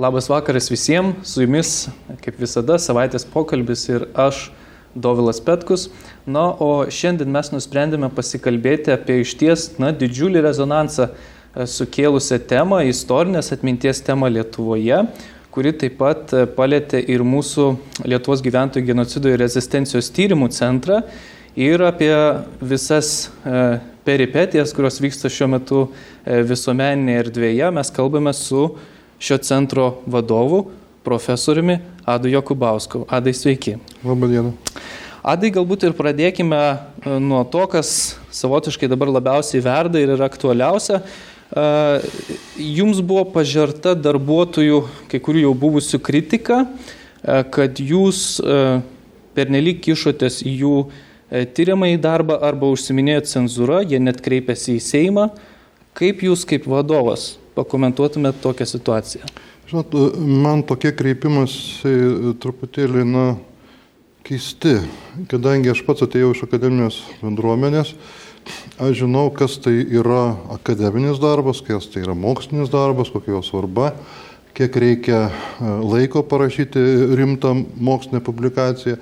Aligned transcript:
Labas 0.00 0.28
vakaras 0.28 0.70
visiems, 0.70 1.28
su 1.28 1.42
jumis, 1.42 1.70
kaip 2.24 2.38
visada, 2.40 2.78
savaitės 2.80 3.26
pokalbis 3.28 3.82
ir 3.90 4.06
aš, 4.16 4.46
Dovilas 4.94 5.42
Petkus. 5.44 5.90
Na, 6.24 6.46
o 6.56 6.86
šiandien 6.88 7.28
mes 7.28 7.50
nusprendėme 7.52 8.08
pasikalbėti 8.16 8.94
apie 8.94 9.18
išties, 9.20 9.66
na, 9.82 9.90
didžiulį 9.92 10.40
rezonansą 10.46 11.10
e, 11.10 11.66
sukėlusią 11.68 12.38
temą, 12.48 12.78
istorinės 12.88 13.52
atminties 13.52 14.00
temą 14.06 14.30
Lietuvoje, 14.32 15.02
kuri 15.52 15.74
taip 15.82 15.98
pat 15.98 16.32
e, 16.32 16.46
palėtė 16.48 17.02
ir 17.12 17.20
mūsų 17.20 17.66
Lietuvos 18.08 18.40
gyventojų 18.46 18.86
genocido 18.86 19.28
ir 19.28 19.42
rezistencijos 19.44 20.08
tyrimų 20.16 20.48
centrą 20.56 21.02
ir 21.60 21.84
apie 21.84 22.14
visas 22.72 23.28
e, 23.44 23.66
peripetijas, 24.08 24.72
kurios 24.72 24.96
vyksta 25.04 25.28
šiuo 25.28 25.50
metu 25.58 25.82
visuomeninėje 26.24 27.26
erdvėje, 27.26 27.68
mes 27.76 27.92
kalbame 28.00 28.32
su 28.38 28.62
šio 29.20 29.38
centro 29.38 30.00
vadovu, 30.06 30.70
profesoriumi 31.04 31.78
Adu 32.04 32.28
Jokubausku. 32.28 33.04
Adai 33.08 33.34
sveiki. 33.36 33.76
Labadiena. 34.04 34.52
Adai 35.20 35.50
galbūt 35.52 35.84
ir 35.84 35.96
pradėkime 35.96 36.58
e, 36.60 37.18
nuo 37.20 37.42
to, 37.52 37.66
kas 37.68 38.16
savotiškai 38.32 38.88
dabar 38.88 39.10
labiausiai 39.12 39.60
verda 39.64 40.00
ir 40.00 40.14
yra 40.14 40.30
aktualiausia. 40.30 41.02
E, 41.52 41.64
jums 42.64 43.02
buvo 43.04 43.26
pažerta 43.34 43.92
darbuotojų, 43.92 44.80
kai 45.12 45.20
kurių 45.20 45.44
jau 45.44 45.52
buvusių 45.66 46.00
kritika, 46.00 46.62
e, 46.64 47.42
kad 47.52 47.82
jūs 47.84 48.40
pernelyg 49.36 49.84
kišotės 49.84 50.40
į 50.48 50.54
jų 50.64 50.74
tyriamą 51.54 51.92
į 51.92 52.00
darbą 52.02 52.40
arba 52.42 52.72
užsiminėjot 52.72 53.28
cenzūrą, 53.30 53.84
jie 53.86 54.00
net 54.02 54.24
kreipėsi 54.24 54.78
į 54.78 54.82
Seimą. 54.82 55.28
Kaip 55.94 56.24
jūs 56.24 56.46
kaip 56.48 56.64
vadovas 56.70 57.34
pakomentuotumėt 57.56 58.40
tokią 58.44 58.66
situaciją? 58.68 59.30
Žinot, 59.70 59.94
man 60.18 60.64
tokie 60.66 60.90
kreipimas 60.96 61.52
truputėlį, 62.42 63.04
na, 63.06 63.26
keisti, 64.26 64.80
kadangi 65.30 65.72
aš 65.72 65.84
pats 65.86 66.04
atėjau 66.06 66.32
iš 66.34 66.44
akademinės 66.46 66.98
bendruomenės, 67.22 67.94
aš 68.80 69.02
žinau, 69.02 69.28
kas 69.34 69.56
tai 69.62 69.80
yra 69.84 70.36
akademinis 70.54 71.20
darbas, 71.22 71.62
kas 71.64 71.88
tai 71.90 72.04
yra 72.04 72.14
mokslinis 72.18 72.72
darbas, 72.72 73.12
kokia 73.12 73.36
jo 73.36 73.42
svarba, 73.46 73.92
kiek 74.56 74.76
reikia 74.82 75.24
e, 75.28 75.32
laiko 75.82 76.22
parašyti 76.26 76.82
rimtą 77.18 77.54
mokslinę 77.78 78.22
publikaciją. 78.24 78.98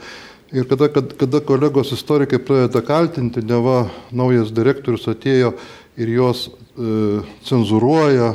Ir 0.53 0.65
kada, 0.65 0.89
kada, 0.89 1.43
kolegos 1.45 1.93
istorikai 1.93 2.41
pradeda 2.41 2.81
kaltinti, 2.81 3.43
neva 3.45 3.91
naujas 4.17 4.53
direktorius 4.57 5.05
atėjo 5.11 5.53
ir 5.99 6.15
juos 6.15 6.47
e, 6.49 7.21
cenzuruoja, 7.47 8.33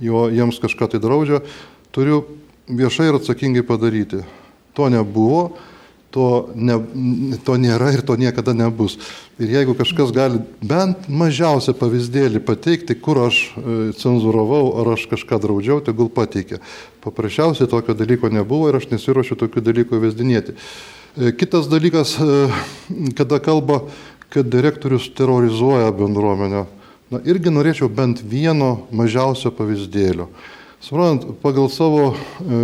jo, 0.00 0.28
jiems 0.32 0.60
kažką 0.60 0.92
tai 0.92 1.00
draudžia, 1.02 1.40
turiu 1.94 2.24
viešai 2.68 3.10
ir 3.10 3.18
atsakingai 3.18 3.64
padaryti. 3.66 4.22
To 4.76 4.88
nebuvo, 4.92 5.56
to, 6.14 6.50
ne, 6.54 6.76
to 7.46 7.56
nėra 7.60 7.92
ir 7.94 8.02
to 8.06 8.16
niekada 8.20 8.54
nebus. 8.56 8.98
Ir 9.40 9.52
jeigu 9.54 9.74
kažkas 9.78 10.12
gali 10.14 10.42
bent 10.60 11.08
mažiausią 11.08 11.74
pavyzdėlį 11.78 12.42
pateikti, 12.44 12.98
kur 12.98 13.22
aš 13.26 13.42
e, 13.56 13.76
cenzuravau 13.98 14.76
ar 14.82 14.94
aš 14.96 15.06
kažką 15.10 15.40
draudžiau, 15.42 15.80
tegul 15.86 16.10
pateikia. 16.12 16.60
Paprasčiausiai 17.04 17.70
tokio 17.70 17.96
dalyko 17.96 18.30
nebuvo 18.32 18.68
ir 18.70 18.80
aš 18.80 18.90
nesiuošiu 18.92 19.38
tokių 19.40 19.64
dalykų 19.70 20.02
vesdinėti. 20.02 20.56
E, 21.16 21.32
kitas 21.32 21.70
dalykas, 21.70 22.18
kada 23.18 23.40
kalba, 23.42 23.84
kad 24.30 24.46
direktorius 24.50 25.08
terrorizuoja 25.16 25.90
bendruomenę. 25.94 26.66
Na, 27.10 27.18
irgi 27.26 27.50
norėčiau 27.50 27.88
bent 27.90 28.20
vieno 28.22 28.84
mažiausio 28.94 29.50
pavyzdėlio. 29.50 30.28
Suprantant, 30.78 31.32
pagal 31.42 31.66
savo 31.74 32.12
e, 32.14 32.58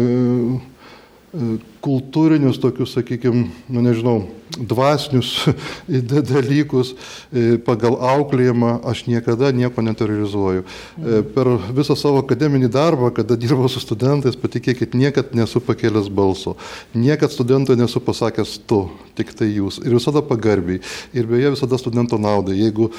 e, 1.35 1.49
kultūrinius 1.83 2.61
tokius, 2.63 2.93
sakykime, 2.95 3.49
nu 3.67 3.83
nežinau, 3.83 4.21
dvasinius 4.59 5.49
dalykus, 6.33 6.95
e, 7.33 7.57
pagal 7.63 7.99
auklėjimą 8.01 8.81
aš 8.89 9.05
niekada 9.11 9.53
nieko 9.55 9.85
neterrorizuoju. 9.85 10.65
E, 10.65 11.23
per 11.35 11.53
visą 11.77 11.97
savo 11.99 12.23
akademinį 12.25 12.71
darbą, 12.73 13.11
kada 13.15 13.39
dirbau 13.39 13.69
su 13.73 13.83
studentais, 13.83 14.39
patikėkit, 14.39 14.97
niekad 14.99 15.35
nesu 15.37 15.63
pakėlęs 15.65 16.09
balso. 16.13 16.57
Niekad 16.95 17.35
studentui 17.35 17.77
nesu 17.79 18.01
pasakęs 18.03 18.57
tu, 18.69 18.87
tik 19.19 19.33
tai 19.37 19.51
jūs. 19.53 19.81
Ir 19.85 19.97
visada 19.97 20.23
pagarbiai. 20.25 20.81
Ir 21.17 21.29
beje, 21.31 21.53
visada 21.57 21.79
studento 21.81 22.19
naudai. 22.21 22.57
Jeigu 22.61 22.91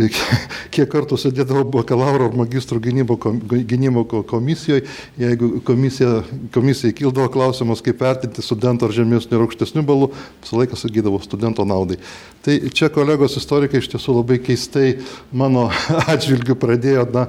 kiek 0.74 0.88
kartų 0.90 1.18
sėdėdavau 1.20 1.66
bakalauro 1.78 2.28
ar 2.30 2.36
magistro 2.38 2.80
gynybo, 2.82 3.18
gynybo 3.48 4.04
komisijoje, 4.28 4.86
jeigu 5.20 5.58
komisija, 5.66 6.22
komisijai 6.54 6.96
kildavo 6.96 7.30
klausimas, 7.32 7.82
kaip 7.84 8.02
vertinti 8.02 8.44
studentą 8.44 8.88
ar 8.88 8.94
žemesnių 8.96 9.38
ir 9.38 9.46
aukštesnių 9.46 9.84
balų, 9.88 10.10
visą 10.42 10.60
laiką 10.60 10.78
sakydavau 10.88 11.20
studento 11.22 11.64
naudai. 11.68 11.98
Tai 12.42 12.56
čia 12.74 12.88
kolegos 12.92 13.36
istorikai 13.38 13.82
iš 13.82 13.90
tiesų 13.92 14.18
labai 14.20 14.38
keistai 14.42 14.98
mano 15.32 15.68
atžvilgių 16.12 16.56
pradėjo 16.58 17.04
na, 17.14 17.28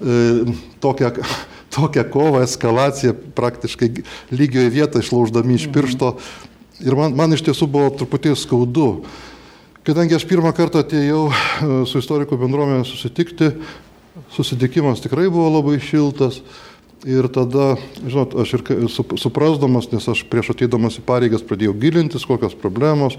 e, 0.00 0.54
tokią, 0.82 1.12
tokią 1.74 2.06
kovą, 2.12 2.42
eskalaciją 2.46 3.14
praktiškai 3.36 3.90
lygioje 4.32 4.72
vietoje 4.72 5.04
išlauždami 5.04 5.58
iš 5.58 5.68
piršto. 5.74 6.16
Ir 6.82 6.96
man, 6.98 7.14
man 7.14 7.34
iš 7.34 7.44
tiesų 7.46 7.68
buvo 7.70 7.92
truputį 7.94 8.34
skaudu. 8.38 9.04
Kadangi 9.86 10.14
aš 10.14 10.26
pirmą 10.30 10.52
kartą 10.54 10.82
atėjau 10.82 11.24
e, 11.28 11.34
su 11.90 11.98
istorikų 11.98 12.38
bendruomenė 12.38 12.86
susitikti, 12.86 13.50
susitikimas 14.34 15.02
tikrai 15.02 15.26
buvo 15.30 15.48
labai 15.58 15.80
šiltas. 15.82 16.42
Ir 17.02 17.26
tada, 17.34 17.72
žinot, 18.06 18.36
aš 18.38 18.52
ir 18.54 18.84
suprasdamas, 19.18 19.88
nes 19.90 20.04
aš 20.06 20.20
prieš 20.30 20.52
ateidamas 20.52 21.00
į 21.00 21.02
pareigas 21.02 21.42
pradėjau 21.42 21.74
gilintis, 21.82 22.22
kokios 22.28 22.54
problemos 22.54 23.16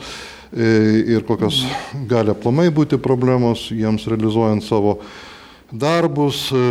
e, 0.56 0.70
ir 1.18 1.26
kokios 1.28 1.66
gali 2.08 2.32
aplamai 2.32 2.70
būti 2.72 2.96
problemos 2.96 3.66
jiems 3.76 4.06
realizuojant 4.08 4.64
savo 4.64 5.02
darbus, 5.68 6.46
e, 6.56 6.62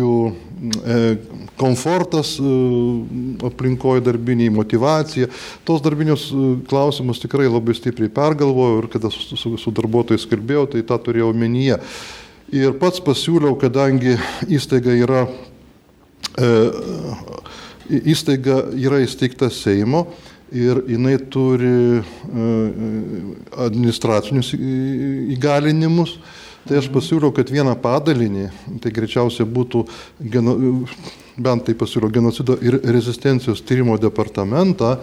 jų 0.00 0.14
e, 0.26 0.96
komfortas 1.60 2.32
aplinkoje 3.46 4.02
darbiniai, 4.08 4.50
motivacija. 4.50 5.28
Tos 5.62 5.84
darbinius 5.84 6.24
klausimus 6.66 7.22
tikrai 7.22 7.46
labai 7.46 7.76
stipriai 7.78 8.10
pergalvojau 8.10 8.80
ir 8.80 8.90
kada 8.96 9.12
su, 9.14 9.38
su, 9.38 9.54
su 9.62 9.74
darbuotojais 9.78 10.26
kalbėjau, 10.26 10.66
tai 10.74 10.82
tą 10.90 10.98
turėjau 11.06 11.30
omenyje. 11.30 11.78
Ir 12.50 12.74
pats 12.82 12.98
pasiūliau, 12.98 13.54
kadangi 13.62 14.16
įstaiga 14.50 14.98
yra 14.98 15.28
įstaiga 17.90 18.62
yra 18.78 19.00
įsteigta 19.04 19.50
Seimo 19.50 20.06
ir 20.52 20.82
jinai 20.90 21.16
turi 21.30 22.00
e, 22.00 22.02
administracinius 23.66 24.52
įgalinimus. 25.36 26.18
Tai 26.60 26.76
aš 26.76 26.90
pasiūliau, 26.92 27.32
kad 27.32 27.48
vieną 27.48 27.72
padalinį, 27.80 28.50
tai 28.84 28.90
greičiausiai 28.92 29.46
būtų, 29.48 29.80
geno, 30.20 30.52
bent 31.40 31.64
tai 31.66 31.74
pasiūliau, 31.78 32.12
genocido 32.12 32.58
ir 32.60 32.76
rezistencijos 32.84 33.62
tyrimo 33.64 33.96
departamentą, 33.98 34.98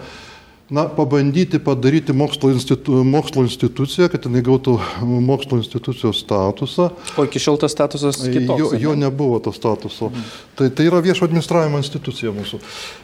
na, 0.70 0.86
pabandyti 0.92 1.60
padaryti 1.64 2.14
mokslo, 2.14 2.52
institu, 2.52 3.04
mokslo 3.04 3.46
instituciją, 3.48 4.10
kad 4.12 4.28
jinai 4.28 4.44
gautų 4.46 4.76
mokslo 5.04 5.62
institucijos 5.62 6.22
statusą. 6.26 6.90
O 7.18 7.26
iki 7.28 7.42
šiol 7.42 7.60
tas 7.62 7.76
statusas 7.76 8.20
kitoks? 8.24 8.60
Jo, 8.60 8.72
jo 8.90 8.96
nebuvo 9.00 9.40
to 9.44 9.56
statuso. 9.56 10.12
Mhm. 10.12 10.30
Tai, 10.60 10.70
tai 10.76 10.88
yra 10.90 11.02
viešo 11.04 11.28
administravimo 11.28 11.80
institucija 11.82 12.36
mūsų. 12.36 12.62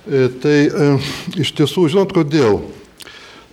E, 0.07 0.29
tai 0.43 0.57
e, 0.67 0.93
iš 1.45 1.55
tiesų, 1.59 1.87
žinot 1.93 2.15
kodėl? 2.15 2.61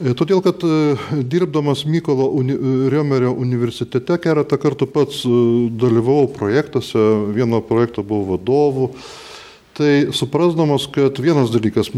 E, 0.01 0.15
todėl, 0.17 0.41
kad 0.41 0.63
e, 0.65 0.95
dirbdamas 1.29 1.85
Mykolo 1.85 2.31
uni, 2.33 2.55
Riomerio 2.93 3.35
universitete 3.37 4.17
keletą 4.23 4.57
kartų 4.61 4.87
pats 4.89 5.27
e, 5.29 5.33
dalyvavau 5.77 6.31
projektuose, 6.33 7.03
vieno 7.37 7.61
projekto 7.61 8.03
buvau 8.07 8.39
vadovu. 8.39 8.95
Tai 9.81 10.13
suprasdamas, 10.13 10.85
kad 10.93 11.17
vienas 11.25 11.49
dalykas, 11.49 11.89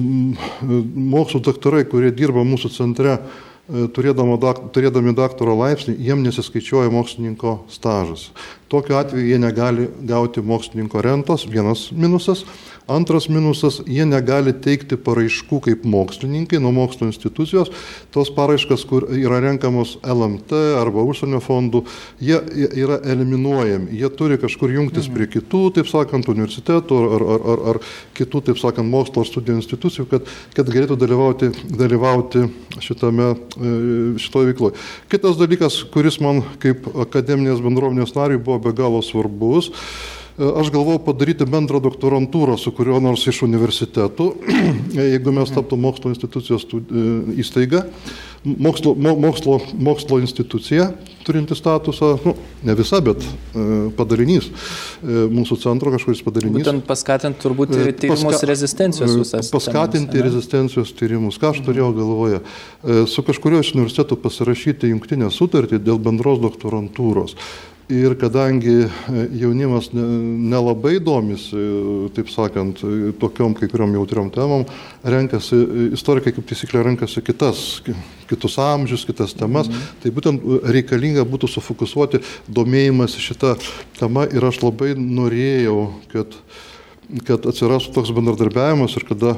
mokslo 0.94 1.40
daktarai, 1.42 1.82
kurie 1.90 2.12
dirba 2.14 2.44
mūsų 2.46 2.68
centre, 2.70 3.16
e, 3.18 3.88
turėdami 3.90 5.14
daktaro 5.18 5.56
laipsnį, 5.58 5.96
jiem 5.98 6.22
nesiskaičiuoja 6.22 6.92
mokslininko 6.94 7.56
stažas. 7.74 8.28
Tokiu 8.72 8.96
atveju 8.96 9.26
jie 9.28 9.38
negali 9.38 9.88
gauti 10.08 10.40
mokslininko 10.40 11.02
rentos, 11.04 11.44
vienas 11.44 11.90
minusas. 11.92 12.46
Antras 12.90 13.28
minusas, 13.28 13.78
jie 13.86 14.02
negali 14.08 14.50
teikti 14.58 14.96
paraiškų 14.98 15.58
kaip 15.62 15.84
mokslininkai 15.86 16.58
nuo 16.60 16.72
mokslo 16.74 17.06
institucijos. 17.06 17.68
Tos 18.10 18.32
paraiškas, 18.34 18.82
kur 18.90 19.06
yra 19.14 19.38
renkamos 19.44 19.94
LMT 20.02 20.58
arba 20.80 21.04
užsienio 21.06 21.38
fondų, 21.44 21.84
jie 22.18 22.40
yra 22.82 22.98
eliminuojami. 23.12 23.92
Jie 24.00 24.10
turi 24.18 24.40
kažkur 24.42 24.74
jungtis 24.74 25.06
prie 25.12 25.28
kitų, 25.30 25.62
taip 25.76 25.90
sakant, 25.92 26.26
universitetų 26.32 26.98
ar, 27.06 27.26
ar, 27.36 27.46
ar, 27.52 27.62
ar 27.74 27.80
kitų, 28.18 28.42
taip 28.48 28.58
sakant, 28.60 28.90
mokslo 28.90 29.22
ar 29.22 29.30
studijų 29.30 29.60
institucijų, 29.60 30.08
kad, 30.10 30.34
kad 30.56 30.74
galėtų 30.74 30.98
dalyvauti, 30.98 31.52
dalyvauti 31.70 32.48
šitame, 32.82 33.30
e, 33.36 33.76
šitoje 34.22 34.50
veikloje. 34.50 34.82
Kitas 35.12 35.38
dalykas, 35.38 35.78
kuris 35.94 36.18
man 36.24 36.42
kaip 36.62 36.90
akademinės 37.06 37.62
bendruomenės 37.62 38.16
nariui 38.18 38.42
buvo 38.42 38.58
be 38.62 38.74
galo 38.76 39.02
svarbus, 39.04 39.72
Aš 40.40 40.70
galvojau 40.72 41.02
padaryti 41.04 41.44
bendrą 41.44 41.76
doktorantūrą 41.84 42.56
su 42.56 42.72
kuriuo 42.72 43.02
nors 43.04 43.26
iš 43.28 43.42
universitetų, 43.44 44.28
jeigu 45.12 45.32
mes 45.36 45.50
taptų 45.52 45.76
mokslo 45.76 46.08
institucijos 46.08 46.64
įstaiga, 47.36 47.82
mokslo, 48.42 48.94
mokslo, 48.96 49.58
mokslo 49.76 50.22
institucija, 50.24 50.86
turinti 51.26 51.54
statusą, 51.54 52.14
nu, 52.24 52.32
ne 52.64 52.74
visa, 52.78 53.02
bet 53.04 53.26
padalinys 53.98 54.48
mūsų 55.04 55.58
centro 55.62 55.92
kažkuris 55.92 56.22
padalinys. 56.24 56.62
Būtent 56.62 56.86
paskatinti 56.88 57.42
turbūt 57.44 57.76
ir 57.76 57.90
tyrimus 57.92 58.24
paska, 58.24 58.48
rezistencijos 58.48 59.12
visas. 59.20 59.50
Paskatinti 59.52 60.16
temas, 60.16 60.30
rezistencijos 60.30 60.94
tyrimus. 60.96 61.36
Ką 61.42 61.52
aš 61.52 61.60
turėjau 61.68 61.90
galvoje? 61.98 62.40
Su 63.10 63.22
kažkurio 63.26 63.60
iš 63.60 63.74
universitetų 63.76 64.18
pasirašyti 64.24 64.94
jungtinę 64.94 65.28
sutartį 65.30 65.82
dėl 65.84 66.00
bendros 66.02 66.40
doktorantūros. 66.42 67.36
Ir 67.92 68.14
kadangi 68.16 68.86
e, 68.86 69.22
jaunimas 69.36 69.90
nelabai 69.92 70.94
domisi, 71.04 71.60
taip 72.16 72.30
sakant, 72.32 72.80
tokiom 73.20 73.52
kai 73.58 73.68
kuriuom 73.68 73.98
jautriom 73.98 74.30
temom, 74.32 74.64
renkasi, 75.04 75.58
istorikai 75.98 76.32
kaip 76.32 76.46
taisyklė 76.48 76.86
renkasi 76.86 77.20
kitas, 77.26 77.82
kitus 78.30 78.56
amžius, 78.62 79.04
kitas 79.08 79.36
temas, 79.36 79.68
mhm. 79.68 79.88
tai 80.00 80.12
būtent 80.16 80.46
reikalinga 80.72 81.26
būtų 81.28 81.50
sufokusuoti 81.52 82.22
domėjimas 82.48 83.18
šitą 83.20 83.58
temą 83.98 84.24
ir 84.32 84.48
aš 84.48 84.62
labai 84.64 84.94
norėjau, 84.96 85.90
kad, 86.14 86.38
kad 87.28 87.50
atsirastų 87.52 87.92
toks 87.98 88.14
bendradarbiavimas 88.16 88.96
ir 88.96 89.08
kada 89.10 89.36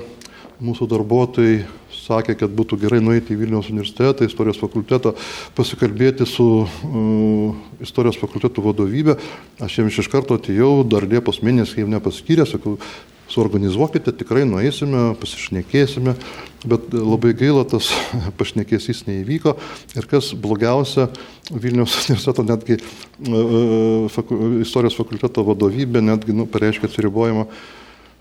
mūsų 0.62 0.86
darbuotojai 0.94 1.64
sakė, 2.04 2.36
kad 2.38 2.52
būtų 2.54 2.78
gerai 2.84 3.00
nueiti 3.04 3.34
į 3.34 3.40
Vilniaus 3.42 3.70
universitetą, 3.72 4.28
istorijos 4.28 4.60
fakultetą, 4.60 5.14
pasikalbėti 5.56 6.28
su 6.28 6.46
uh, 6.64 7.64
istorijos 7.84 8.20
fakulteto 8.20 8.64
vadovybė. 8.64 9.16
Aš 9.64 9.80
jiems 9.80 9.98
iš 10.02 10.10
karto 10.12 10.38
atėjau, 10.38 10.76
dar 10.88 11.06
Liepos 11.08 11.42
mėnesį 11.44 11.82
jiems 11.82 11.94
nepaskyrė, 11.96 12.46
sakau, 12.48 12.78
suorganizuokite, 13.30 14.12
tikrai 14.12 14.44
nueisime, 14.48 15.14
pasišnekėsime, 15.20 16.14
bet 16.68 16.92
labai 16.92 17.32
gaila 17.36 17.64
tas 17.68 17.88
pašnekėsys 18.38 19.04
neįvyko 19.08 19.56
ir 19.96 20.10
kas 20.10 20.32
blogiausia, 20.36 21.08
Vilniaus 21.50 21.96
universiteto 22.04 22.44
netgi 22.46 22.78
uh, 22.80 24.10
faku, 24.12 24.38
istorijos 24.64 24.96
fakulteto 25.00 25.44
vadovybė 25.46 26.04
netgi 26.04 26.36
nu, 26.36 26.46
pareiškia 26.50 26.88
atsiribojimą 26.90 27.48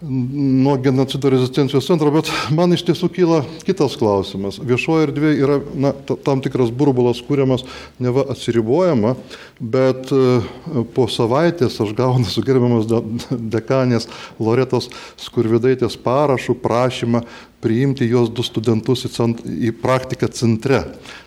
nuo 0.10 0.78
genocido 0.78 1.30
rezistencijos 1.30 1.86
centro, 1.88 2.12
bet 2.12 2.28
man 2.52 2.76
iš 2.76 2.84
tiesų 2.88 3.08
kyla 3.16 3.40
kitas 3.64 3.96
klausimas. 4.00 4.60
Viešoje 4.60 5.08
erdvėje 5.08 5.46
yra 5.46 5.58
na, 5.80 5.94
tam 6.26 6.42
tikras 6.44 6.74
burbulas 6.76 7.22
kūriamas, 7.24 7.64
neva 8.04 8.26
atsiribojama, 8.34 9.16
bet 9.60 10.12
e, 10.12 10.42
po 10.96 11.08
savaitės 11.12 11.80
aš 11.84 11.96
gaunu 11.96 12.28
su 12.28 12.44
gerbiamas 12.44 12.90
dekanės 13.32 14.10
Loretos 14.44 14.90
Skurvidaitės 15.24 15.96
parašų 16.04 16.58
prašymą 16.64 17.24
priimti 17.64 18.08
jos 18.12 18.32
du 18.36 18.44
studentus 18.46 19.06
į, 19.08 19.12
cent, 19.14 19.44
į 19.48 19.72
praktiką 19.80 20.28
centre. 20.36 20.84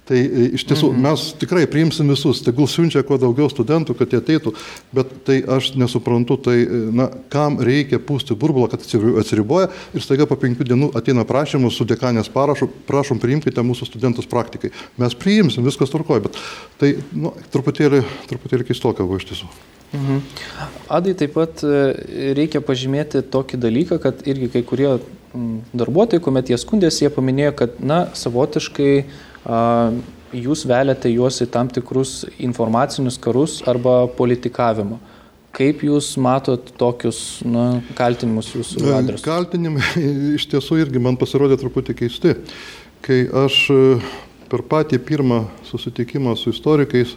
Tai 0.06 0.18
e, 0.20 0.46
iš 0.58 0.66
tiesų 0.68 0.92
mhm. 0.92 1.02
mes 1.02 1.24
tikrai 1.40 1.64
priimsim 1.70 2.12
visus, 2.12 2.42
tegul 2.46 2.68
siunčia 2.70 3.02
kuo 3.06 3.18
daugiau 3.20 3.48
studentų, 3.50 3.96
kad 3.98 4.12
jie 4.12 4.20
ateitų, 4.22 4.52
bet 4.94 5.12
tai 5.26 5.40
aš 5.56 5.72
nesuprantu, 5.80 6.38
tai 6.46 6.56
e, 6.62 6.82
na, 6.94 7.08
kam 7.32 7.58
reikia 7.66 7.98
pūsti 8.02 8.36
burbulą, 8.38 8.70
kad 8.72 8.84
atsiriboja 8.86 9.70
ir 9.96 10.04
staiga 10.04 10.28
po 10.30 10.38
penkių 10.40 10.68
dienų 10.68 10.92
ateina 10.98 11.26
prašymus 11.28 11.78
su 11.78 11.88
dekanės 11.88 12.30
parašu, 12.32 12.70
prašom 12.86 13.22
priimkite 13.22 13.64
mūsų 13.66 13.90
studentus 13.90 14.30
praktikai. 14.30 14.70
Mes 15.02 15.16
priimsim, 15.18 15.66
viskas 15.66 15.90
tvarkoja, 15.90 16.28
bet 16.28 16.38
tai 16.78 16.94
nu, 17.16 17.34
truputėlį, 17.54 18.04
truputėlį 18.30 18.68
keistoka 18.70 19.06
buvo 19.06 19.18
iš 19.18 19.32
tiesų. 19.32 19.50
Mhm. 19.94 20.22
Adai 20.90 21.14
taip 21.18 21.34
pat 21.36 21.62
e, 21.66 22.32
reikia 22.36 22.60
pažymėti 22.64 23.22
tokį 23.32 23.60
dalyką, 23.62 23.98
kad 24.02 24.22
irgi 24.28 24.50
kai 24.54 24.62
kurie 24.66 24.96
darbuotojai, 25.76 26.22
kuomet 26.22 26.52
jie 26.52 26.58
skundėsi, 26.60 27.04
jie 27.04 27.10
paminėjo, 27.12 27.56
kad, 27.60 27.80
na, 27.80 28.04
savotiškai 28.16 28.92
a, 29.02 29.60
jūs 30.36 30.64
veliate 30.68 31.10
juos 31.12 31.40
į 31.44 31.48
tam 31.52 31.70
tikrus 31.72 32.24
informacinius 32.42 33.18
karus 33.22 33.60
arba 33.68 34.04
politikavimą. 34.16 34.98
Kaip 35.56 35.80
Jūs 35.86 36.10
matot 36.20 36.68
tokius 36.76 37.40
na, 37.48 37.78
kaltinimus 37.96 38.50
Jūsų 38.52 38.82
e, 38.82 38.90
adresu? 38.92 39.24
Kaltinimai 39.24 40.02
iš 40.36 40.44
tiesų 40.52 40.82
irgi 40.82 41.00
man 41.00 41.16
pasirodė 41.16 41.56
truputį 41.62 41.96
keisti. 42.02 42.34
Kai 43.06 43.22
aš 43.44 43.62
e, 43.72 43.78
per 44.52 44.66
patį 44.68 45.00
pirmą 45.06 45.46
susitikimą 45.64 46.36
su 46.36 46.52
istorikais 46.52 47.16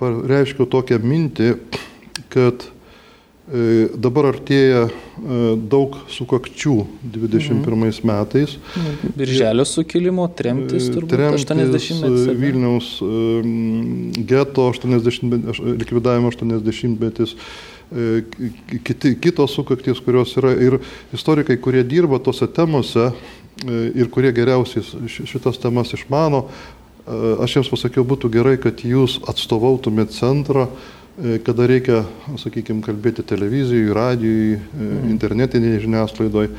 reiškiau 0.00 0.64
tokią 0.72 0.96
mintį, 1.04 1.50
kad 2.32 2.64
dabar 3.98 4.28
artėja 4.30 4.84
e, 4.86 4.90
daug 5.70 5.96
sukakčių 6.12 6.74
21 7.02 7.64
mhm. 7.66 8.06
metais. 8.06 8.54
Birželio 9.16 9.66
sukilimo, 9.66 10.28
tremtis 10.38 10.86
e, 10.86 10.94
turbūt 10.94 11.16
tremtis, 11.16 11.46
80-metis. 11.48 12.30
Vilniaus 12.38 12.92
geto 14.30 14.70
80, 14.70 15.62
likvidavimo 15.82 16.30
80-metis. 16.34 17.34
Kiti, 18.86 19.16
kitos 19.18 19.56
sukaktys, 19.58 19.98
kurios 20.04 20.36
yra 20.38 20.52
ir 20.54 20.76
istorikai, 21.16 21.56
kurie 21.58 21.82
dirba 21.82 22.20
tose 22.22 22.46
temose 22.46 23.08
ir 23.66 24.06
kurie 24.14 24.30
geriausiai 24.30 25.10
šitas 25.10 25.58
temas 25.58 25.90
išmano, 25.98 26.44
Aš 27.42 27.56
jiems 27.56 27.70
pasakiau, 27.72 28.04
būtų 28.06 28.28
gerai, 28.30 28.54
kad 28.60 28.84
jūs 28.86 29.16
atstovautumėte 29.26 30.14
centrą, 30.14 30.68
e, 30.68 30.99
kada 31.46 31.66
reikia, 31.68 32.04
sakykime, 32.40 32.84
kalbėti 32.84 33.24
televizijai, 33.26 33.94
radijai, 33.96 34.52
e, 34.56 34.60
mhm. 34.60 35.08
internetinėje 35.14 35.82
žiniasklaidoje 35.86 36.52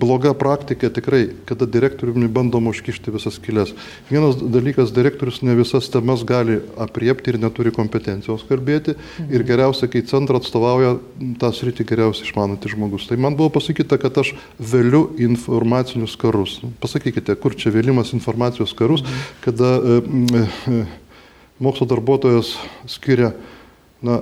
bloga 0.00 0.34
praktika 0.34 0.90
tikrai, 0.90 1.28
kada 1.44 1.66
direktoriumi 1.66 2.28
bandoma 2.28 2.70
užkišti 2.72 3.12
visas 3.14 3.38
kilės. 3.40 3.72
Vienas 4.10 4.36
dalykas, 4.36 4.92
direktorius 4.92 5.40
ne 5.42 5.54
visas 5.56 5.88
temas 5.92 6.24
gali 6.28 6.58
apriepti 6.80 7.32
ir 7.32 7.38
neturi 7.40 7.72
kompetencijos 7.72 8.44
kalbėti. 8.48 8.94
Mhm. 8.94 9.32
Ir 9.32 9.44
geriausia, 9.48 9.88
kai 9.88 10.04
centrą 10.08 10.40
atstovauja 10.40 10.98
tą 11.40 11.52
sritį 11.52 11.86
geriausiai 11.88 12.28
išmanantis 12.28 12.74
žmogus. 12.76 13.08
Tai 13.08 13.16
man 13.16 13.36
buvo 13.36 13.54
pasakyta, 13.56 13.98
kad 13.98 14.18
aš 14.20 14.34
vėliu 14.60 15.06
informacinius 15.18 16.16
karus. 16.20 16.60
Pasakykite, 16.80 17.36
kur 17.40 17.56
čia 17.56 17.72
vėlimas 17.72 18.12
informacijos 18.12 18.76
karus, 18.76 19.02
mhm. 19.02 19.24
kada 19.40 19.72
e, 19.80 20.02
e, 20.76 20.84
mokslo 21.62 21.86
darbuotojas 21.88 22.56
skiria, 22.90 23.32
na, 24.02 24.20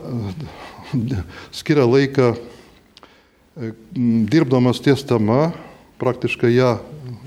skiria 1.56 1.88
laiką 1.88 2.34
E, 3.60 3.72
dirbdamas 4.30 4.78
ties 4.80 5.02
tema, 5.04 5.50
praktiškai 5.98 6.52
ją 6.54 6.76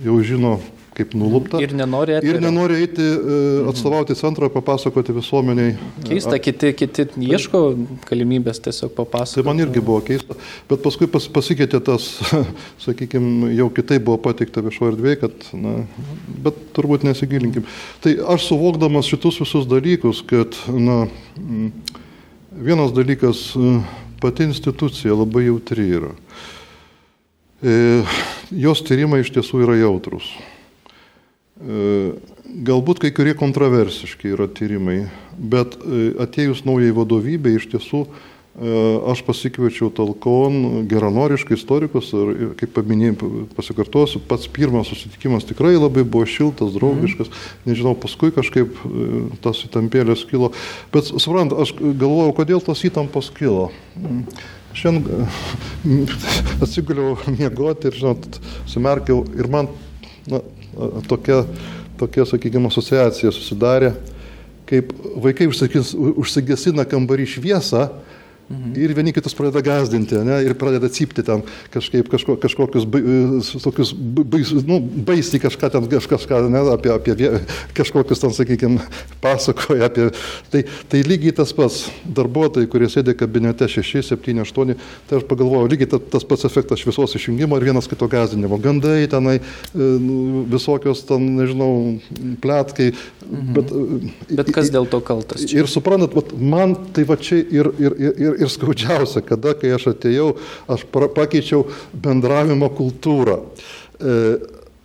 jau 0.02 0.16
žino 0.24 0.54
kaip 0.98 1.14
nulupta. 1.18 1.60
Ir 1.64 1.74
nenori 1.78 2.18
eiti. 2.18 2.30
Ir 2.30 2.40
nenori 2.44 2.78
eiti 2.84 3.06
atstovauti 3.70 4.16
centrą, 4.18 4.50
papasakoti 4.54 5.16
visuomeniai. 5.16 5.76
Keista, 6.06 6.38
kiti, 6.42 6.74
kiti 6.78 7.08
ieško 7.30 7.64
galimybės 8.08 8.62
tiesiog 8.64 8.94
papasakoti. 8.98 9.42
Tai 9.42 9.48
man 9.50 9.64
irgi 9.64 9.84
buvo 9.86 10.00
keista, 10.06 10.38
bet 10.70 10.84
paskui 10.86 11.10
pas, 11.12 11.26
pasikeitė 11.38 11.82
tas, 11.88 12.10
sakykime, 12.86 13.52
jau 13.58 13.70
kitai 13.74 14.00
buvo 14.04 14.20
pateikta 14.30 14.64
viešo 14.66 14.92
erdvėje, 14.92 15.22
kad, 15.26 15.50
na, 15.58 15.76
bet 16.46 16.60
turbūt 16.78 17.08
nesigilinkim. 17.08 17.68
Tai 18.06 18.16
aš 18.36 18.50
suvokdamas 18.52 19.10
šitus 19.10 19.42
visus 19.44 19.68
dalykus, 19.70 20.24
kad, 20.30 20.58
na, 20.70 21.04
vienas 22.54 22.94
dalykas, 22.96 23.52
pati 24.22 24.46
institucija 24.48 25.16
labai 25.18 25.48
jautri 25.50 25.90
yra. 25.98 26.14
E, 27.64 28.04
jos 28.52 28.84
tyrimai 28.84 29.22
iš 29.24 29.32
tiesų 29.36 29.64
yra 29.66 29.78
jautrus. 29.80 30.28
E, 31.64 32.14
galbūt 32.68 33.00
kai 33.04 33.14
kurie 33.16 33.34
kontroversiški 33.40 34.34
yra 34.36 34.50
tyrimai, 34.52 35.06
bet 35.38 35.78
e, 35.80 36.12
atėjus 36.26 36.66
naujai 36.68 36.94
vadovybė 36.96 37.58
iš 37.58 37.72
tiesų 37.74 38.06
aš 39.10 39.24
pasikviečiau 39.26 39.88
talkon 39.90 40.86
geranoriškai 40.86 41.56
istorikus 41.58 42.12
ir, 42.14 42.52
kaip 42.60 42.76
paminėjau, 42.76 43.48
pasikartosiu, 43.58 44.22
pats 44.30 44.46
pirmas 44.46 44.92
susitikimas 44.94 45.48
tikrai 45.50 45.72
labai 45.74 46.04
buvo 46.06 46.28
šiltas, 46.30 46.76
draugiškas, 46.76 47.32
mhm. 47.32 47.72
nežinau, 47.72 47.96
paskui 47.98 48.30
kažkaip 48.36 48.78
tas 49.42 49.64
įtampėlės 49.66 50.28
kilo, 50.30 50.52
bet 50.94 51.10
suprant, 51.10 51.56
aš 51.66 51.74
galvojau, 51.82 52.36
kodėl 52.38 52.62
tas 52.62 52.86
įtampas 52.86 53.32
kilo. 53.34 53.72
Šiandien 54.78 55.26
atsiguliau 56.64 57.18
miegoti 57.34 57.90
ir, 57.90 57.98
žinot, 57.98 58.38
sumerkiau 58.70 59.26
ir 59.34 59.50
man 59.50 59.74
na, 60.30 60.44
tokia, 61.08 61.44
tokia, 62.00 62.26
sakykime, 62.28 62.70
asociacija 62.72 63.32
susidarė, 63.34 63.94
kaip 64.70 64.94
vaikai 65.24 65.50
užsigesina 65.50 66.86
kambarį 66.90 67.28
šviesą, 67.36 67.88
Mhm. 68.54 68.74
Ir 68.78 68.94
vieni 68.94 69.14
kitus 69.14 69.34
pradeda 69.34 69.64
gazdinti, 69.66 70.20
ne, 70.26 70.38
ir 70.46 70.54
pradeda 70.60 70.90
cypti 70.94 71.24
ten 71.26 71.42
kažkaip 71.74 72.10
kažko, 72.12 72.36
kažkokius 72.38 72.86
tokius 73.64 73.94
bais, 73.98 74.52
nu, 74.68 74.80
baisiai 74.80 75.42
kažką 75.42 75.70
ten 75.74 75.88
kažką, 75.90 76.42
ne, 76.54 76.62
apie, 76.74 76.92
apie 76.94 77.32
kažkokius 77.78 78.22
ten, 78.22 78.34
sakykime, 78.36 78.82
pasakoja 79.24 79.90
apie. 79.90 80.10
Tai, 80.54 80.64
tai 80.92 81.02
lygiai 81.08 81.34
tas 81.36 81.54
pats 81.56 81.88
darbuotojai, 82.06 82.70
kurie 82.70 82.90
sėdė 82.92 83.16
kabinete 83.18 83.68
6, 83.70 84.04
7, 84.14 84.44
8, 84.46 84.76
tai 85.10 85.20
aš 85.20 85.26
pagalvojau, 85.30 85.72
lygiai 85.72 85.90
tas, 85.96 86.06
tas 86.14 86.28
pats 86.28 86.46
efektas 86.50 86.84
šviesos 86.84 87.18
išjungimo 87.18 87.58
ir 87.58 87.68
vienas 87.72 87.90
kito 87.90 88.08
gazdinimo. 88.12 88.60
Gandai 88.62 89.08
tenai, 89.10 89.40
e, 89.40 89.90
nu, 90.04 90.44
visokios 90.52 91.04
ten, 91.10 91.26
nežinau, 91.40 91.72
plėtkai. 92.44 92.92
Mhm. 93.24 93.54
Bet, 93.58 93.74
bet 94.44 94.54
kas 94.56 94.72
dėl 94.74 94.88
to 94.90 95.02
kaltas? 95.06 95.46
Čia? 95.48 95.64
Ir 95.64 95.72
suprantat, 95.72 96.36
man 96.38 96.76
tai 96.94 97.08
va 97.08 97.18
čia 97.18 97.40
ir, 97.42 97.72
ir, 97.82 97.98
ir, 97.98 98.14
ir, 98.18 98.40
ir 98.44 98.52
skaudžiausia, 98.54 99.24
kada, 99.26 99.56
kai 99.58 99.74
aš 99.76 99.90
atėjau, 99.94 100.34
aš 100.72 100.86
pakeičiau 100.92 101.66
bendravimo 102.06 102.70
kultūrą. 102.76 103.40
E, 104.00 104.20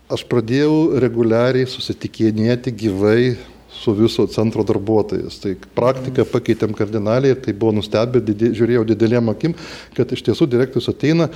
aš 0.08 0.24
pradėjau 0.30 0.98
reguliariai 1.02 1.68
susitikinėti 1.68 2.72
gyvai 2.72 3.36
su 3.78 3.92
viso 3.94 4.26
centro 4.26 4.64
darbuotojais. 4.66 5.38
Tai 5.42 5.54
praktiką 5.76 6.26
pakeitėm 6.32 6.74
kardinaliai 6.76 7.34
ir 7.34 7.42
tai 7.44 7.54
buvo 7.54 7.76
nustebę, 7.78 8.22
didė, 8.24 8.50
žiūrėjau 8.58 8.86
didelėm 8.88 9.30
akim, 9.32 9.54
kad 9.96 10.14
iš 10.14 10.24
tiesų 10.26 10.48
direktorius 10.50 10.90
ateina, 10.90 11.28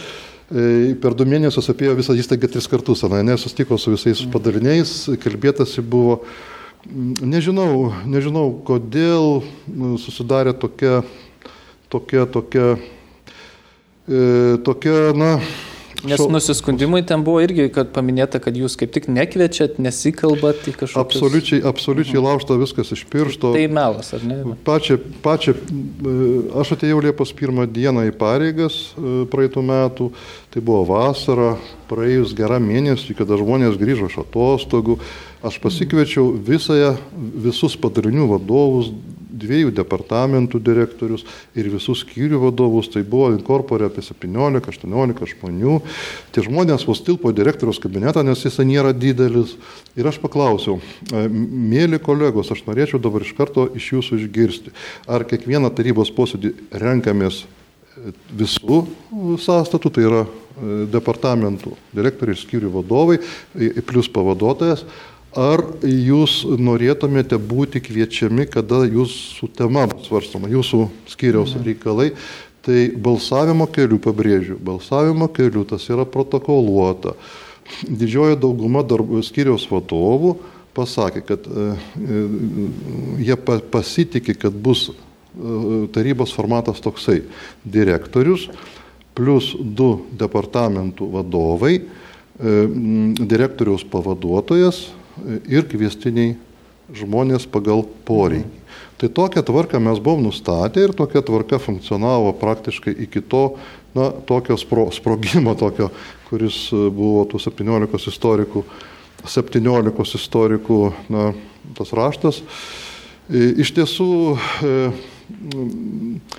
e, 0.50 0.94
per 1.02 1.14
du 1.18 1.26
mėnesius 1.28 1.70
apėjo 1.70 1.94
visą 2.00 2.16
įstaigą 2.18 2.50
tris 2.50 2.66
kartus, 2.70 3.04
ne, 3.04 3.36
sustiko 3.38 3.78
su 3.78 3.94
visais 3.94 4.24
padaliniais, 4.32 4.96
kalbėtasi 5.22 5.84
buvo. 5.84 6.22
Nežinau, 6.82 7.92
nežinau, 8.10 8.48
kodėl 8.66 9.44
susidarė 10.02 10.50
tokia 10.58 11.04
tokia, 11.92 12.24
tokia, 12.26 12.72
e, 14.08 14.22
tokia, 14.64 14.96
na, 15.18 15.36
Nes 16.02 16.18
šo... 16.18 16.26
nusiskundimai 16.34 17.02
ten 17.06 17.22
buvo 17.22 17.38
irgi, 17.44 17.68
kad 17.70 17.92
paminėta, 17.94 18.40
kad 18.42 18.56
jūs 18.58 18.74
kaip 18.78 18.90
tik 18.94 19.06
nekviečiat, 19.12 19.76
nesikalbat 19.82 20.64
į 20.66 20.74
kažkokius... 20.80 20.98
Absoliučiai, 20.98 21.60
absoliučiai 21.70 22.18
mhm. 22.18 22.26
laužta 22.26 22.56
viskas 22.58 22.90
iš 22.96 23.04
piršto. 23.10 23.52
Tai 23.54 23.62
melas, 23.70 24.10
ar 24.16 24.24
ne? 24.26 24.40
Pačia, 24.66 24.98
pačia, 25.22 25.54
e, 25.54 26.16
aš 26.58 26.74
atėjau 26.76 26.98
Liepos 27.06 27.34
pirmą 27.38 27.68
dieną 27.70 28.08
į 28.10 28.16
pareigas 28.18 28.80
e, 28.96 29.22
praeitų 29.30 29.62
metų, 29.68 30.10
tai 30.50 30.64
buvo 30.64 30.82
vasara, 30.90 31.54
praėjus 31.92 32.34
gerą 32.38 32.58
mėnesį, 32.62 33.14
kada 33.22 33.38
žmonės 33.38 33.78
grįžo 33.78 34.10
iš 34.10 34.18
atostogų, 34.24 34.98
aš 35.46 35.62
pasikviečiau 35.62 36.32
visąją, 36.34 36.96
visus 37.46 37.78
padarinių 37.78 38.26
vadovus, 38.34 38.90
dviejų 39.42 39.72
departamentų 39.76 40.60
direktorius 40.62 41.24
ir 41.58 41.68
visus 41.72 42.02
skyrių 42.06 42.40
vadovus, 42.46 42.90
tai 42.92 43.02
buvo 43.06 43.30
inkorporė 43.34 43.88
apie 43.90 44.04
17-18 44.06 45.28
žmonių. 45.34 45.78
Tie 46.32 46.44
žmonės 46.46 46.86
vos 46.88 47.02
tilpo 47.04 47.32
direktoriaus 47.34 47.80
kabinetą, 47.82 48.24
nes 48.26 48.44
jis 48.46 48.60
nėra 48.64 48.94
didelis. 48.96 49.56
Ir 49.98 50.08
aš 50.08 50.20
paklausiau, 50.22 50.78
e, 51.12 51.24
mėly 51.28 52.00
kolegos, 52.02 52.52
aš 52.54 52.64
norėčiau 52.68 53.02
dabar 53.02 53.26
iš 53.26 53.34
karto 53.36 53.66
iš 53.76 53.90
jūsų 53.96 54.22
išgirsti, 54.22 54.72
ar 55.06 55.26
kiekvieną 55.28 55.72
tarybos 55.76 56.12
posėdį 56.16 56.54
renkamės 56.80 57.42
e, 57.42 58.14
visų 58.40 58.84
sąstatų, 59.42 59.92
tai 59.92 60.06
yra 60.08 60.22
e, 60.24 60.86
departamentų 60.92 61.74
direktoriai, 61.92 62.40
skyrių 62.40 62.72
vadovai, 62.78 63.18
plus 63.84 64.08
pavaduotojas, 64.08 64.86
Ar 65.32 65.62
jūs 65.80 66.42
norėtumėte 66.60 67.38
būti 67.40 67.80
kviečiami, 67.80 68.44
kada 68.52 68.82
jūsų 68.84 69.48
tema 69.56 69.86
svarstama, 70.04 70.50
jūsų 70.52 70.82
skyriaus 71.08 71.54
mhm. 71.56 71.64
reikalai, 71.70 72.08
tai 72.62 72.90
balsavimo 72.92 73.66
kelių, 73.72 73.98
pabrėžiu, 74.04 74.58
balsavimo 74.60 75.30
kelių 75.32 75.64
tas 75.72 75.88
yra 75.88 76.04
protokoluota. 76.04 77.16
Didžioji 77.88 78.36
dauguma 78.42 78.84
darbų, 78.84 79.22
skyriaus 79.24 79.64
vadovų 79.70 80.36
pasakė, 80.76 81.24
kad 81.24 81.48
e, 81.48 81.66
e, 81.96 82.22
jie 83.24 83.40
pa, 83.40 83.58
pasitikė, 83.72 84.36
kad 84.44 84.52
bus 84.52 84.90
e, 84.90 84.94
tarybos 85.96 86.36
formatas 86.36 86.84
toksai- 86.84 87.22
direktorius 87.76 88.50
plus 89.16 89.54
du 89.56 90.04
departamentų 90.12 91.08
vadovai, 91.16 91.78
e, 91.80 91.84
direktoriaus 93.16 93.84
pavaduotojas 93.88 94.90
ir 95.48 95.68
kviestiniai 95.68 96.36
žmonės 96.92 97.46
pagal 97.50 97.84
poreikį. 98.06 98.62
Tai 99.02 99.08
tokią 99.10 99.42
tvarką 99.42 99.80
mes 99.82 99.98
buvom 99.98 100.28
nustatę 100.28 100.84
ir 100.84 100.92
tokia 100.94 101.24
tvarka 101.26 101.58
funkcionavo 101.58 102.32
praktiškai 102.38 102.92
iki 103.06 103.22
to, 103.26 103.56
na, 103.98 104.12
tokio 104.14 104.56
spro, 104.56 104.90
sprogimo, 104.94 105.56
tokio, 105.58 105.88
kuris 106.28 106.68
e, 106.70 106.84
buvo 106.86 107.24
tų 107.26 107.40
17 107.42 108.12
istorikų, 108.12 108.62
17 109.26 110.06
istorikų, 110.20 110.78
na, 111.10 111.32
tas 111.78 111.90
raštas. 111.98 112.42
E, 113.26 113.48
iš 113.64 113.74
tiesų, 113.74 114.08
e, 114.62 114.76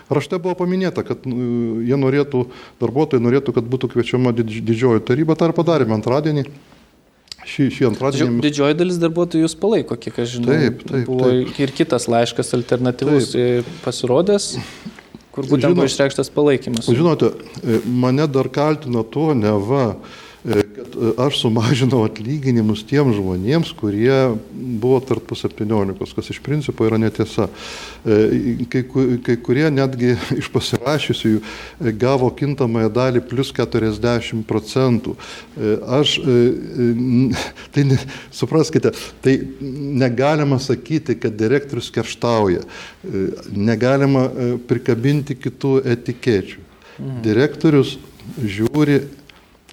rašte 0.08 0.40
buvo 0.40 0.56
paminėta, 0.64 1.04
kad 1.04 1.28
jie 1.28 2.00
norėtų, 2.00 2.46
darbuotojai 2.80 3.28
norėtų, 3.28 3.58
kad 3.60 3.68
būtų 3.68 3.92
kviečiama 3.92 4.32
didžioji 4.40 5.04
taryba, 5.04 5.36
tą 5.36 5.52
ir 5.52 5.58
padarėme 5.58 6.00
antradienį. 6.00 6.48
Šį, 7.44 7.68
šį 7.76 7.88
antradienį. 7.92 8.42
Didžioji 8.44 8.78
dalis 8.80 9.00
darbuotojų 9.02 9.44
jūs 9.46 9.56
palaiko, 9.60 9.98
kiek 10.00 10.20
aš 10.24 10.38
žinau. 10.38 10.52
Taip, 10.54 10.84
taip. 10.88 11.08
Buvo 11.10 11.30
taip. 11.30 11.60
ir 11.66 11.74
kitas 11.76 12.08
laiškas 12.12 12.54
alternatyvus 12.56 13.32
taip. 13.34 13.72
pasirodęs, 13.84 14.50
kur 15.36 15.50
būtent 15.50 15.68
Žinot, 15.68 15.80
buvo 15.82 15.90
išreikštas 15.92 16.32
palaikymas. 16.36 16.88
Žinote, 16.88 17.34
mane 17.84 18.30
dar 18.32 18.48
kaltino 18.54 19.04
tuo, 19.04 19.34
ne 19.36 19.52
va, 19.60 19.90
E, 19.98 20.23
kad 20.94 21.02
e, 21.02 21.14
aš 21.18 21.42
sumažinau 21.42 22.04
atlyginimus 22.06 22.84
tiem 22.86 23.14
žmonėms, 23.14 23.74
kurie 23.78 24.36
buvo 24.54 25.00
tarp 25.00 25.32
17, 25.36 26.16
kas 26.16 26.30
iš 26.30 26.40
principo 26.44 26.86
yra 26.86 26.98
netiesa. 26.98 27.50
E, 28.06 28.66
kai, 28.70 28.84
kai 29.24 29.38
kurie 29.38 29.70
netgi 29.72 30.16
iš 30.42 30.50
pasirašysiųjų 30.54 31.42
gavo 32.00 32.30
kintamąją 32.30 32.92
dalį 32.94 33.24
plus 33.28 33.54
40 33.54 34.44
procentų. 34.48 35.16
Aš, 35.88 36.18
tai 37.74 37.86
ne, 37.88 37.98
supraskite, 38.32 38.94
tai 39.24 39.38
negalima 39.60 40.60
sakyti, 40.60 41.18
kad 41.20 41.36
direktorius 41.38 41.92
kerštauja, 41.94 42.64
negalima 43.54 44.28
prikabinti 44.68 45.38
kitų 45.38 45.80
etikečių. 45.96 46.62
Mhm. 46.94 47.22
Direktorius 47.26 47.98
žiūri 48.38 49.02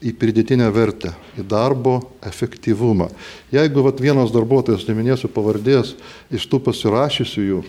į 0.01 0.15
pridėtinę 0.17 0.69
vertę, 0.73 1.13
į 1.37 1.45
darbo 1.49 1.99
efektyvumą. 2.25 3.11
Jeigu 3.53 3.85
vat, 3.85 4.01
vienas 4.01 4.33
darbuotojas, 4.33 4.87
neminėsiu 4.89 5.29
pavardės, 5.33 5.95
iš 6.33 6.47
tų 6.49 6.63
pasirašysiųjų, 6.71 7.61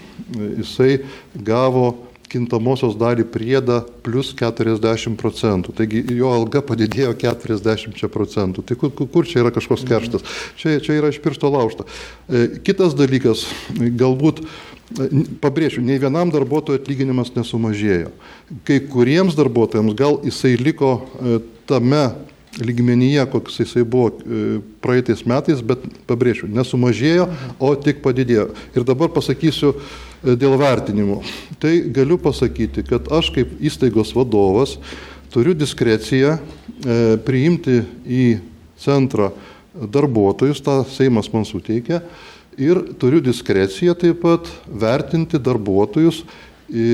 jisai 0.62 1.02
gavo 1.36 1.92
kintamosios 2.32 2.96
dalį 3.00 3.26
priedą 3.32 3.82
plus 4.06 4.32
40 4.40 5.18
procentų. 5.20 5.74
Taigi 5.76 6.04
jo 6.16 6.32
alga 6.32 6.62
padidėjo 6.64 7.14
40 7.20 8.08
procentų. 8.14 8.64
Tai 8.64 8.78
kur, 8.80 8.94
kur 8.96 9.28
čia 9.28 9.42
yra 9.44 9.52
kažkoks 9.52 9.84
kerštas? 9.90 10.24
Čia, 10.60 10.78
čia 10.84 10.96
yra 11.02 11.12
iš 11.12 11.20
piršto 11.24 11.52
laužta. 11.52 11.88
E, 12.32 12.62
kitas 12.64 12.96
dalykas, 12.96 13.44
galbūt 13.76 14.46
pabrėžiu, 15.42 15.84
nei 15.86 16.00
vienam 16.02 16.32
darbuotojui 16.34 16.80
atlyginimas 16.82 17.32
nesumažėjo. 17.36 18.12
Kai 18.68 18.82
kuriems 18.92 19.38
darbuotojams 19.38 19.96
gal 19.98 20.20
jisai 20.26 20.56
liko 20.60 20.94
e, 21.00 21.40
tame 21.70 22.04
lygmenyje, 22.62 23.24
koks 23.32 23.62
jisai 23.64 23.86
buvo 23.88 24.12
e, 24.12 24.60
praeitais 24.84 25.24
metais, 25.30 25.62
bet 25.64 25.84
pabrėžiu, 26.10 26.50
nesumažėjo, 26.52 27.30
o 27.60 27.72
tik 27.80 28.02
padidėjo. 28.04 28.50
Ir 28.76 28.88
dabar 28.88 29.12
pasakysiu 29.16 29.74
e, 29.78 30.36
dėl 30.36 30.58
vertinimų. 30.60 31.22
Tai 31.64 31.74
galiu 31.96 32.20
pasakyti, 32.22 32.84
kad 32.90 33.08
aš 33.14 33.32
kaip 33.38 33.56
įstaigos 33.64 34.12
vadovas 34.18 34.78
turiu 35.32 35.56
diskreciją 35.56 36.36
priimti 37.24 37.78
į 38.04 38.26
centrą 38.82 39.30
darbuotojus, 39.72 40.60
tą 40.66 40.82
Seimas 40.90 41.30
man 41.32 41.46
suteikia, 41.48 42.02
ir 42.62 42.80
turiu 43.02 43.20
diskreciją 43.26 43.98
taip 43.98 44.22
pat 44.24 44.48
vertinti 44.68 45.42
darbuotojus 45.42 46.24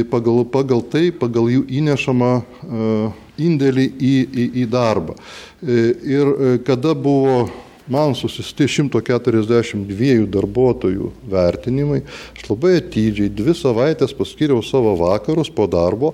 pagal, 0.09 0.41
pagal 0.50 0.81
tai, 0.89 1.09
pagal 1.13 1.51
jų 1.53 1.63
įnešamą 1.81 2.33
uh, 2.41 3.24
indėlį 3.38 3.86
į, 3.86 4.13
į, 4.25 4.45
į 4.63 4.65
darbą. 4.71 5.15
E, 5.62 5.77
ir 6.05 6.27
e, 6.27 6.51
kada 6.65 6.93
buvo 6.97 7.47
man 7.88 8.15
susisti 8.17 8.67
142 8.67 10.25
darbuotojų 10.33 11.12
vertinimai, 11.31 12.01
aš 12.36 12.50
labai 12.50 12.77
atidžiai 12.81 13.31
dvi 13.31 13.55
savaitės 13.55 14.15
paskiriau 14.17 14.63
savo 14.65 14.97
vakarus 15.00 15.51
po 15.53 15.69
darbo, 15.71 16.13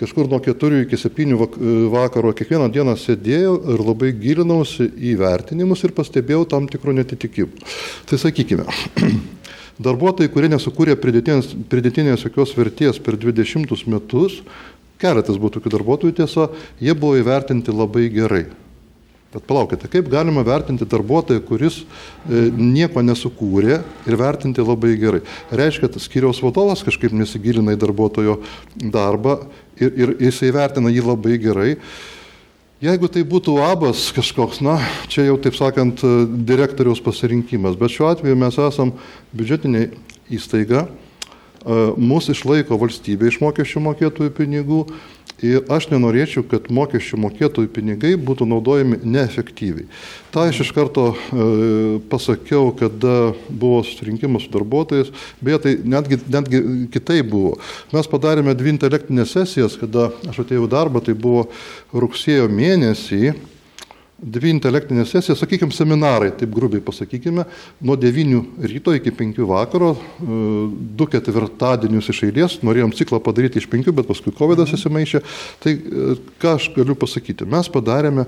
kažkur 0.00 0.28
nuo 0.30 0.40
4 0.44 0.82
iki 0.84 0.98
7 1.00 1.32
e, 1.32 1.70
vakaro 1.92 2.32
kiekvieną 2.36 2.68
dieną 2.72 2.96
sėdėjau 3.00 3.54
ir 3.74 3.84
labai 3.86 4.12
gilinausi 4.16 4.90
į 4.90 5.16
vertinimus 5.20 5.84
ir 5.84 5.94
pastebėjau 5.96 6.44
tam 6.52 6.68
tikrų 6.70 6.98
netitikimų. 7.00 7.64
Tai 8.10 8.20
sakykime, 8.20 8.68
Darbuotojai, 9.76 10.30
kurie 10.32 10.48
nesukūrė 10.48 10.94
pridėtinės, 10.96 11.50
pridėtinės 11.68 12.22
jokios 12.24 12.54
vertės 12.56 12.96
per 12.96 13.18
20 13.20 13.82
metus, 13.92 14.38
keletas 15.02 15.36
buvo 15.36 15.52
tokių 15.58 15.74
darbuotojų 15.74 16.16
tiesa, 16.16 16.46
jie 16.80 16.94
buvo 16.96 17.18
įvertinti 17.20 17.74
labai 17.76 18.06
gerai. 18.14 18.46
Bet 19.36 19.44
palaukite, 19.44 19.84
kaip 19.92 20.06
galima 20.08 20.40
vertinti 20.46 20.86
darbuotoją, 20.88 21.42
kuris 21.44 21.82
e, 21.82 22.46
nieko 22.56 23.02
nesukūrė 23.04 23.82
ir 24.08 24.16
vertinti 24.16 24.64
labai 24.64 24.94
gerai. 24.96 25.20
Reiškia, 25.52 25.90
tas 25.92 26.06
skyriaus 26.08 26.40
vadovas 26.40 26.80
kažkaip 26.86 27.12
nesigilina 27.12 27.74
į 27.76 27.80
darbuotojo 27.82 28.38
darbą 28.80 29.42
ir, 29.76 29.90
ir 29.92 30.14
jisai 30.24 30.54
vertina 30.56 30.88
jį 30.88 31.04
labai 31.04 31.36
gerai. 31.42 31.74
Jeigu 32.80 33.10
tai 33.12 33.26
būtų 33.28 33.58
abas 33.60 34.06
kažkoks, 34.16 34.62
na, 34.64 34.78
čia 35.12 35.26
jau 35.26 35.36
taip 35.40 35.58
sakant, 35.58 36.00
direktoriaus 36.48 37.04
pasirinkimas, 37.04 37.76
bet 37.76 37.92
šiuo 37.92 38.08
atveju 38.14 38.38
mes 38.40 38.56
esam 38.70 38.94
biudžetinė 39.36 39.90
įstaiga, 40.32 40.86
e, 40.88 41.76
mūsų 41.92 42.38
išlaiko 42.38 42.80
valstybė 42.80 43.28
iš 43.28 43.42
mokesčių 43.44 43.84
mokėtojų 43.90 44.32
pinigų 44.40 44.80
Ir 45.44 45.66
aš 45.68 45.90
nenorėčiau, 45.90 46.46
kad 46.48 46.70
mokesčių 46.72 47.18
mokėtojų 47.20 47.68
pinigai 47.74 48.14
būtų 48.16 48.46
naudojami 48.48 49.02
neefektyviai. 49.04 49.84
Ta 50.32 50.46
aš 50.48 50.62
iš 50.64 50.70
karto 50.72 51.10
e, 51.12 51.48
pasakiau, 52.08 52.70
kada 52.76 53.34
buvo 53.50 53.82
susirinkimas 53.84 54.46
su 54.46 54.54
darbuotojais, 54.54 55.10
beje, 55.44 55.58
tai 55.66 55.74
netgi, 55.84 56.18
netgi 56.32 56.62
kitai 56.94 57.18
buvo. 57.20 57.58
Mes 57.92 58.08
padarėme 58.08 58.56
dvi 58.56 58.72
intelektinės 58.78 59.36
sesijas, 59.36 59.76
kada 59.76 60.08
aš 60.30 60.40
atėjau 60.46 60.70
darbą, 60.72 61.04
tai 61.04 61.12
buvo 61.12 61.50
rugsėjo 61.92 62.48
mėnesį 62.48 63.36
dvi 64.16 64.50
intelektinės 64.54 65.10
sesijas, 65.12 65.42
sakykime, 65.42 65.74
seminarai, 65.76 66.30
taip 66.38 66.52
grubiai 66.56 66.80
pasakykime, 66.84 67.44
nuo 67.84 67.96
9 68.00 68.66
ryto 68.70 68.94
iki 68.96 69.12
5 69.12 69.42
vakaro, 69.48 69.92
e, 69.92 70.40
du 70.96 71.08
ketvirtadienius 71.12 72.08
iš 72.14 72.22
eilės, 72.30 72.58
norėjom 72.64 72.94
ciklą 72.96 73.20
padaryti 73.24 73.60
iš 73.60 73.68
5, 73.72 73.92
bet 73.96 74.08
paskui 74.08 74.32
COVID 74.36 74.64
įsimaišė. 74.64 75.22
Tai 75.60 75.74
e, 75.76 76.14
ką 76.40 76.54
aš 76.56 76.70
galiu 76.78 76.96
pasakyti, 76.96 77.48
mes 77.48 77.68
padarėme 77.72 78.24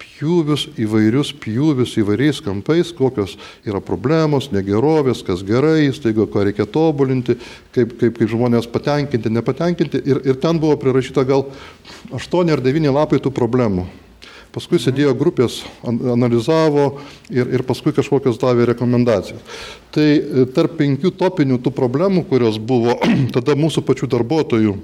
pjūvius, 0.00 0.66
įvairius 0.80 1.32
pjūvius 1.40 1.96
įvairiais 2.02 2.42
kampais, 2.44 2.92
kokios 2.96 3.38
yra 3.64 3.80
problemos, 3.84 4.50
negerovės, 4.52 5.24
kas 5.24 5.40
gerai, 5.46 5.88
staiga, 5.96 6.28
ką 6.28 6.44
reikia 6.50 6.68
tobulinti, 6.68 7.38
kaip, 7.72 7.96
kaip, 7.96 8.20
kaip 8.20 8.28
žmonės 8.28 8.68
patenkinti, 8.68 9.32
nepatenkinti. 9.32 10.04
Ir, 10.04 10.20
ir 10.28 10.40
ten 10.42 10.60
buvo 10.60 10.76
prirašyta 10.80 11.24
gal 11.28 11.48
8 12.12 12.52
ar 12.52 12.64
9 12.64 12.92
lapai 12.92 13.24
tų 13.24 13.32
problemų. 13.32 13.88
Paskui 14.50 14.80
sėdėjo 14.82 15.12
grupės, 15.18 15.60
analizavo 15.86 16.86
ir, 17.30 17.46
ir 17.54 17.62
paskui 17.66 17.92
kažkokios 17.94 18.40
davė 18.42 18.66
rekomendacijas. 18.72 19.42
Tai 19.94 20.06
e, 20.10 20.46
tarp 20.56 20.74
penkių 20.80 21.12
topinių 21.20 21.60
tų 21.62 21.72
problemų, 21.76 22.24
kurios 22.30 22.58
buvo 22.58 22.96
tada 23.36 23.54
mūsų 23.58 23.84
pačių 23.86 24.10
darbuotojų 24.16 24.74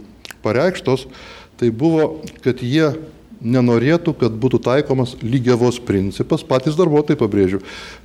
pareikštos, 0.47 1.09
tai 1.59 1.73
buvo, 1.75 2.21
kad 2.45 2.63
jie 2.63 2.93
nenorėtų, 3.41 4.15
kad 4.21 4.37
būtų 4.41 4.61
taikomas 4.65 5.15
lygiavos 5.23 5.79
principas, 5.85 6.45
patys 6.47 6.77
darbuotojai 6.79 7.19
pabrėžiu, 7.21 7.61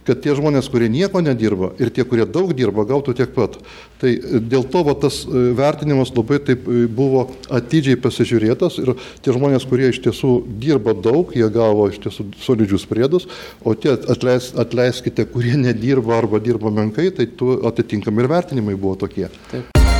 kad 0.08 0.22
tie 0.24 0.36
žmonės, 0.38 0.70
kurie 0.72 0.90
nieko 0.92 1.22
nedirba 1.24 1.72
ir 1.82 1.92
tie, 1.94 2.06
kurie 2.08 2.26
daug 2.26 2.54
dirba, 2.58 2.86
gautų 2.88 3.16
tiek 3.18 3.34
pat. 3.36 3.58
Tai 4.02 4.12
e, 4.12 4.42
dėl 4.52 4.66
to 4.72 4.84
va, 4.88 4.96
tas 4.98 5.22
e, 5.26 5.44
vertinimas 5.58 6.14
labai 6.16 6.42
taip 6.44 6.68
e, 6.68 6.86
buvo 6.90 7.28
atidžiai 7.54 8.00
pasižiūrėtas 8.02 8.80
ir 8.84 8.94
tie 9.24 9.36
žmonės, 9.36 9.68
kurie 9.70 9.92
iš 9.92 10.02
tiesų 10.08 10.34
dirba 10.62 10.96
daug, 10.98 11.36
jie 11.38 11.48
gavo 11.54 11.88
iš 11.92 12.02
tiesų 12.08 12.28
solidžius 12.42 12.88
priedus, 12.90 13.30
o 13.64 13.76
tie 13.76 13.96
atleis, 13.96 14.52
atleiskite, 14.60 15.28
kurie 15.32 15.56
nedirba 15.60 16.18
arba 16.20 16.42
dirba 16.44 16.74
menkai, 16.74 17.12
tai 17.16 17.30
tu 17.30 17.60
atitinkami 17.68 18.26
ir 18.26 18.34
vertinimai 18.36 18.76
buvo 18.80 18.98
tokie. 19.06 19.30
Taip. 19.54 19.91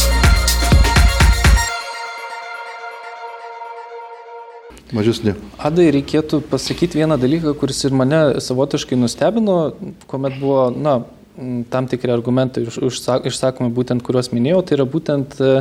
Mažesni. 4.96 5.36
Adai 5.62 5.90
reikėtų 5.96 6.42
pasakyti 6.52 7.00
vieną 7.02 7.18
dalyką, 7.22 7.56
kuris 7.60 7.84
ir 7.88 7.96
mane 7.96 8.22
savotiškai 8.44 9.00
nustebino, 9.00 9.58
kuomet 10.12 10.38
buvo, 10.42 10.70
na, 10.72 11.02
tam 11.72 11.88
tikri 11.88 12.12
argumentai 12.12 12.66
išsakomi 12.68 13.72
būtent, 13.74 14.04
kuriuos 14.04 14.32
minėjau, 14.36 14.62
tai 14.68 14.78
yra 14.78 14.86
būtent 14.90 15.38
e, 15.40 15.52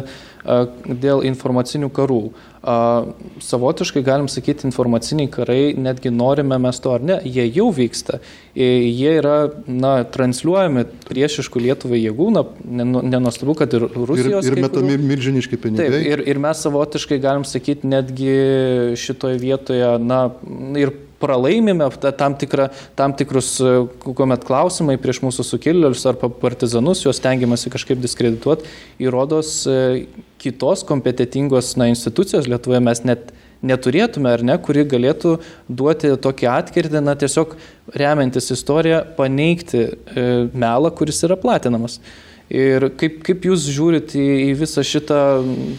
dėl 0.86 1.22
informacinių 1.28 1.90
karų. 1.94 2.22
Savotiškai 3.40 4.02
galim 4.04 4.26
sakyti, 4.28 4.66
informaciniai 4.68 5.30
karai, 5.32 5.72
netgi 5.80 6.12
norime 6.12 6.58
mes 6.60 6.80
to 6.82 6.92
ar 6.92 7.04
ne, 7.06 7.16
jie 7.24 7.46
jau 7.48 7.70
vyksta. 7.72 8.18
Jie 8.54 9.14
yra 9.16 9.36
na, 9.64 9.94
transliuojami 10.04 10.84
priešiškų 11.08 11.62
Lietuvai 11.64 12.02
jėgų, 12.02 12.30
na, 12.36 12.44
nenuostabu, 12.84 13.56
kad 13.56 13.76
ir 13.78 13.86
Rusijos. 13.88 14.44
Ir, 14.44 14.58
ir 14.58 14.66
metami 14.66 14.96
kurių, 14.96 15.08
milžiniški 15.12 15.60
pinigai. 15.60 15.88
Taip, 15.88 16.08
ir, 16.12 16.24
ir 16.34 16.42
mes 16.42 16.64
savotiškai 16.66 17.20
galim 17.22 17.46
sakyti, 17.48 17.88
netgi 17.88 18.34
šitoje 19.00 19.40
vietoje, 19.40 19.94
na, 20.04 20.26
ir 20.80 20.92
pralaimime 21.20 21.90
tam, 22.18 22.34
tikrą, 22.40 22.68
tam 22.98 23.14
tikrus, 23.16 23.52
e, 23.60 23.74
kuomet 24.04 24.46
klausimai 24.48 24.96
prieš 25.00 25.22
mūsų 25.24 25.46
sukilėlius 25.46 26.06
ar 26.08 26.18
partizanus, 26.40 27.04
juos 27.04 27.20
tengiamasi 27.22 27.72
kažkaip 27.72 28.00
diskredituoti, 28.02 28.68
įrodos 29.02 29.52
e, 29.68 29.78
kitos 30.40 30.84
kompetitingos 30.88 31.74
na, 31.80 31.90
institucijos 31.92 32.48
Lietuvoje 32.50 32.82
mes 32.84 33.04
net 33.04 33.30
neturėtume 33.66 34.32
ar 34.32 34.44
ne, 34.46 34.56
kuri 34.62 34.86
galėtų 34.88 35.36
duoti 35.68 36.14
tokį 36.24 36.48
atkirtį, 36.48 37.02
na 37.04 37.14
tiesiog 37.18 37.54
remiantis 37.92 38.48
istoriją, 38.54 39.02
paneigti 39.18 39.84
e, 39.84 40.26
melą, 40.54 40.92
kuris 40.96 41.20
yra 41.28 41.36
platinamas. 41.40 41.98
Ir 42.50 42.88
kaip, 42.98 43.20
kaip 43.22 43.44
jūs 43.46 43.68
žiūrit 43.70 44.16
į, 44.18 44.26
į 44.48 44.54
visą 44.58 44.82
šitą 44.82 45.20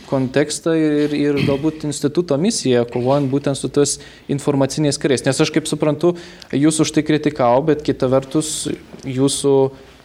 kontekstą 0.08 0.72
ir, 0.80 1.16
ir 1.18 1.40
galbūt 1.44 1.84
instituto 1.84 2.38
misiją, 2.40 2.86
kovojant 2.88 3.28
būtent 3.32 3.60
su 3.60 3.68
tos 3.68 3.98
informaciniais 4.32 5.00
kariais? 5.02 5.26
Nes 5.26 5.44
aš 5.44 5.52
kaip 5.52 5.68
suprantu, 5.68 6.14
jūs 6.56 6.80
už 6.86 6.94
tai 6.96 7.04
kritikavo, 7.04 7.66
bet 7.74 7.84
kita 7.84 8.08
vertus 8.14 8.70
jūsų 9.04 9.56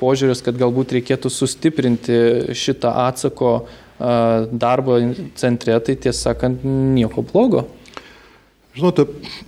požiūris, 0.00 0.42
kad 0.42 0.58
galbūt 0.58 0.98
reikėtų 0.98 1.30
sustiprinti 1.30 2.18
šitą 2.58 2.96
atsako 3.06 3.60
darbo 3.96 4.98
centre, 5.38 5.78
tai 5.80 5.94
tiesą 5.94 6.32
sakant, 6.32 6.66
nieko 6.66 7.22
blogo. 7.30 7.62
Žinote, 8.76 9.06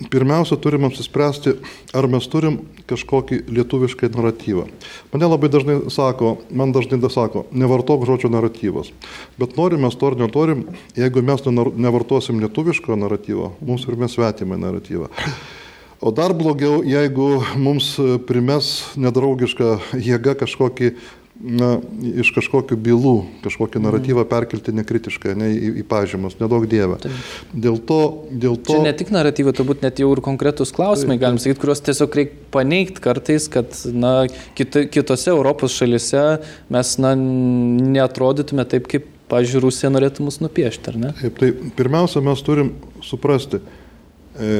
pirmiausia, 0.08 0.56
turim 0.56 0.86
apsispręsti, 0.88 1.52
ar 1.92 2.06
mes 2.08 2.24
turim 2.32 2.62
kažkokį 2.88 3.42
lietuvišką 3.52 4.08
naratyvą. 4.14 4.64
Mane 5.12 5.28
labai 5.28 5.50
dažnai 5.52 5.76
sako, 5.92 6.38
man 6.48 6.72
dažnai 6.72 6.96
da 7.02 7.10
sako, 7.12 7.44
nevartok 7.52 8.06
žodžio 8.08 8.30
naratyvas. 8.32 8.88
Bet 9.36 9.58
norim 9.60 9.84
mes 9.84 9.98
to 10.00 10.08
ar 10.08 10.16
netorim, 10.16 10.64
jeigu 10.96 11.20
mes 11.20 11.44
nevartosim 11.44 12.40
lietuviško 12.40 12.96
naratyvo, 12.96 13.52
mums 13.60 13.84
ir 13.84 14.00
mes 14.00 14.16
svetimą 14.16 14.56
naratyvą. 14.64 15.12
O 16.00 16.12
dar 16.14 16.32
blogiau, 16.32 16.80
jeigu 16.86 17.42
mums 17.58 17.96
primes 18.24 18.94
nedraugišką 18.96 19.98
jėgą 20.08 20.38
kažkokį 20.40 20.94
na, 21.38 21.68
iš 22.02 22.32
kažkokių 22.34 22.76
bylų, 22.82 23.14
kažkokį 23.44 23.82
naratyvą 23.84 24.24
perkelti 24.28 24.74
nekritiškai, 24.74 25.34
ne 25.38 25.50
į, 25.54 25.70
į 25.82 25.84
pažymus, 25.88 26.38
nedaug 26.40 26.66
dievę. 26.70 26.98
Dėl 27.52 27.78
to, 27.88 28.00
dėl 28.30 28.56
to... 28.58 28.74
Čia 28.74 28.86
ne 28.88 28.94
tik 28.98 29.12
naratyvai, 29.14 29.54
turbūt 29.56 29.84
net 29.86 30.02
jau 30.02 30.10
ir 30.14 30.22
konkretus 30.24 30.74
klausimai, 30.74 31.14
taip, 31.14 31.24
galim 31.24 31.38
sakyti, 31.42 31.62
kuriuos 31.62 31.84
tiesiog 31.86 32.18
reikia 32.18 32.48
paneigti 32.54 33.04
kartais, 33.04 33.46
kad 33.52 33.76
na, 33.94 34.14
kita, 34.58 34.88
kitose 34.90 35.30
Europos 35.34 35.76
šalise 35.78 36.24
mes 36.74 36.94
na, 37.02 37.14
neatrodytume 37.18 38.66
taip, 38.68 38.90
kaip, 38.90 39.06
pažiūrėjau, 39.28 39.68
Rusija 39.68 39.92
norėtų 39.92 40.24
mus 40.24 40.40
nupiešti, 40.40 40.90
ar 40.90 40.98
ne? 40.98 41.12
Taip, 41.20 41.38
tai 41.38 41.52
pirmiausia, 41.78 42.24
mes 42.24 42.42
turim 42.42 42.72
suprasti, 43.04 43.60
e, 44.40 44.54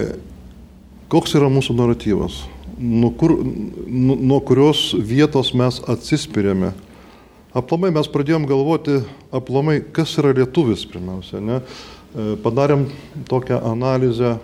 koks 1.11 1.35
yra 1.41 1.49
mūsų 1.51 1.75
naratyvas 1.79 2.43
nuo, 2.79 3.11
kur, 3.11 3.35
nu, 3.87 4.17
nuo 4.17 4.41
kurios 4.41 4.95
vietos 4.95 5.53
mes 5.55 5.81
atsispiriame. 5.89 6.73
Aplamai 7.57 7.91
mes 7.95 8.09
pradėjom 8.13 8.47
galvoti, 8.49 9.01
aplamai, 9.35 9.81
kas 9.93 10.13
yra 10.21 10.35
lietuvis 10.37 10.85
pirmiausia. 10.89 11.41
Ne? 11.43 11.61
E, 11.61 12.27
padarėm 12.45 12.87
tokią 13.29 13.61
analizę, 13.67 14.37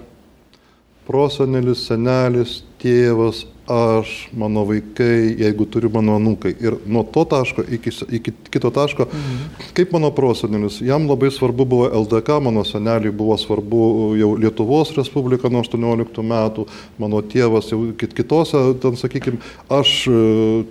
prosenelis, 1.07 1.85
senelis, 1.89 2.63
tėvas, 2.83 3.45
aš, 3.69 4.29
mano 4.33 4.65
vaikai, 4.65 5.37
jeigu 5.41 5.65
turiu 5.65 5.89
mano 5.93 6.19
anūkai. 6.19 6.53
Ir 6.61 6.77
nuo 6.87 7.01
to 7.09 7.25
taško 7.25 7.65
iki, 7.73 7.93
iki 8.19 8.33
kito 8.53 8.71
taško, 8.75 9.07
mhm. 9.09 9.65
kaip 9.77 9.95
mano 9.97 10.11
prosenelis, 10.15 10.83
jam 10.85 11.09
labai 11.09 11.31
svarbu 11.33 11.65
buvo 11.65 11.89
LDK, 11.89 12.41
mano 12.45 12.65
seneliui 12.69 13.15
buvo 13.15 13.39
svarbu 13.41 13.81
jau 14.21 14.31
Lietuvos 14.37 14.93
Respublika 14.99 15.49
nuo 15.49 15.65
18 15.65 16.25
metų, 16.35 16.67
mano 17.01 17.23
tėvas 17.25 17.73
jau 17.73 17.81
kitose, 17.97 18.61
ten 18.83 19.01
sakykime, 19.01 19.41
aš, 19.73 19.97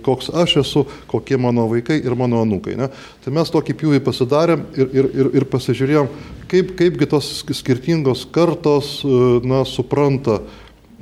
koks 0.06 0.30
aš 0.30 0.58
esu, 0.62 0.86
kokie 1.10 1.38
mano 1.40 1.66
vaikai 1.72 1.98
ir 1.98 2.14
mano 2.18 2.44
anūkai. 2.46 2.78
Ne? 2.78 2.92
Tai 3.24 3.34
mes 3.34 3.50
tokį 3.50 3.78
pjūvį 3.80 4.04
pasidarėm 4.06 4.68
ir, 4.78 4.90
ir, 4.94 5.10
ir, 5.10 5.32
ir 5.40 5.50
pasižiūrėjom, 5.50 6.10
kaip, 6.50 6.76
kaipgi 6.78 7.10
tos 7.10 7.30
skirtingos 7.58 8.28
kartos 8.30 9.00
na, 9.42 9.64
supranta, 9.66 10.44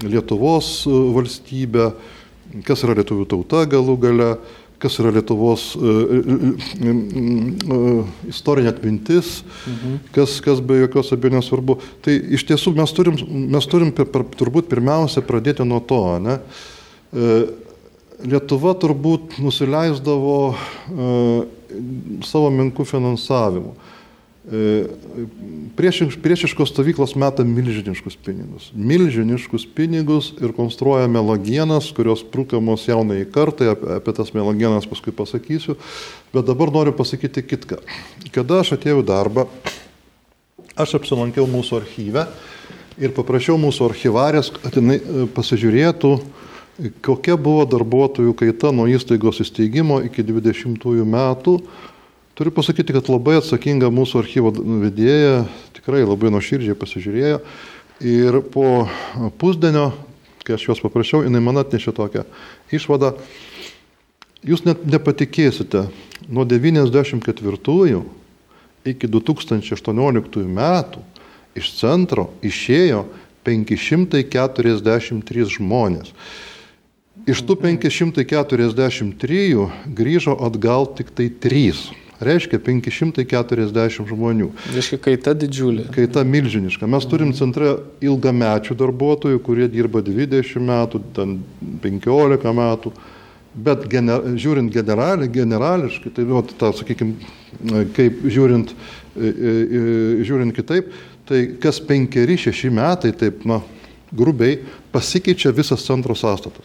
Lietuvos 0.02 0.82
e, 0.86 0.98
valstybę, 1.16 1.92
kas 2.66 2.82
yra 2.86 2.96
lietuvių 2.98 3.26
tauta 3.30 3.62
galų 3.70 3.96
gale, 4.02 4.28
kas 4.82 4.98
yra 4.98 5.12
Lietuvos 5.14 5.68
istorinė 8.26 8.72
atmintis, 8.72 9.42
mhm. 9.70 9.98
kas, 10.16 10.40
kas 10.42 10.62
be 10.64 10.80
jokios 10.80 11.12
abejonės 11.14 11.48
svarbu. 11.52 11.78
Tai 12.02 12.16
iš 12.38 12.46
tiesų 12.50 12.74
mes 12.80 12.94
turim, 12.96 13.18
mes 13.54 13.68
turim 13.70 13.92
per, 13.94 14.26
turbūt 14.38 14.70
pirmiausia 14.72 15.22
pradėti 15.22 15.66
nuo 15.68 15.78
to. 15.86 16.02
Ne? 16.24 16.38
Lietuva 18.26 18.74
turbūt 18.82 19.38
nusileisdavo 19.42 20.36
savo 22.26 22.50
menkų 22.54 22.86
finansavimu. 22.90 23.76
E, 24.42 24.86
priešiš, 25.78 26.16
priešiškos 26.18 26.72
stovyklos 26.74 27.12
meta 27.14 27.44
milžiniškus 27.46 28.16
pinigus. 28.26 28.72
Milžiniškus 28.74 29.68
pinigus 29.70 30.32
ir 30.42 30.50
konstruoja 30.56 31.06
melagienas, 31.06 31.92
kurios 31.94 32.24
prūkamos 32.26 32.88
jaunai 32.90 33.20
kartai, 33.30 33.70
apie, 33.76 33.86
apie 34.00 34.14
tas 34.16 34.32
melagienas 34.34 34.88
paskui 34.90 35.14
pasakysiu. 35.14 35.76
Bet 36.34 36.48
dabar 36.50 36.74
noriu 36.74 36.94
pasakyti 36.96 37.44
kitką. 37.46 37.78
Kada 38.34 38.64
aš 38.64 38.74
atėjau 38.74 39.04
į 39.04 39.06
darbą, 39.12 39.46
aš 40.74 40.96
apsilankiau 40.98 41.46
mūsų 41.46 41.78
archyve 41.78 42.26
ir 42.98 43.14
paprašiau 43.14 43.60
mūsų 43.62 43.92
archivarės, 43.92 44.50
kad 44.58 44.74
jinai 44.80 44.98
e, 44.98 45.28
pasižiūrėtų, 45.38 46.12
kokia 47.04 47.38
buvo 47.38 47.62
darbuotojų 47.70 48.34
kaita 48.42 48.74
nuo 48.74 48.90
įstaigos 48.90 49.38
įsteigimo 49.46 50.02
iki 50.10 50.26
20 50.26 50.82
metų 51.06 51.60
Turiu 52.34 52.52
pasakyti, 52.54 52.92
kad 52.96 53.08
labai 53.12 53.34
atsakinga 53.42 53.90
mūsų 53.92 54.22
archyvo 54.22 54.50
vedėja, 54.56 55.44
tikrai 55.76 56.00
labai 56.00 56.30
nuoširdžiai 56.32 56.72
pasižiūrėjo. 56.80 57.44
Ir 58.08 58.38
po 58.54 58.88
pusdienio, 59.36 59.92
kai 60.40 60.56
aš 60.56 60.64
juos 60.70 60.80
paprašiau, 60.80 61.20
jinai 61.26 61.42
man 61.44 61.60
atnešė 61.60 61.92
tokią 61.92 62.24
išvadą. 62.72 63.20
Jūs 64.48 64.64
net 64.64 64.80
nepatikėsite, 64.88 65.92
nuo 66.32 66.48
94 66.48 68.00
iki 68.88 69.04
2018 69.12 70.48
metų 70.56 71.04
iš 71.60 71.68
centro 71.76 72.32
išėjo 72.40 73.12
543 73.44 75.52
žmonės. 75.60 76.16
Iš 77.28 77.44
tų 77.44 77.60
543 77.60 79.68
grįžo 80.00 80.32
atgal 80.48 80.88
tik 80.96 81.12
tai 81.12 81.28
3 81.28 82.00
reiškia 82.26 82.60
540 82.62 84.08
žmonių. 84.10 84.50
Reiškia 84.74 84.98
kaita 85.02 85.34
didžiulė. 85.38 85.88
Kaita 85.94 86.24
milžiniška. 86.26 86.88
Mes 86.90 87.06
turim 87.10 87.32
centre 87.36 87.76
ilgamečių 88.04 88.76
darbuotojų, 88.78 89.42
kurie 89.44 89.68
dirba 89.72 90.02
20 90.04 90.62
metų, 90.68 91.02
ten 91.16 91.40
15 91.84 92.54
metų. 92.58 92.94
Bet 93.52 93.84
gener, 93.92 94.24
žiūrint 94.40 94.72
generali, 94.72 95.28
generališkai, 95.28 96.14
tai, 96.16 96.24
nu, 96.24 96.40
ta, 96.56 96.70
sakykime, 96.72 97.18
kaip 97.92 98.22
žiūrint, 98.24 98.72
e, 98.72 99.28
e, 99.28 99.82
žiūrint 100.24 100.56
kitaip, 100.56 100.88
tai 101.28 101.42
kas 101.60 101.82
penkeri, 101.84 102.38
šeši 102.40 102.72
metai, 102.72 103.12
taip, 103.12 103.44
na, 103.44 103.60
grubiai, 104.12 104.56
pasikeičia 104.92 105.52
visas 105.52 105.84
centro 105.84 106.16
sąstatas. 106.16 106.64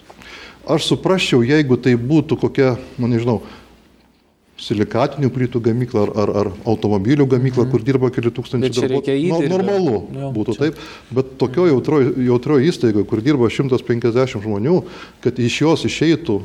Aš 0.68 0.90
suprasčiau, 0.90 1.44
jeigu 1.48 1.78
tai 1.80 1.96
būtų 1.96 2.36
kokia, 2.42 2.74
nu 3.00 3.08
nežinau, 3.08 3.42
silikatinių 4.62 5.30
plytų 5.34 5.62
gamyklą 5.68 6.04
ar, 6.08 6.12
ar, 6.18 6.32
ar 6.42 6.50
automobilių 6.66 7.28
gamyklą, 7.30 7.66
mm. 7.68 7.72
kur 7.74 7.84
dirba 7.86 8.10
keli 8.14 8.32
tūkstančiai 8.34 8.74
darbuotojų. 8.74 9.28
No, 9.30 9.42
normalu 9.54 9.98
jo, 10.18 10.32
būtų 10.34 10.56
čia. 10.56 10.62
taip, 10.64 10.80
bet 11.14 11.36
tokio 11.42 11.68
jautro, 11.70 12.02
jautro 12.26 12.58
įstaigo, 12.64 13.06
kur 13.10 13.22
dirba 13.26 13.52
150 13.54 14.42
žmonių, 14.42 14.80
kad 15.24 15.38
iš 15.42 15.62
jos 15.62 15.86
išeitų 15.90 16.40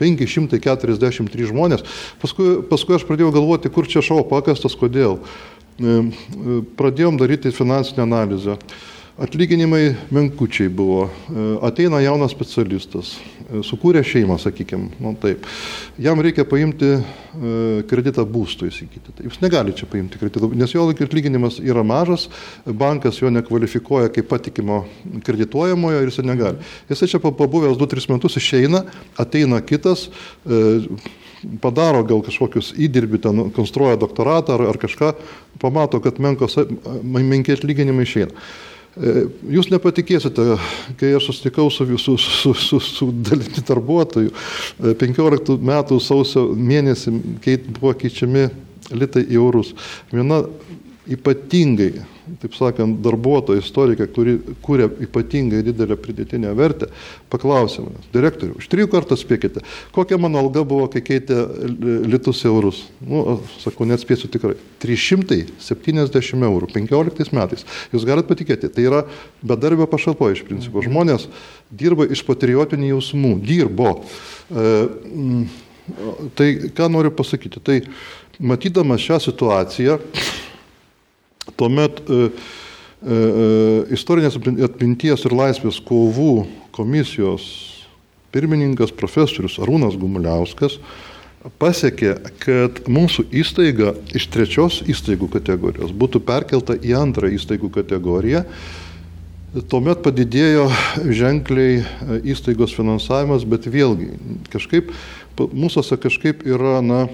543 0.00 1.50
žmonės, 1.50 1.84
paskui, 2.22 2.62
paskui 2.70 2.96
aš 2.96 3.04
pradėjau 3.08 3.34
galvoti, 3.34 3.70
kur 3.72 3.90
čia 3.90 4.02
šau 4.04 4.22
pakastas, 4.30 4.76
kodėl. 4.78 5.18
E, 5.74 6.00
pradėjom 6.78 7.18
daryti 7.18 7.52
finansinę 7.54 8.06
analizę. 8.06 8.58
Atlyginimai 9.14 9.94
menkučiai 10.10 10.68
buvo. 10.68 11.04
E, 11.06 11.42
ateina 11.62 12.00
jaunas 12.02 12.32
specialistas, 12.34 13.12
e, 13.46 13.60
sukūrė 13.62 14.00
šeimą, 14.02 14.40
sakykime, 14.42 14.88
nu, 14.98 15.12
taip. 15.22 15.46
Jam 16.02 16.18
reikia 16.18 16.42
paimti 16.50 16.88
e, 16.96 17.02
kreditą 17.86 18.24
būstui 18.26 18.72
įsigyti. 18.72 19.14
Jūs 19.22 19.38
negalite 19.44 19.84
čia 19.84 19.88
paimti 19.92 20.18
kreditą, 20.18 20.50
nes 20.58 20.74
jo 20.74 20.88
atlyginimas 20.90 21.60
yra 21.62 21.86
mažas, 21.86 22.26
bankas 22.66 23.22
jo 23.22 23.30
nekvalifikuoja 23.30 24.10
kaip 24.10 24.26
patikimo 24.34 24.82
kredituojamojo 25.22 26.02
ir 26.02 26.10
jis 26.10 26.20
negali. 26.26 26.66
Jisai 26.90 27.12
čia 27.14 27.22
pabuvęs 27.22 27.78
2-3 27.78 28.10
metus 28.16 28.42
išeina, 28.42 28.82
ateina 29.14 29.62
kitas 29.62 30.08
padaro 31.62 32.02
gal 32.08 32.22
kažkokius 32.24 32.74
įdirbį, 32.82 33.22
ten 33.22 33.48
konstruoja 33.54 34.00
doktoratą 34.00 34.58
ar, 34.58 34.70
ar 34.74 34.78
kažką, 34.80 35.14
pamato, 35.62 36.02
kad 36.02 36.18
menkos, 36.18 36.58
menkiai 37.04 37.60
atlyginimai 37.60 38.08
išeina. 38.08 38.46
E, 38.94 39.24
jūs 39.56 39.70
nepatikėsite, 39.72 40.54
kai 41.00 41.14
aš 41.18 41.30
susitikau 41.30 41.66
su 41.72 41.86
visų 41.88 42.14
su, 42.20 42.52
su, 42.54 42.78
su 42.78 43.08
dalimi 43.26 43.64
darbuotojų, 43.66 44.30
15 45.00 45.56
e, 45.56 45.58
metų 45.70 45.98
sausio 46.02 46.46
mėnesį 46.54 47.14
buvo 47.74 47.94
keičiami 47.98 48.46
litai 48.94 49.24
į 49.26 49.40
eurus. 49.40 49.72
Viena 50.12 50.44
ypatingai 51.10 52.04
taip 52.40 52.54
sakant, 52.56 52.98
darbuotoja, 53.04 53.60
istorikė, 53.60 54.06
kuri 54.14 54.34
kūrė 54.64 54.88
ypatingai 55.06 55.60
didelę 55.66 55.96
pridėtinę 56.00 56.52
vertę, 56.56 56.88
paklausė 57.32 57.84
manęs, 57.84 58.06
direktoriu, 58.14 58.56
iš 58.60 58.68
trijų 58.72 58.88
kartų 58.92 59.18
spėkite, 59.20 59.64
kokia 59.94 60.18
mano 60.20 60.40
alga 60.40 60.64
buvo, 60.68 60.86
kai 60.92 61.02
keitė 61.04 61.42
litus 62.08 62.44
eurus. 62.48 62.84
Nu, 63.04 63.38
sakau, 63.62 63.86
neatspėsiu 63.88 64.30
tikrai. 64.32 64.56
370 64.84 66.46
eurų 66.48 66.70
15 66.72 67.36
metais. 67.36 67.66
Jūs 67.92 68.06
galite 68.08 68.28
patikėti, 68.30 68.72
tai 68.72 68.88
yra 68.88 69.04
bedarbio 69.44 69.88
pašalpo 69.90 70.30
iš 70.32 70.44
principo. 70.48 70.82
Žmonės 70.84 71.28
dirba 71.72 72.08
iš 72.08 72.24
patriotinių 72.26 72.94
jausmų, 72.94 73.36
dirbo. 73.44 73.94
E, 74.48 74.74
tai 76.36 76.48
ką 76.76 76.88
noriu 76.92 77.12
pasakyti, 77.14 77.60
tai 77.64 77.82
matydamas 78.40 79.04
šią 79.04 79.20
situaciją, 79.28 79.98
Tuomet 81.52 82.00
e, 82.08 82.14
e, 82.14 82.28
e, 83.12 83.48
istorinės 83.94 84.38
atminties 84.38 85.26
ir 85.28 85.36
laisvės 85.36 85.80
kovų 85.84 86.46
komisijos 86.74 87.48
pirmininkas 88.34 88.94
profesorius 88.96 89.60
Arūnas 89.62 89.98
Gumuliauskas 90.00 90.80
pasiekė, 91.60 92.14
kad 92.40 92.80
mūsų 92.88 93.26
įstaiga 93.36 93.92
iš 94.16 94.30
trečios 94.32 94.80
įstaigų 94.88 95.28
kategorijos 95.36 95.92
būtų 95.92 96.22
perkelta 96.24 96.78
į 96.80 96.96
antrą 96.96 97.28
įstaigų 97.36 97.68
kategoriją. 97.74 98.46
Tuomet 99.70 100.00
padidėjo 100.02 100.64
ženkliai 101.14 101.84
įstaigos 102.26 102.72
finansavimas, 102.74 103.44
bet 103.46 103.68
vėlgi 103.70 104.08
kažkaip 104.50 104.88
mūsųse 105.36 106.00
kažkaip 106.00 106.42
yra 106.48 106.80
na, 106.82 107.04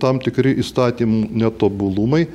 tam 0.00 0.22
tikri 0.22 0.54
įstatymų 0.62 1.26
netobulumai. 1.42 2.28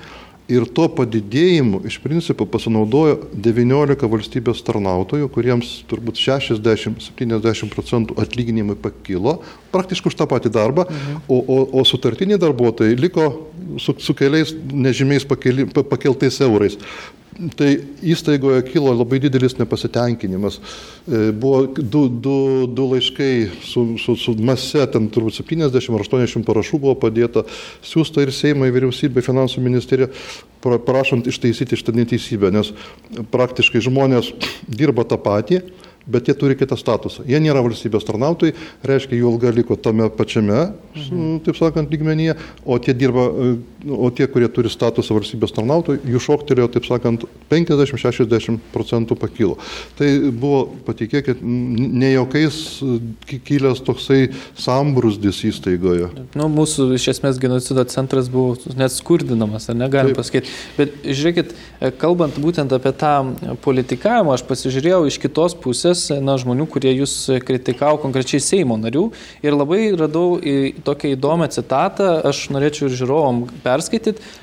Ir 0.45 0.67
to 0.77 0.85
padidėjimu 0.93 1.79
iš 1.89 1.95
principo 2.03 2.45
pasinaudojo 2.45 3.15
19 3.33 4.05
valstybės 4.11 4.61
tarnautojų, 4.67 5.29
kuriems 5.33 5.71
turbūt 5.89 6.21
60-70 6.21 7.73
procentų 7.73 8.17
atlyginimai 8.21 8.75
pakilo, 8.77 9.39
praktiškai 9.73 10.11
už 10.11 10.19
tą 10.19 10.29
patį 10.29 10.53
darbą, 10.53 10.85
mhm. 10.85 11.25
o, 11.25 11.39
o, 11.41 11.57
o 11.81 11.85
sutartiniai 11.89 12.37
darbuotojai 12.41 12.97
liko 12.99 13.25
su, 13.81 13.97
su 13.97 14.13
keliais 14.13 14.53
nežymiais 14.69 15.25
pakeli, 15.25 15.65
pakeltais 15.65 16.37
eurais. 16.45 16.77
Tai 17.35 17.67
įstaigoje 17.99 18.61
kilo 18.69 18.93
labai 18.95 19.17
didelis 19.19 19.57
nepasitenkinimas. 19.59 20.55
E, 21.03 21.31
buvo 21.35 21.65
du, 21.75 22.05
du, 22.07 22.35
du 22.71 22.85
laiškai 22.93 23.31
su, 23.59 23.83
su, 23.99 24.15
su 24.15 24.35
mase, 24.39 24.85
ten 24.93 25.09
turbūt 25.11 25.41
70 25.41 25.97
ar 25.97 26.05
80 26.05 26.47
parašų 26.47 26.79
buvo 26.79 26.95
padėta, 27.01 27.43
siūsta 27.83 28.23
ir 28.23 28.31
Seimai, 28.35 28.71
vyriausybė, 28.71 29.23
finansų 29.25 29.63
ministerija, 29.65 30.07
prašant 30.63 31.27
ištaisyti 31.27 31.75
šitą 31.75 31.97
neteisybę, 31.99 32.53
nes 32.55 32.71
praktiškai 33.35 33.83
žmonės 33.83 34.31
dirba 34.71 35.03
tą 35.03 35.19
patį, 35.19 35.59
bet 36.07 36.29
jie 36.29 36.35
turi 36.39 36.55
kitą 36.55 36.77
statusą. 36.79 37.25
Jie 37.27 37.39
nėra 37.41 37.63
valstybės 37.65 38.05
tarnautojai, 38.07 38.55
reiškia, 38.85 39.17
jų 39.19 39.31
alga 39.33 39.51
liko 39.55 39.75
tame 39.75 40.07
pačiame, 40.13 40.69
mhm. 40.95 41.39
taip 41.45 41.59
sakant, 41.59 41.91
lygmenyje, 41.91 42.37
o 42.63 42.77
tie 42.79 42.95
dirba 42.95 43.27
e, 43.27 43.55
o 43.89 44.09
tie, 44.11 44.27
kurie 44.31 44.47
turi 44.49 44.69
statusą 44.71 45.17
valstybės 45.17 45.53
tarnautojų, 45.55 46.01
jų 46.09 46.21
šoktelėjo, 46.25 46.67
taip 46.73 46.87
sakant, 46.87 47.25
50-60 47.51 48.61
procentų 48.73 49.17
pakilo. 49.19 49.57
Tai 49.99 50.09
buvo, 50.31 50.65
patikėkit, 50.87 51.41
ne 51.41 52.11
jokiais 52.13 52.57
kilęs 53.45 53.83
toksai 53.85 54.31
sambrusdis 54.59 55.43
įstaigoje. 55.51 56.09
Nu, 56.37 56.49
mūsų 56.51 56.89
iš 56.97 57.09
esmės 57.15 57.39
genocido 57.41 57.85
centras 57.91 58.29
buvo 58.31 58.55
net 58.77 58.93
skurdinamas, 58.95 59.69
ar 59.69 59.77
negalim 59.77 60.13
taip. 60.13 60.21
pasakyti. 60.21 60.53
Bet 60.79 60.97
žiūrėkit, 61.05 61.53
kalbant 62.01 62.39
būtent 62.41 62.73
apie 62.75 62.93
tą 62.97 63.13
politikavimą, 63.65 64.35
aš 64.35 64.45
pasižiūrėjau 64.49 65.03
iš 65.09 65.19
kitos 65.21 65.57
pusės, 65.61 66.07
na, 66.23 66.37
žmonių, 66.41 66.67
kurie 66.71 66.95
jūs 66.95 67.15
kritikavo, 67.45 67.99
konkrečiai 68.03 68.41
Seimo 68.43 68.77
narių, 68.79 69.07
ir 69.45 69.55
labai 69.55 69.91
radau 69.97 70.39
tokią 70.85 71.13
įdomią 71.15 71.51
citatą, 71.53 72.11
aš 72.25 72.47
norėčiau 72.53 72.89
ir 72.89 72.97
žiūrovom 72.97 73.45
perskaityti, 73.63 73.74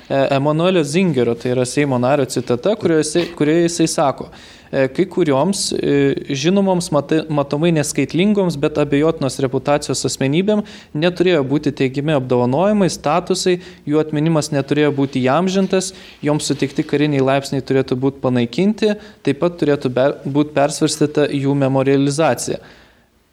e, 0.09 0.35
Emanuelio 0.35 0.83
Zingerio, 0.83 1.35
tai 1.35 1.51
yra 1.51 1.65
Seimo 1.65 1.97
nario 1.97 2.25
citata, 2.25 2.75
kurioje, 2.75 3.25
kurioje 3.37 3.63
jisai 3.67 3.87
sako, 3.87 4.27
e, 4.71 4.87
kai 4.87 5.05
kurioms 5.05 5.71
e, 5.77 5.95
žinomoms 6.29 6.89
matomai 7.29 7.71
neskaitlingoms, 7.75 8.57
bet 8.59 8.77
abejotinos 8.81 9.39
reputacijos 9.45 10.05
asmenybėm 10.09 10.61
neturėjo 10.93 11.41
būti 11.47 11.73
teigiami 11.81 12.17
apdovanojimai, 12.17 12.91
statusai, 12.93 13.57
jų 13.89 14.03
atminimas 14.03 14.51
neturėjo 14.53 14.93
būti 14.99 15.23
jamžintas, 15.25 15.93
joms 16.21 16.51
sutikti 16.51 16.85
kariniai 16.85 17.25
laipsniai 17.25 17.65
turėtų 17.65 17.97
būti 18.05 18.23
panaikinti, 18.23 18.95
taip 19.25 19.43
pat 19.43 19.59
turėtų 19.61 19.91
būti 20.25 20.55
persvarstyta 20.55 21.29
jų 21.31 21.57
memorializacija. 21.65 22.61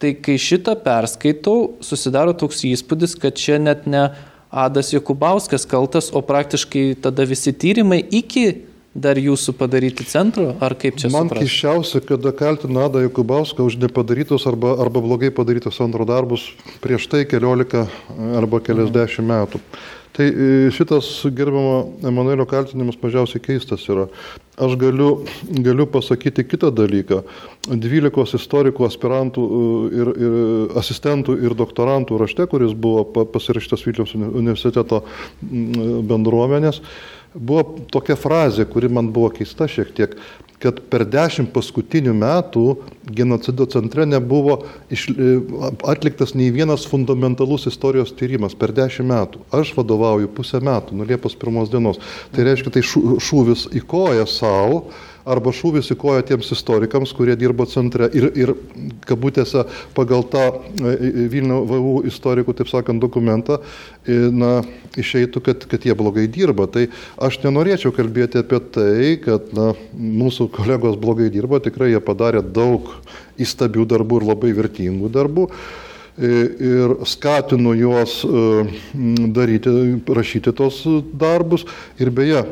Tai 0.01 0.15
kai 0.25 0.39
šitą 0.41 0.79
perskaitau, 0.81 1.75
susidaro 1.85 2.33
toks 2.33 2.63
įspūdis, 2.65 3.19
kad 3.21 3.37
čia 3.37 3.59
net 3.61 3.85
ne 3.85 4.07
Adas 4.51 4.91
Jokubauskas 4.93 5.67
kaltas, 5.71 6.11
o 6.13 6.23
praktiškai 6.27 6.97
tada 7.03 7.23
visi 7.29 7.53
tyrimai 7.55 8.03
iki 8.03 8.67
dar 8.91 9.15
jūsų 9.15 9.55
padaryti 9.55 10.03
centro, 10.11 10.49
ar 10.59 10.75
kaip 10.75 10.97
čia 10.99 11.11
Man 11.15 11.31
keščiausia, 11.31 12.03
kada 12.03 12.33
kaltina 12.35 12.89
Adą 12.89 13.05
Jokubauską 13.05 13.63
už 13.63 13.79
nepadarytus 13.79 14.49
arba, 14.51 14.75
arba 14.83 15.03
blogai 15.05 15.31
padarytus 15.31 15.79
antro 15.85 16.03
darbus 16.09 16.49
prieš 16.83 17.07
tai 17.13 17.23
keliolika 17.31 17.87
arba 18.41 18.59
keliasdešimt 18.59 19.31
metų. 19.31 19.63
Tai 20.21 20.27
e, 20.29 20.71
šitas 20.71 21.07
gerbimo 21.33 21.95
Emanuelio 22.05 22.45
kaltinimas 22.45 22.99
mažiausiai 23.01 23.41
keistas 23.41 23.87
yra. 23.89 24.03
Aš 24.61 24.75
galiu, 24.77 25.23
galiu 25.65 25.87
pasakyti 25.89 26.45
kitą 26.45 26.69
dalyką. 26.77 27.23
12 27.73 28.37
istorikų, 28.37 28.85
aspirantų 28.85 29.45
e, 29.47 29.63
ir, 29.97 30.11
ir 30.21 30.77
asistentų 30.77 31.39
ir 31.41 31.57
doktorantų 31.57 32.21
rašte, 32.21 32.45
kuris 32.53 32.77
buvo 32.77 33.25
pasirašytas 33.33 33.87
Vilniaus 33.89 34.13
universiteto 34.19 35.01
bendruomenės, 35.41 36.83
buvo 37.33 37.81
tokia 37.89 38.21
frazė, 38.21 38.69
kuri 38.69 38.93
man 38.93 39.09
buvo 39.17 39.33
keista 39.41 39.73
šiek 39.73 39.97
tiek 39.97 40.21
kad 40.61 40.81
per 40.93 41.07
dešimt 41.09 41.55
paskutinių 41.55 42.13
metų 42.21 42.65
genocido 43.17 43.65
centre 43.73 44.05
nebuvo 44.09 44.59
iš, 44.93 45.07
e, 45.11 45.37
atliktas 45.89 46.35
nei 46.37 46.51
vienas 46.53 46.85
fundamentalus 46.89 47.65
istorijos 47.71 48.13
tyrimas 48.17 48.57
per 48.59 48.75
dešimt 48.77 49.09
metų. 49.09 49.45
Aš 49.57 49.73
vadovauju 49.79 50.29
pusę 50.37 50.61
metų, 50.61 50.99
nuo 50.99 51.09
Liepos 51.09 51.37
pirmos 51.41 51.73
dienos. 51.73 52.01
Tai 52.35 52.45
reiškia, 52.49 52.75
tai 52.77 52.85
šūvis 52.85 53.71
į 53.73 53.85
koją 53.89 54.29
savo 54.29 54.85
arba 55.29 55.53
šūvis 55.55 55.91
į 55.93 55.97
koją 56.01 56.23
tiems 56.29 56.51
istorikams, 56.55 57.13
kurie 57.17 57.37
dirbo 57.39 57.67
centre 57.69 58.09
ir, 58.17 58.31
ir 58.39 58.53
kabutėse 59.09 59.67
pagal 59.97 60.25
tą 60.33 60.45
e, 60.49 60.95
e, 60.95 61.27
Vilnių 61.33 61.61
VU 61.69 61.95
istorikų, 62.09 62.55
taip 62.59 62.71
sakant, 62.73 63.03
dokumentą, 63.03 63.61
e, 64.05 64.17
na, 64.33 64.61
išeitų, 65.01 65.43
kad, 65.45 65.67
kad 65.71 65.85
jie 65.87 65.97
blogai 65.99 66.27
dirba. 66.31 66.69
Tai 66.71 66.87
aš 67.21 67.41
nenorėčiau 67.45 67.95
kalbėti 67.97 68.43
apie 68.43 68.63
tai, 68.75 69.13
kad 69.25 69.53
na, 69.57 69.73
mūsų 69.95 70.51
kolegos 70.55 70.99
blogai 71.01 71.31
dirba, 71.33 71.63
tikrai 71.63 71.93
jie 71.95 72.03
padarė 72.05 72.43
daug 72.43 72.91
įstabių 73.41 73.87
darbų 73.91 74.21
ir 74.21 74.29
labai 74.35 74.57
vertingų 74.57 75.13
darbų 75.13 75.49
ir 76.21 76.99
skatinu 77.09 77.71
juos 77.79 78.19
daryti, 79.33 79.71
rašyti 80.05 80.53
tos 80.53 80.83
darbus. 81.17 81.65
Ir 82.03 82.11
beje, 82.13 82.43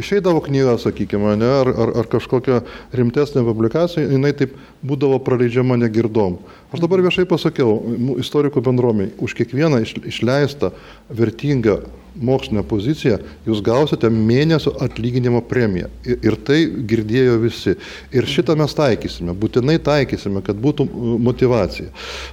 išeidavo 0.00 0.42
knyga, 0.44 0.76
sakykime, 0.82 1.36
ne, 1.40 1.50
ar, 1.62 1.70
ar, 1.70 1.94
ar 2.02 2.10
kažkokia 2.10 2.60
rimtesnė 2.96 3.44
publikacija, 3.46 4.08
jinai 4.10 4.32
taip 4.36 4.56
būdavo 4.86 5.20
praleidžiama 5.24 5.78
negirdom. 5.80 6.38
Aš 6.70 6.82
dabar 6.84 7.02
viešai 7.06 7.26
pasakiau 7.28 7.78
istorikų 8.22 8.62
bendruomeniai, 8.66 9.14
už 9.22 9.34
kiekvieną 9.38 9.82
išleistą 10.10 10.74
vertingą 11.10 11.80
mokslinę 12.14 12.62
poziciją 12.66 13.18
jūs 13.46 13.62
gausite 13.64 14.10
mėnesio 14.10 14.72
atlyginimo 14.82 15.42
premiją. 15.46 15.88
Ir, 16.04 16.18
ir 16.26 16.36
tai 16.46 16.60
girdėjo 16.66 17.38
visi. 17.42 17.76
Ir 18.14 18.28
šitą 18.28 18.56
mes 18.58 18.74
taikysime, 18.76 19.34
būtinai 19.36 19.78
taikysime, 19.82 20.42
kad 20.46 20.58
būtų 20.60 20.86
motivacija. 21.22 21.90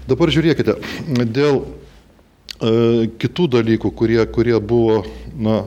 Dabar 0.10 0.34
žiūrėkite, 0.34 0.77
dėl 1.25 1.62
e, 1.62 3.10
kitų 3.21 3.49
dalykų, 3.58 3.93
kurie, 3.97 4.21
kurie 4.34 4.58
buvo, 4.60 5.03
na, 5.38 5.62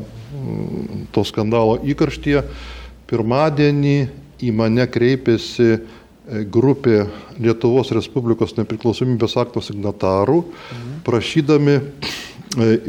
to 1.12 1.24
skandalo 1.26 1.78
įkarštyje. 1.86 2.42
Pirmadienį 3.10 3.96
į 4.46 4.52
mane 4.54 4.86
kreipėsi 4.90 5.68
e, 5.74 5.80
grupė 6.46 7.04
Lietuvos 7.42 7.90
Respublikos 7.96 8.54
nepriklausomybės 8.58 9.36
akto 9.40 9.62
signatarų, 9.64 10.44
prašydami 11.06 11.76
e, 11.76 11.82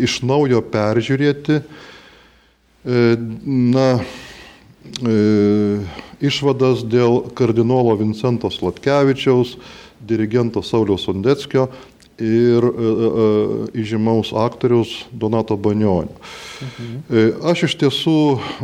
iš 0.06 0.22
naujo 0.28 0.62
peržiūrėti 0.74 1.62
e, 1.62 1.64
na, 3.72 3.88
išvadas 6.22 6.82
dėl 6.90 7.20
kardinolo 7.38 7.94
Vincento 8.00 8.50
Slatkevičiaus, 8.50 9.54
dirigento 10.02 10.64
Sauliaus 10.66 11.06
Sondeckio 11.06 11.68
ir 12.22 12.68
e, 12.70 12.72
e, 12.72 13.28
įžymaus 13.82 14.32
aktoriaus 14.38 14.94
Donato 15.12 15.58
Banionio. 15.58 16.14
Mhm. 16.62 17.42
Aš 17.50 17.66
iš 17.70 17.78
tiesų 17.82 18.18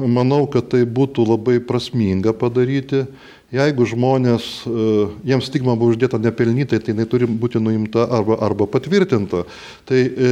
manau, 0.06 0.46
kad 0.52 0.70
tai 0.74 0.84
būtų 0.86 1.26
labai 1.26 1.58
prasminga 1.66 2.36
padaryti 2.38 3.08
Jeigu 3.48 3.86
žmonės, 3.88 4.46
e, 4.68 4.86
jiems 5.30 5.48
stigma 5.48 5.78
buvo 5.80 5.94
uždėta 5.94 6.18
nepelnytai, 6.20 6.82
tai 6.84 6.92
jinai 6.92 7.06
turi 7.08 7.30
būti 7.32 7.62
nuimta 7.64 8.04
arba, 8.04 8.36
arba 8.44 8.66
patvirtinta. 8.68 9.46
Tai 9.88 10.00
e, 10.04 10.32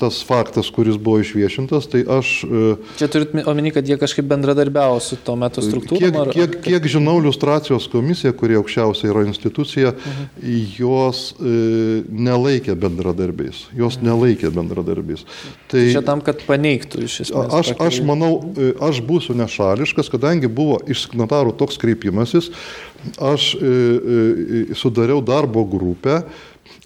tas 0.00 0.18
faktas, 0.26 0.66
kuris 0.74 0.98
buvo 0.98 1.20
išviešintas, 1.22 1.86
tai 1.92 2.02
aš... 2.02 2.32
E, 2.42 2.72
Čia 2.98 3.08
turit 3.14 3.36
omeny, 3.46 3.70
kad 3.70 3.86
jie 3.86 3.94
kažkaip 4.00 4.26
bendradarbiavo 4.26 4.98
su 4.98 5.20
tuo 5.22 5.36
metu 5.38 5.62
struktūra? 5.62 6.00
Kiek, 6.02 6.18
ar, 6.24 6.32
kiek, 6.34 6.56
kiek 6.64 6.88
žinau, 6.96 7.20
iliustracijos 7.22 7.86
komisija, 7.94 8.34
kurie 8.34 8.58
aukščiausia 8.58 9.12
yra 9.12 9.22
institucija, 9.28 9.94
mhm. 9.94 10.26
jos 10.80 11.22
nelaikė 11.38 12.74
bendradarbiais. 12.74 13.68
Jos 13.70 14.00
mhm. 14.00 14.10
nelaikė 14.10 14.50
bendradarbiais. 14.50 15.22
Tai 15.70 15.86
čia 15.94 16.02
tam, 16.02 16.26
kad 16.26 16.42
paneigtų 16.50 17.06
iš 17.06 17.20
esmės. 17.28 17.54
Aš, 17.54 17.72
aš 17.86 18.02
manau, 18.10 18.34
aš 18.82 18.98
būsiu 19.06 19.38
nešališkas, 19.38 20.10
kadangi 20.10 20.50
buvo 20.50 20.82
iš 20.90 21.06
signatarų 21.06 21.54
toks 21.62 21.78
kreipimas 21.78 22.15
kreipimasis, 22.16 22.50
aš 23.20 23.54
e, 23.54 23.58
e, 23.60 24.74
sudariau 24.74 25.22
darbo 25.22 25.64
grupę, 25.64 26.22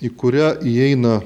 į 0.03 0.11
kurią 0.16 0.57
įeina 0.64 1.21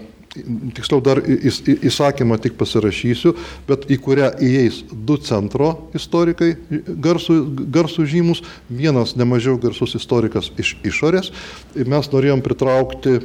tiksliau 0.75 0.99
dar 0.99 1.21
įsakymą 1.23 2.41
tik 2.43 2.57
pasirašysiu, 2.59 3.37
bet 3.69 3.85
į 3.87 4.01
kurią 4.03 4.33
įeis 4.43 4.81
du 4.91 5.15
centro 5.23 5.89
istorikai, 5.95 6.57
garsų, 6.99 7.37
garsų 7.71 8.07
žymus, 8.11 8.43
vienas 8.67 9.15
nemažiau 9.15 9.55
garsus 9.63 9.95
istorikas 9.95 10.51
iš 10.59 10.75
išorės. 10.91 11.31
Mes 11.79 12.11
norėjom 12.11 12.43
pritraukti 12.43 13.21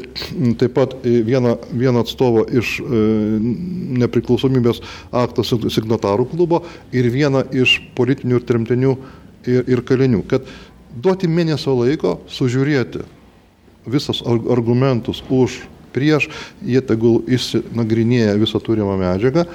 taip 0.62 0.76
pat 0.78 0.94
vieną, 1.02 1.56
vieną 1.74 2.06
atstovą 2.06 2.46
iš 2.62 2.76
e, 2.78 3.02
nepriklausomybės 4.04 4.84
akto 5.10 5.46
signatarų 5.48 6.30
klubo 6.36 6.62
ir 6.94 7.10
vieną 7.10 7.48
iš 7.58 7.80
politinių 7.98 8.38
ir 8.38 8.46
tremtinių 8.46 8.94
ir, 9.48 9.64
ir 9.68 9.84
kalinių. 9.86 10.24
Kad 10.30 10.48
duoti 10.96 11.30
mėnesio 11.30 11.76
laiko 11.78 12.18
sužiūrėti 12.32 13.06
visus 13.90 14.22
argumentus 14.26 15.22
už, 15.30 15.62
prieš, 15.94 16.30
jie 16.66 16.82
tegul 16.86 17.24
išsinagrinėja 17.30 18.38
visą 18.40 18.62
turimą 18.62 18.98
medžiagą. 19.00 19.48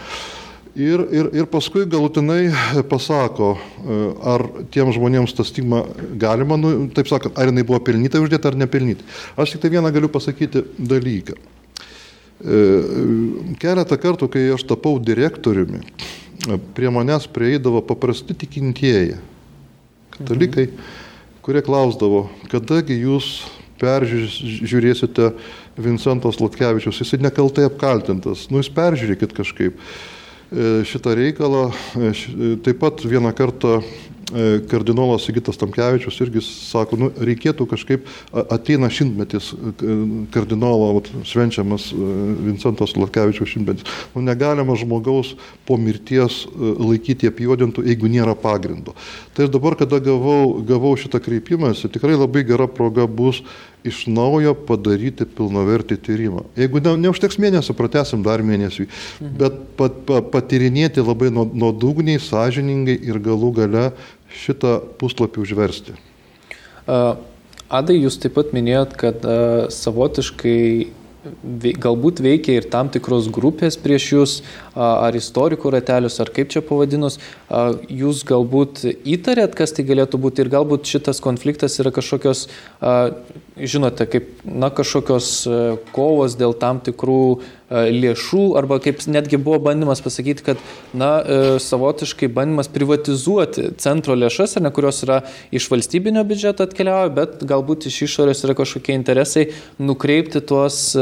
Ir, 0.74 1.04
ir, 1.14 1.28
ir 1.38 1.46
paskui 1.46 1.84
galutinai 1.86 2.48
pasako, 2.90 3.52
e, 3.54 3.98
ar 4.26 4.42
tiem 4.74 4.90
žmonėms 4.90 5.36
tą 5.36 5.46
stigmą 5.46 5.84
galima, 6.18 6.58
nu, 6.58 6.88
taip 6.90 7.06
sakant, 7.06 7.36
ar 7.38 7.46
jinai 7.46 7.62
buvo 7.62 7.78
pelnytai 7.86 8.18
uždėta 8.24 8.50
ar 8.50 8.58
nepelnytai. 8.58 9.06
Aš 9.38 9.54
tik 9.54 9.62
tai 9.62 9.70
vieną 9.76 9.92
galiu 9.94 10.10
pasakyti 10.10 10.64
dalyką. 10.74 11.38
E, 11.38 12.64
keletą 13.62 14.00
kartų, 14.02 14.26
kai 14.34 14.48
aš 14.56 14.66
tapau 14.66 14.98
direktoriumi, 14.98 15.84
prie 16.74 16.90
manęs 16.90 17.30
prieidavo 17.30 17.78
paprasti 17.86 18.34
tikintieji, 18.42 19.20
katalikai. 20.18 20.68
Mhm 20.70 21.02
kurie 21.44 21.60
klausdavo, 21.64 22.28
kadagi 22.48 22.96
jūs 23.02 23.42
peržiūrėsite 23.82 25.32
Vincentos 25.76 26.38
Latkevičius, 26.40 27.02
jisai 27.02 27.20
nekaltai 27.20 27.66
apkaltintas, 27.68 28.46
nu 28.48 28.62
jūs 28.62 28.72
peržiūrėkit 28.72 29.36
kažkaip. 29.36 29.80
šitą 30.86 31.14
reikalą. 31.18 31.72
Taip 32.62 32.78
pat 32.78 33.02
vieną 33.02 33.32
kartą 33.34 33.80
E, 33.82 34.13
kardinolas 34.70 35.26
Sigitas 35.26 35.58
Tamkevičius 35.60 36.20
irgi 36.24 36.42
sako, 36.44 36.98
nu, 37.00 37.10
reikėtų 37.28 37.66
kažkaip, 37.70 38.06
ateina 38.52 38.90
šimtmetis 38.92 39.50
e, 39.54 39.96
kardinolo 40.34 40.90
vat, 40.98 41.10
švenčiamas 41.28 41.90
e, 41.92 41.98
Vincentos 42.48 42.96
Latkevičiaus 42.98 43.52
šimtmetis. 43.54 43.88
Nu, 44.14 44.24
negalima 44.24 44.76
žmogaus 44.80 45.34
po 45.68 45.78
mirties 45.80 46.44
laikyti 46.54 47.30
apjuodintų, 47.30 47.84
jeigu 47.88 48.10
nėra 48.12 48.36
pagrindo. 48.38 48.96
Tai 49.36 49.48
dabar, 49.52 49.78
kada 49.80 50.00
gavau, 50.02 50.60
gavau 50.66 50.94
šitą 51.00 51.20
kreipimąsi, 51.24 51.90
tikrai 51.92 52.16
labai 52.16 52.44
gera 52.48 52.68
proga 52.70 53.08
bus 53.10 53.42
iš 53.84 54.04
naujo 54.08 54.54
padaryti 54.66 55.26
pilnavertį 55.28 55.98
tyrimą. 56.06 56.46
Jeigu 56.58 56.80
ne, 56.84 56.94
neužteks 57.04 57.38
mėnesio, 57.42 57.76
pratesim 57.76 58.24
dar 58.24 58.42
mėnesį, 58.46 58.88
mhm. 58.88 59.36
bet 59.40 59.60
pat, 59.78 60.00
pat, 60.08 60.32
patirinėti 60.32 61.04
labai 61.04 61.30
nuodugniai, 61.34 62.22
sąžiningai 62.22 62.96
ir 62.96 63.20
galų 63.22 63.52
gale 63.60 63.86
šitą 64.44 64.78
puslapį 65.00 65.44
užversti. 65.44 65.96
Adai, 66.84 67.96
jūs 67.96 68.18
taip 68.20 68.34
pat 68.36 68.52
minėjot, 68.56 68.92
kad 69.00 69.24
savotiškai 69.72 70.60
galbūt 71.80 72.20
veikia 72.24 72.58
ir 72.58 72.66
tam 72.72 72.90
tikros 72.92 73.30
grupės 73.32 73.78
prieš 73.80 74.08
jūs, 74.12 74.34
ar 74.74 75.14
istorikų 75.14 75.72
ratelius, 75.76 76.18
ar 76.22 76.30
kaip 76.34 76.50
čia 76.52 76.62
pavadinus, 76.64 77.18
jūs 77.88 78.24
galbūt 78.28 78.84
įtarėt, 79.04 79.54
kas 79.58 79.74
tai 79.76 79.86
galėtų 79.86 80.20
būti 80.20 80.44
ir 80.44 80.52
galbūt 80.52 80.90
šitas 80.90 81.22
konfliktas 81.24 81.78
yra 81.82 81.94
kažkokios, 81.94 82.46
žinote, 83.54 84.08
kaip, 84.10 84.30
na, 84.44 84.70
kažkokios 84.74 85.34
kovos 85.94 86.38
dėl 86.38 86.56
tam 86.58 86.82
tikrų 86.84 87.20
lėšų, 87.74 88.42
arba 88.58 88.78
kaip 88.82 89.00
netgi 89.10 89.38
buvo 89.40 89.60
bandymas 89.68 90.02
pasakyti, 90.04 90.44
kad, 90.46 90.60
na, 90.94 91.12
savotiškai 91.62 92.28
bandymas 92.34 92.68
privatizuoti 92.70 93.70
centro 93.80 94.16
lėšas, 94.18 94.58
ne, 94.62 94.70
kurios 94.74 95.00
yra 95.06 95.22
iš 95.54 95.70
valstybinio 95.72 96.26
biudžeto 96.28 96.66
atkeliauja, 96.66 97.14
bet 97.14 97.46
galbūt 97.46 97.88
iš 97.90 98.02
išorės 98.08 98.44
yra 98.46 98.58
kažkokie 98.58 98.94
interesai 98.98 99.46
nukreipti 99.78 100.42
tuos, 100.44 100.92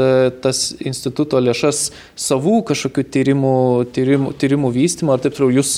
tas 0.45 0.63
instituto 0.79 1.41
lėšas 1.41 1.89
savų 2.29 2.61
kažkokių 2.69 3.05
tyrimų 3.17 3.62
tyrimų, 3.95 4.33
tyrimų 4.39 4.71
vystymo 4.73 5.13
ar 5.15 5.21
taip 5.23 5.35
toliau. 5.37 5.59
Jūs 5.59 5.77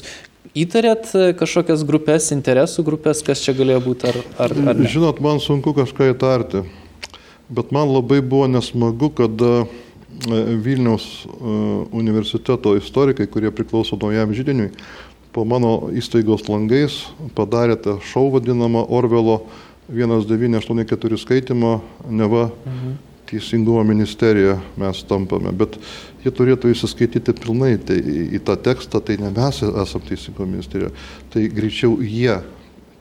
įtarėt 0.56 1.12
kažkokias 1.40 1.84
grupės, 1.88 2.32
interesų 2.36 2.86
grupės, 2.88 3.24
kas 3.26 3.44
čia 3.44 3.56
galėjo 3.58 3.82
būti 3.86 4.10
ar, 4.12 4.20
ar, 4.48 4.54
ar 4.72 4.78
ne? 4.80 4.90
Žinot, 4.92 5.22
man 5.24 5.42
sunku 5.44 5.76
kažką 5.76 6.12
įtarti, 6.14 6.64
bet 7.50 7.74
man 7.76 7.92
labai 7.92 8.22
buvo 8.24 8.48
nesmagu, 8.52 9.12
kad 9.18 9.46
e, 9.46 9.56
Vilniaus 10.66 11.08
e, 11.26 11.32
universiteto 11.96 12.76
istorikai, 12.80 13.28
kurie 13.32 13.52
priklauso 13.56 14.00
naujam 14.02 14.32
žydiniui, 14.36 14.72
po 15.36 15.44
mano 15.44 15.90
įstaigos 15.92 16.48
langais 16.48 17.02
padarė 17.36 17.76
tą 17.76 17.98
šau 18.08 18.30
vadinamą 18.38 18.86
Orvelo 18.96 19.42
1984 19.92 21.20
skaitimą, 21.22 21.80
neva 22.08 22.48
mhm 22.64 22.96
teisingumo 23.30 23.84
ministerija 23.84 24.58
mes 24.78 25.02
tampame, 25.10 25.52
bet 25.56 25.78
jie 26.24 26.34
turėtų 26.34 26.72
įsiskaityti 26.74 27.36
pilnai 27.38 27.76
tai, 27.82 27.98
į 28.38 28.42
tą 28.46 28.58
tekstą, 28.68 29.02
tai 29.02 29.18
ne 29.22 29.32
mes 29.34 29.62
esame 29.66 30.10
teisingumo 30.10 30.50
ministerija, 30.56 30.92
tai 31.34 31.48
greičiau 31.54 31.98
jie, 32.02 32.40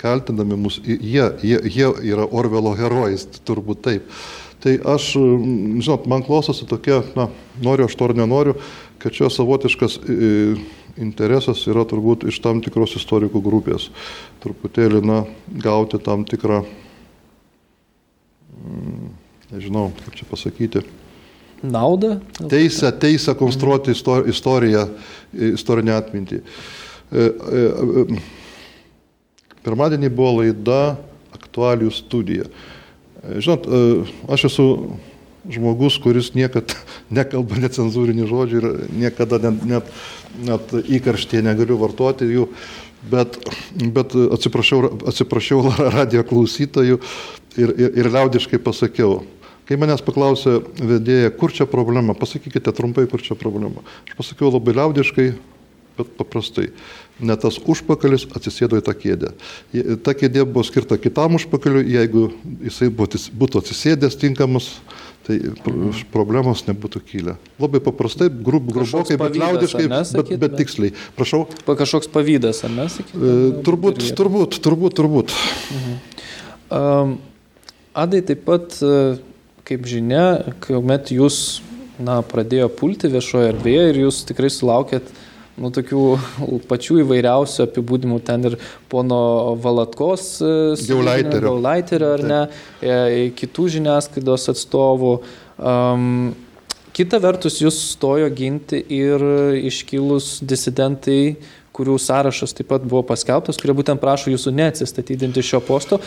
kaltinami 0.00 0.58
mus, 0.60 0.80
jie, 0.84 1.26
jie, 1.42 1.58
jie 1.64 1.90
yra 2.12 2.28
Orvelo 2.28 2.74
herojais, 2.76 3.26
turbūt 3.44 3.84
taip. 3.84 4.08
Tai 4.64 4.78
aš, 4.94 5.10
žinot, 5.84 6.06
man 6.08 6.24
klostosi 6.24 6.64
tokia, 6.68 7.02
na, 7.16 7.28
noriu 7.60 7.84
aš 7.84 7.96
to 8.00 8.08
ar 8.08 8.14
nenoriu, 8.16 8.54
kad 9.02 9.12
čia 9.12 9.28
savotiškas 9.32 9.98
interesas 11.00 11.66
yra 11.68 11.84
turbūt 11.88 12.24
iš 12.30 12.38
tam 12.44 12.62
tikros 12.64 12.96
istorikų 13.00 13.42
grupės. 13.44 13.90
Truputėlį, 14.44 15.02
na, 15.04 15.18
gauti 15.64 16.00
tam 16.00 16.24
tikrą 16.28 16.62
nežinau, 19.52 19.90
kaip 20.04 20.16
čia 20.18 20.28
pasakyti. 20.30 20.85
Naudą? 21.64 22.20
Teisę, 22.48 22.92
teisę 22.92 23.35
konstruoti 23.35 23.94
istoriją, 24.28 24.87
istorinę 25.33 25.96
atmintį. 25.96 26.40
E, 27.14 27.18
e, 27.18 27.24
e, 28.02 28.20
pirmadienį 29.64 30.11
buvo 30.12 30.42
laida 30.42 30.96
aktualių 31.33 31.88
studija. 31.94 32.48
Žinot, 33.24 33.68
aš 34.28 34.44
esu 34.50 34.66
žmogus, 35.48 35.96
kuris 36.04 36.33
niekada 36.37 36.76
nekalba 37.18 37.61
necenzūrinį 37.64 38.28
žodžių 38.28 38.61
ir 38.61 38.66
niekada 39.04 39.40
net, 39.46 39.64
net, 39.68 39.92
net 40.44 40.74
įkarštėje 40.85 41.46
negaliu 41.46 41.78
vartoti 41.80 42.28
jų, 42.28 42.48
bet, 43.09 43.38
bet 43.94 44.16
atsiprašiau, 44.37 44.90
atsiprašiau 45.09 45.64
radio 45.96 46.24
klausytojų 46.28 47.00
ir, 47.56 47.74
ir, 47.74 47.96
ir 48.02 48.12
liaudiškai 48.12 48.60
pasakiau, 48.62 49.22
Kai 49.64 49.78
manęs 49.80 50.02
paklausė 50.04 50.58
vedėja, 50.76 51.30
kur 51.32 51.52
čia 51.54 51.64
problema, 51.68 52.12
pasakykite 52.16 52.72
trumpai, 52.76 53.06
kur 53.08 53.22
čia 53.24 53.36
problema. 53.38 53.80
Aš 54.04 54.18
pasakiau 54.18 54.50
labai 54.52 54.74
liaudiškai, 54.76 55.30
bet 55.96 56.10
paprastai. 56.18 56.68
Ne 57.24 57.36
tas 57.40 57.56
užpakalis 57.56 58.26
atsisėdo 58.34 58.76
į 58.80 58.84
tą 58.84 58.92
kėdę. 58.98 59.32
Ta 60.04 60.16
kėdė 60.18 60.44
buvo 60.44 60.66
skirta 60.68 60.98
kitam 61.00 61.38
užpakaliui, 61.38 61.86
jeigu 61.94 62.26
jisai 62.66 62.90
būtų 62.92 63.62
atsisėdęs 63.62 64.20
tinkamas, 64.20 64.68
tai 65.24 65.38
problemos 66.12 66.66
nebūtų 66.68 67.04
kilę. 67.08 67.38
Labai 67.62 67.80
paprastai, 67.80 68.28
grub, 68.28 68.66
grubokai, 68.68 69.16
bet 69.16 69.38
liaudiškai, 69.40 69.86
bet, 69.88 70.34
bet 70.42 70.58
tiksliai. 70.60 70.92
Prašau. 71.16 71.46
Kažkoks 71.64 72.12
pavydas, 72.12 72.66
ar 72.68 72.74
ne? 72.74 72.90
E, 72.90 73.36
turbūt, 73.64 74.02
turbūt, 74.18 74.58
turbūt, 74.60 74.98
turbūt. 75.00 75.38
Mhm. 75.72 76.02
Um, 76.74 77.22
Adai 77.94 78.24
taip 78.26 78.42
pat 78.48 78.80
uh, 78.83 79.14
kaip 79.64 79.87
žinia, 79.88 80.54
kuomet 80.64 81.12
jūs 81.14 81.62
na, 82.02 82.20
pradėjo 82.26 82.68
pulti 82.74 83.09
viešoje 83.12 83.52
erdvėje 83.52 83.85
ir 83.92 84.00
jūs 84.04 84.24
tikrai 84.28 84.50
sulaukėt 84.52 85.09
nu, 85.61 85.70
tokių 85.74 86.04
pačių 86.70 87.00
įvairiausių 87.04 87.64
apibūdimų, 87.68 88.20
ten 88.26 88.50
ir 88.50 88.59
pono 88.92 89.54
Valatkos, 89.62 90.26
Gaulaiterio, 91.52 92.14
ar 92.18 92.24
ne, 92.26 92.40
e, 92.83 92.96
kitų 93.38 93.68
žiniasklaidos 93.76 94.48
atstovų. 94.52 95.12
Um, 95.54 96.33
kita 96.96 97.20
vertus, 97.22 97.61
jūs 97.62 97.78
stojo 97.94 98.26
ginti 98.35 98.83
ir 98.98 99.22
iškilus 99.70 100.40
disidentai, 100.42 101.37
kurių 101.74 101.98
sąrašas 101.98 102.54
taip 102.54 102.70
pat 102.70 102.84
buvo 102.87 103.02
paskelbtas, 103.06 103.58
kurie 103.60 103.74
būtent 103.76 104.02
prašo 104.02 104.30
jūsų 104.30 104.54
neatsistatydinti 104.54 105.42
šio 105.42 105.62
posto, 105.64 106.00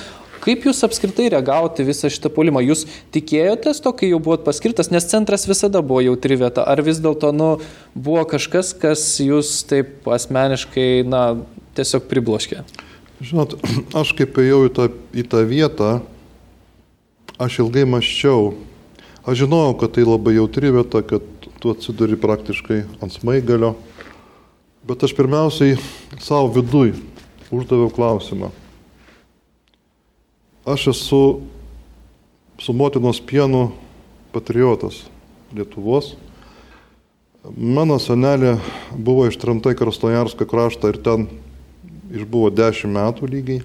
Kaip 0.44 0.66
jūs 0.68 0.84
apskritai 0.86 1.30
reagavote 1.34 1.86
visą 1.88 2.10
šitą 2.14 2.30
polimą? 2.34 2.62
Jūs 2.66 2.86
tikėjotės 3.16 3.82
to, 3.84 3.94
kai 3.98 4.12
jau 4.12 4.20
buvot 4.24 4.44
paskirtas, 4.46 4.92
nes 4.94 5.08
centras 5.10 5.48
visada 5.50 5.82
buvo 5.82 6.04
jautri 6.06 6.38
vieta, 6.40 6.66
ar 6.68 6.82
vis 6.86 7.02
dėlto 7.04 7.32
nu, 7.36 7.50
buvo 7.96 8.24
kažkas, 8.30 8.74
kas 8.78 9.04
jūs 9.24 9.64
taip 9.70 10.08
asmeniškai 10.14 11.08
na, 11.10 11.24
tiesiog 11.78 12.06
pribloškė? 12.12 12.62
Žinot, 13.26 13.58
aš 14.02 14.14
kaip 14.18 14.38
ėjau 14.44 14.62
į 14.70 14.74
tą, 14.78 14.88
į 15.18 15.26
tą 15.32 15.44
vietą, 15.50 15.92
aš 17.42 17.62
ilgai 17.66 17.88
maščiau. 17.90 18.54
Aš 19.28 19.42
žinojau, 19.44 19.74
kad 19.82 19.98
tai 19.98 20.06
labai 20.08 20.38
jautri 20.38 20.72
vieta, 20.72 21.02
kad 21.04 21.26
tu 21.58 21.74
atsiduri 21.74 22.16
praktiškai 22.20 22.84
ant 23.04 23.12
smaigalio. 23.12 23.74
Bet 24.88 25.04
aš 25.04 25.16
pirmiausiai 25.18 25.76
savo 26.24 26.48
viduj 26.56 26.94
uždaviau 27.52 27.92
klausimą 27.92 28.54
Aš 30.68 30.88
esu 30.88 31.40
su 32.60 32.74
motinos 32.74 33.22
pienu 33.24 33.70
patriotas 34.34 35.06
Lietuvos. 35.56 36.10
Mano 37.56 37.96
senelė 38.04 38.58
buvo 38.92 39.30
ištramta 39.30 39.72
į 39.72 39.78
Krasnojarską 39.80 40.44
kraštą 40.44 40.92
ir 40.92 41.00
ten 41.06 41.24
išbuvo 42.12 42.50
10 42.52 42.92
metų 42.92 43.30
lygiai. 43.32 43.62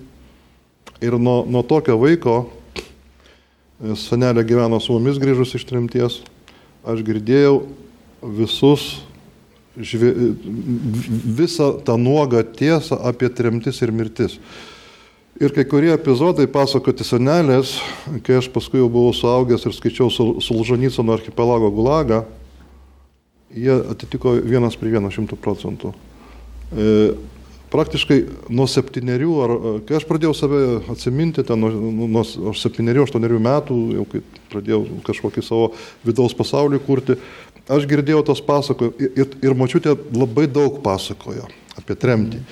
Ir 1.03 1.19
nuo, 1.19 1.41
nuo 1.43 1.65
tokio 1.67 1.99
vaiko 1.99 2.37
e, 2.47 3.97
senelė 3.99 4.47
gyveno 4.47 4.79
su 4.79 4.95
mumis 4.95 5.19
grįžus 5.19 5.57
iš 5.59 5.67
trimties. 5.67 6.21
Aš 6.87 7.03
girdėjau 7.03 7.65
visus, 8.23 9.03
žvė, 9.77 10.13
visą 11.39 11.73
tą 11.85 11.97
nuogą 12.01 12.43
tiesą 12.57 12.99
apie 13.09 13.31
trimtis 13.33 13.81
ir 13.83 13.93
mirtis. 13.93 14.39
Ir 15.41 15.51
kai 15.57 15.65
kurie 15.65 15.91
epizodai 15.95 16.45
pasakoti 16.51 17.07
senelės, 17.09 17.79
kai 18.23 18.37
aš 18.39 18.51
paskui 18.53 18.83
jau 18.83 18.91
buvau 18.93 19.15
suaugęs 19.17 19.65
ir 19.67 19.75
skaičiau 19.75 20.13
Sulžanycono 20.13 21.17
archipelago 21.17 21.73
gulagą, 21.73 22.21
jie 23.57 23.75
atitiko 23.95 24.37
vienas 24.39 24.77
prie 24.79 24.93
vieno 24.93 25.11
šimtų 25.13 25.39
procentų. 25.41 25.95
E, 26.73 26.93
praktiškai 27.73 28.19
nuo 28.53 28.69
septyniarių, 28.69 29.33
ar 29.45 29.55
kai 29.89 29.97
aš 29.99 30.07
pradėjau 30.09 30.35
save 30.37 30.61
atsiminti, 30.93 31.45
ten 31.49 31.65
nuo, 31.65 32.07
nuo 32.21 32.55
septyniarių, 32.57 33.07
aštuonerių 33.07 33.41
metų, 33.43 33.79
jau 33.97 34.07
kai 34.13 34.23
pradėjau 34.53 34.83
kažkokį 35.09 35.45
savo 35.47 35.71
vidaus 36.05 36.37
pasaulį 36.37 36.83
kurti, 36.85 37.17
aš 37.73 37.89
girdėjau 37.91 38.23
tos 38.33 38.43
pasakojo 38.45 38.93
ir, 38.99 39.33
ir 39.43 39.57
mačiutė 39.59 39.97
labai 40.17 40.47
daug 40.51 40.81
pasakojo 40.85 41.49
apie 41.79 41.97
tremtį. 41.99 42.45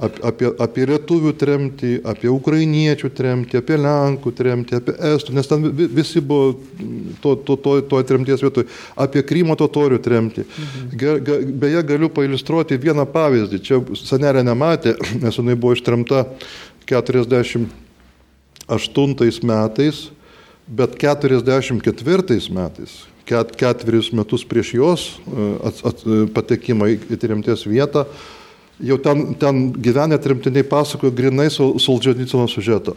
Apie, 0.00 0.48
apie 0.56 0.86
lietuvių 0.88 1.34
tremtį, 1.36 1.88
apie 2.08 2.30
ukrainiečių 2.32 3.10
tremtį, 3.12 3.58
apie 3.60 3.76
lenkų 3.76 4.30
tremtį, 4.32 4.78
apie 4.78 4.94
estų, 5.10 5.34
nes 5.36 5.50
ten 5.50 5.66
visi 5.76 6.22
buvo 6.24 6.54
to, 7.20 7.34
to, 7.44 7.56
to, 7.60 7.74
to 7.90 8.00
tremties 8.08 8.40
vietoj, 8.40 8.64
apie 8.96 9.20
Krymo 9.28 9.58
totorių 9.60 9.98
tremtį. 10.00 10.46
Mhm. 10.46 11.52
Beje, 11.60 11.82
galiu 11.90 12.08
pailustruoti 12.16 12.80
vieną 12.80 13.04
pavyzdį. 13.12 13.60
Čia 13.66 13.82
senelė 14.00 14.40
nematė, 14.46 14.96
nes 15.26 15.36
jinai 15.36 15.58
buvo 15.60 15.76
ištremta 15.76 16.24
48 16.88 17.68
metais, 19.52 19.96
bet 20.64 20.96
44 20.96 22.40
metais 22.56 23.02
ket, 23.30 23.54
ketverius 23.58 24.10
metus 24.16 24.44
prieš 24.48 24.74
jos 24.74 25.06
e, 25.22 25.48
at, 25.70 25.80
at, 25.92 26.04
e, 26.04 26.26
patekimą 26.34 26.90
į 26.96 27.18
tremties 27.22 27.64
vietą, 27.70 28.04
jau 28.82 28.98
ten, 29.02 29.32
ten 29.38 29.68
gyvenę 29.72 30.18
tremtiniai 30.22 30.66
pasakojo 30.66 31.14
grinai 31.14 31.50
Solženicono 31.54 32.48
sužetą. 32.50 32.96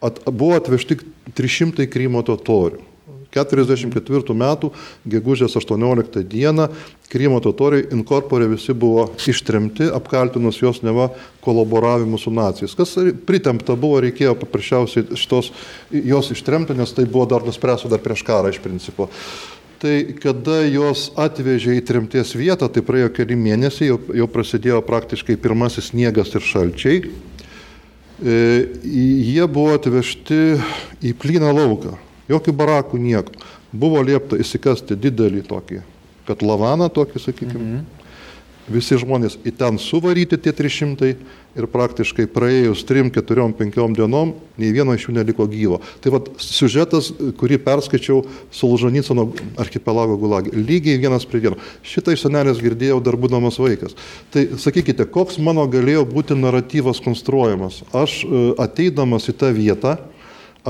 At, 0.00 0.22
buvo 0.26 0.56
atvežti 0.58 0.98
300 1.36 1.86
Krymo 1.92 2.24
totorių. 2.26 2.89
44 3.34 4.36
metų, 4.36 4.72
gegužės 5.10 5.56
18 5.60 6.24
dieną, 6.26 6.68
Krymo 7.10 7.40
totoriai 7.42 7.88
inkorporė 7.90 8.46
visi 8.52 8.70
buvo 8.70 9.08
ištremti, 9.26 9.88
apkaltinus 9.90 10.60
jos 10.62 10.78
neva 10.86 11.08
kolaboravimu 11.42 12.18
su 12.22 12.30
nacijais. 12.30 12.76
Kas 12.78 12.92
pritempta 13.26 13.74
buvo, 13.74 13.98
reikėjo 14.04 14.36
paprasčiausiai 14.38 15.18
šitos 15.18 15.48
jos 15.90 16.30
ištremti, 16.30 16.76
nes 16.78 16.92
tai 16.94 17.08
buvo 17.10 17.26
dar 17.32 17.42
nuspręsta 17.42 17.90
dar 17.90 18.02
prieš 18.04 18.22
karą 18.28 18.52
iš 18.54 18.60
principo. 18.62 19.08
Tai 19.82 19.94
kada 20.22 20.60
jos 20.68 21.08
atvežė 21.18 21.80
į 21.80 21.82
tremties 21.88 22.36
vietą, 22.38 22.68
tai 22.70 22.84
praėjo 22.86 23.08
keli 23.16 23.34
mėnesiai, 23.40 23.88
jau, 23.88 23.96
jau 24.20 24.28
prasidėjo 24.30 24.78
praktiškai 24.86 25.38
pirmasis 25.40 25.90
sniegas 25.90 26.30
ir 26.36 26.46
šalčiai. 26.46 27.00
E, 28.20 28.38
jie 28.84 29.48
buvo 29.50 29.74
atvežti 29.80 30.60
į 31.00 31.16
plyną 31.18 31.50
lauką 31.56 31.96
jokių 32.30 32.54
barakų, 32.56 33.00
nieko. 33.02 33.34
Buvo 33.70 34.02
liepta 34.02 34.38
įsikasti 34.40 34.98
didelį 34.98 35.44
tokį 35.46 35.82
katlavaną, 36.30 36.90
tokį, 36.94 37.22
sakykime. 37.26 37.64
Mhm. 37.64 37.88
Visi 38.70 38.94
žmonės 39.00 39.34
į 39.42 39.50
ten 39.58 39.80
suvaryti 39.82 40.36
tie 40.38 40.52
300 40.54 41.08
ir 41.58 41.66
praktiškai 41.72 42.28
praėjus 42.30 42.84
3, 42.86 43.08
4, 43.16 43.46
5 43.58 43.96
dienom, 43.96 44.34
nei 44.60 44.70
vieno 44.70 44.94
iš 44.94 45.08
jų 45.08 45.14
neliko 45.16 45.46
gyvo. 45.50 45.80
Tai 46.04 46.12
vad 46.14 46.28
siužetas, 46.38 47.08
kurį 47.40 47.58
perskaičiau 47.64 48.20
Solžanycono 48.54 49.26
archipelago 49.58 50.14
gulagį. 50.20 50.54
Lygiai 50.54 51.00
vienas 51.02 51.26
prie 51.26 51.42
vieno. 51.42 51.58
Šitą 51.82 52.14
iš 52.14 52.22
senelės 52.28 52.62
girdėjau 52.62 53.00
dar 53.02 53.18
būdamas 53.18 53.58
vaikas. 53.58 53.98
Tai 54.30 54.46
sakykite, 54.60 55.08
koks 55.10 55.40
mano 55.42 55.66
galėjo 55.66 56.06
būti 56.06 56.38
naratyvas 56.38 57.02
konstruojamas. 57.02 57.82
Aš 57.90 58.20
e, 58.22 58.46
ateidamas 58.62 59.26
į 59.32 59.38
tą 59.40 59.50
vietą, 59.56 59.98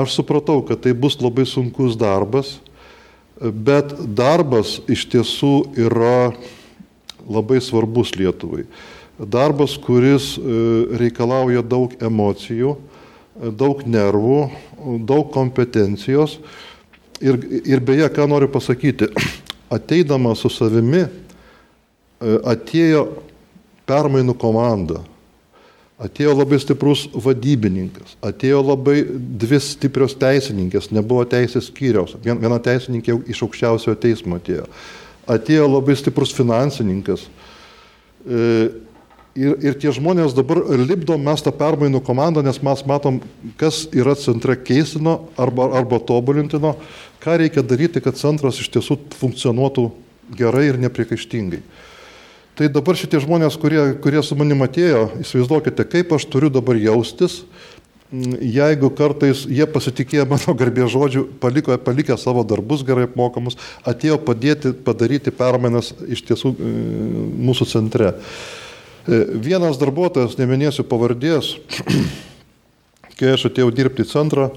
Aš 0.01 0.15
supratau, 0.17 0.63
kad 0.65 0.81
tai 0.81 0.95
bus 0.97 1.19
labai 1.21 1.45
sunkus 1.45 1.97
darbas, 1.99 2.55
bet 3.37 3.93
darbas 4.17 4.79
iš 4.89 5.05
tiesų 5.13 5.55
yra 5.77 6.31
labai 7.29 7.61
svarbus 7.61 8.15
Lietuvai. 8.17 8.65
Darbas, 9.21 9.75
kuris 9.77 10.33
e, 10.39 10.63
reikalauja 11.03 11.61
daug 11.61 11.93
emocijų, 12.01 12.79
daug 13.61 13.85
nervų, 13.85 14.41
daug 15.05 15.29
kompetencijos. 15.35 16.39
Ir, 17.21 17.37
ir 17.69 17.85
beje, 17.85 18.09
ką 18.17 18.25
noriu 18.31 18.49
pasakyti, 18.49 19.11
ateidama 19.77 20.33
su 20.33 20.49
savimi, 20.49 21.05
e, 21.05 21.11
atėjo 22.55 23.05
permainų 23.91 24.39
komanda 24.41 25.05
Atėjo 26.01 26.33
labai 26.33 26.57
stiprus 26.63 27.03
vadybininkas, 27.13 28.15
atėjo 28.25 28.63
labai 28.65 29.03
dvi 29.05 29.59
stiprios 29.61 30.15
teisininkės, 30.17 30.89
nebuvo 30.97 31.27
teisės 31.29 31.69
skyriaus, 31.69 32.15
viena 32.25 32.57
teisininkė 32.57 33.19
iš 33.29 33.43
aukščiausiojo 33.45 33.99
teismo 34.01 34.39
atėjo. 34.41 34.65
Atėjo 35.29 35.67
labai 35.69 35.99
stiprus 36.01 36.33
finansininkas. 36.33 37.27
E, 38.25 38.41
ir, 39.37 39.59
ir 39.61 39.77
tie 39.83 39.93
žmonės 39.93 40.33
dabar 40.37 40.63
lipdo 40.81 41.19
mes 41.21 41.45
tą 41.45 41.53
permainų 41.53 42.01
komandą, 42.07 42.47
nes 42.49 42.63
mes 42.65 42.85
matom, 42.89 43.21
kas 43.61 43.83
yra 43.93 44.17
centre 44.17 44.57
keistino 44.57 45.19
arba, 45.37 45.69
arba 45.83 46.01
tobulintino, 46.01 46.79
ką 47.21 47.37
reikia 47.45 47.61
daryti, 47.61 48.01
kad 48.01 48.17
centras 48.17 48.63
iš 48.65 48.73
tiesų 48.73 48.97
funkcionuotų 49.21 49.91
gerai 50.41 50.71
ir 50.71 50.81
nepriekaištingai. 50.81 51.61
Tai 52.61 52.67
dabar 52.69 52.93
šitie 52.93 53.17
žmonės, 53.25 53.55
kurie, 53.57 53.81
kurie 54.05 54.21
su 54.21 54.37
manimi 54.37 54.67
atėjo, 54.67 55.07
įsivaizduokite, 55.23 55.87
kaip 55.89 56.11
aš 56.13 56.27
turiu 56.29 56.51
dabar 56.53 56.77
jaustis, 56.77 57.39
jeigu 58.13 58.91
kartais 58.93 59.47
jie 59.49 59.65
pasitikėjo 59.65 60.27
mano 60.29 60.53
garbės 60.61 60.91
žodžių, 60.93 61.23
paliko, 61.41 61.79
palikę 61.81 62.19
savo 62.21 62.43
darbus 62.45 62.83
gerai 62.85 63.07
apmokamus, 63.09 63.57
atėjo 63.89 64.19
padėti 64.27 64.75
padaryti 64.77 65.33
permainas 65.33 65.89
iš 66.05 66.21
tiesų 66.29 66.53
e, 66.53 66.73
mūsų 67.49 67.69
centre. 67.71 68.11
E, 69.09 69.23
vienas 69.41 69.81
darbuotojas, 69.81 70.37
neminėsiu 70.37 70.85
pavardės, 70.91 71.55
kai 73.17 73.33
aš 73.39 73.47
atėjau 73.49 73.71
dirbti 73.73 74.05
į 74.05 74.11
centrą, 74.13 74.51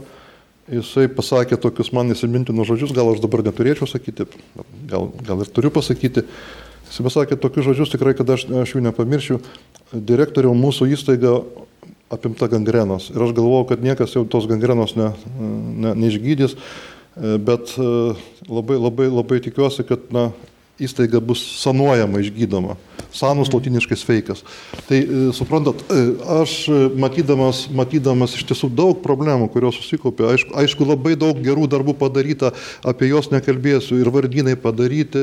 jisai 0.68 1.08
pasakė 1.08 1.56
tokius 1.56 1.94
man 1.96 2.12
įsimintinus 2.12 2.68
žodžius, 2.68 2.92
gal 3.00 3.14
aš 3.16 3.24
dabar 3.24 3.48
neturėčiau 3.48 3.88
sakyti, 3.88 4.28
gal, 4.92 5.08
gal 5.24 5.48
ir 5.48 5.56
turiu 5.56 5.72
pasakyti. 5.72 6.28
Jis 6.94 7.02
pasakė 7.02 7.40
tokius 7.42 7.66
žodžius 7.66 7.90
tikrai, 7.90 8.12
kad 8.14 8.30
aš, 8.30 8.44
aš 8.62 8.76
jų 8.76 8.84
nepamiršiu. 8.86 9.40
Direktoriau 9.94 10.54
mūsų 10.54 10.92
įstaiga 10.94 11.40
apimta 12.14 12.46
gangrenos. 12.52 13.08
Ir 13.10 13.24
aš 13.26 13.34
galvojau, 13.34 13.66
kad 13.72 13.82
niekas 13.82 14.14
jau 14.14 14.22
tos 14.30 14.46
gangrenos 14.46 14.94
ne, 14.94 15.10
ne, 15.34 15.96
neišgydys, 16.04 16.54
bet 17.18 17.74
labai, 18.46 18.78
labai, 18.78 19.10
labai 19.10 19.42
tikiuosi, 19.42 19.88
kad 19.90 20.06
na, 20.14 20.28
įstaiga 20.82 21.22
bus 21.22 21.42
sanuojama, 21.62 22.24
išgydoma. 22.24 22.78
Sanus 23.14 23.52
latiniškai 23.54 23.94
sveikas. 23.98 24.40
Tai 24.88 24.98
e, 24.98 25.18
suprantat, 25.38 25.84
e, 25.86 26.00
aš 26.42 26.54
e, 26.66 26.78
matydamas, 26.98 27.68
matydamas 27.70 28.34
iš 28.34 28.48
tiesų 28.50 28.72
daug 28.74 29.04
problemų, 29.04 29.52
kurios 29.54 29.78
susikaupė, 29.78 30.26
aišku, 30.32 30.56
aišku, 30.64 30.88
labai 30.90 31.14
daug 31.20 31.38
gerų 31.46 31.68
darbų 31.70 31.94
padaryta, 32.00 32.50
apie 32.82 33.12
juos 33.12 33.30
nekalbėsiu, 33.30 34.00
ir 34.02 34.10
vardynai 34.14 34.56
padaryti, 34.58 35.22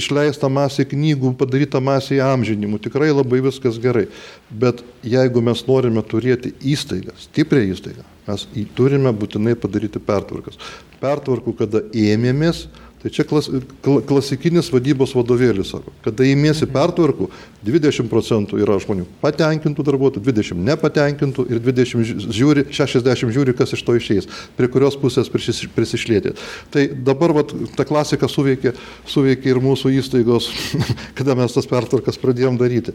išleista 0.00 0.50
masė 0.50 0.88
knygų, 0.90 1.36
padaryta 1.38 1.78
masė 1.78 2.18
įamžinimų, 2.18 2.82
tikrai 2.82 3.12
labai 3.14 3.38
viskas 3.46 3.78
gerai. 3.78 4.08
Bet 4.50 4.82
jeigu 5.06 5.42
mes 5.44 5.62
norime 5.70 6.02
turėti 6.02 6.50
įstaigą, 6.74 7.14
stiprią 7.28 7.62
įstaigą, 7.70 8.02
mes 8.26 8.46
turime 8.74 9.14
būtinai 9.14 9.54
padaryti 9.54 10.02
pertvarkas. 10.02 10.58
Pertvarkų, 11.00 11.54
kada 11.62 11.86
ėmėmės, 11.94 12.66
Tai 13.00 13.08
čia 13.08 13.24
klas, 13.24 13.46
klasikinis 13.80 14.66
vadybos 14.68 15.14
vadovėlis 15.16 15.70
sako, 15.72 15.92
kada 16.04 16.26
įmėsi 16.28 16.66
pertvarkų, 16.68 17.30
20 17.64 18.10
procentų 18.12 18.58
yra 18.60 18.76
žmonių 18.80 19.06
patenkintų 19.22 19.86
darbuotojų, 19.88 20.24
20 20.26 20.60
nepatenkintų 20.68 21.46
ir 21.48 21.62
20 21.64 22.28
žiūri, 22.28 22.66
60 22.76 23.32
žiūri, 23.32 23.54
kas 23.56 23.72
iš 23.72 23.84
to 23.86 23.96
išeis, 23.96 24.28
prie 24.58 24.68
kurios 24.68 24.98
pusės 25.00 25.32
prisišlėti. 25.32 26.34
Tai 26.72 26.84
dabar 27.08 27.32
vat, 27.38 27.54
ta 27.76 27.88
klasika 27.88 28.28
suveikė, 28.28 28.74
suveikė 29.08 29.54
ir 29.54 29.62
mūsų 29.64 29.94
įstaigos, 29.96 30.50
kada 31.18 31.38
mes 31.40 31.56
tas 31.56 31.68
pertvarkas 31.72 32.20
pradėjom 32.20 32.60
daryti. 32.60 32.92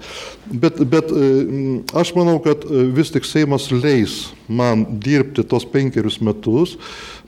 Bet, 0.54 0.84
bet 0.86 1.10
e, 1.10 1.34
aš 1.98 2.14
manau, 2.18 2.38
kad 2.46 2.62
e, 2.70 2.86
vis 2.94 3.10
tik 3.14 3.26
Seimas 3.26 3.72
leis 3.74 4.28
man 4.46 4.86
dirbti 5.02 5.46
tos 5.50 5.66
penkerius 5.66 6.20
metus. 6.22 6.78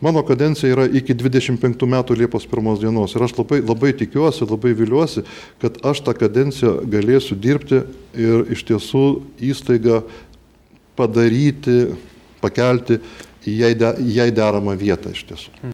Mano 0.01 0.21
kadencija 0.21 0.69
yra 0.75 0.85
iki 0.85 1.15
25 1.17 1.87
metų 1.89 2.17
Liepos 2.19 2.45
1 2.45 2.66
dienos. 2.75 3.15
Ir 3.15 3.23
aš 3.23 3.37
labai, 3.37 3.61
labai 3.63 3.93
tikiuosi, 3.97 4.43
labai 4.49 4.73
viliuosi, 4.77 5.23
kad 5.63 5.79
aš 5.87 6.03
tą 6.03 6.13
kadenciją 6.17 6.73
galėsiu 6.91 7.37
dirbti 7.39 7.81
ir 8.19 8.51
iš 8.51 8.65
tiesų 8.67 9.05
įstaigą 9.49 10.01
padaryti, 10.99 11.95
pakelti 12.43 12.99
į 13.47 13.57
jai, 13.61 13.73
de, 13.79 13.93
jai 14.11 14.27
deramą 14.35 14.75
vietą 14.79 15.15
iš 15.15 15.23
tiesų. 15.31 15.73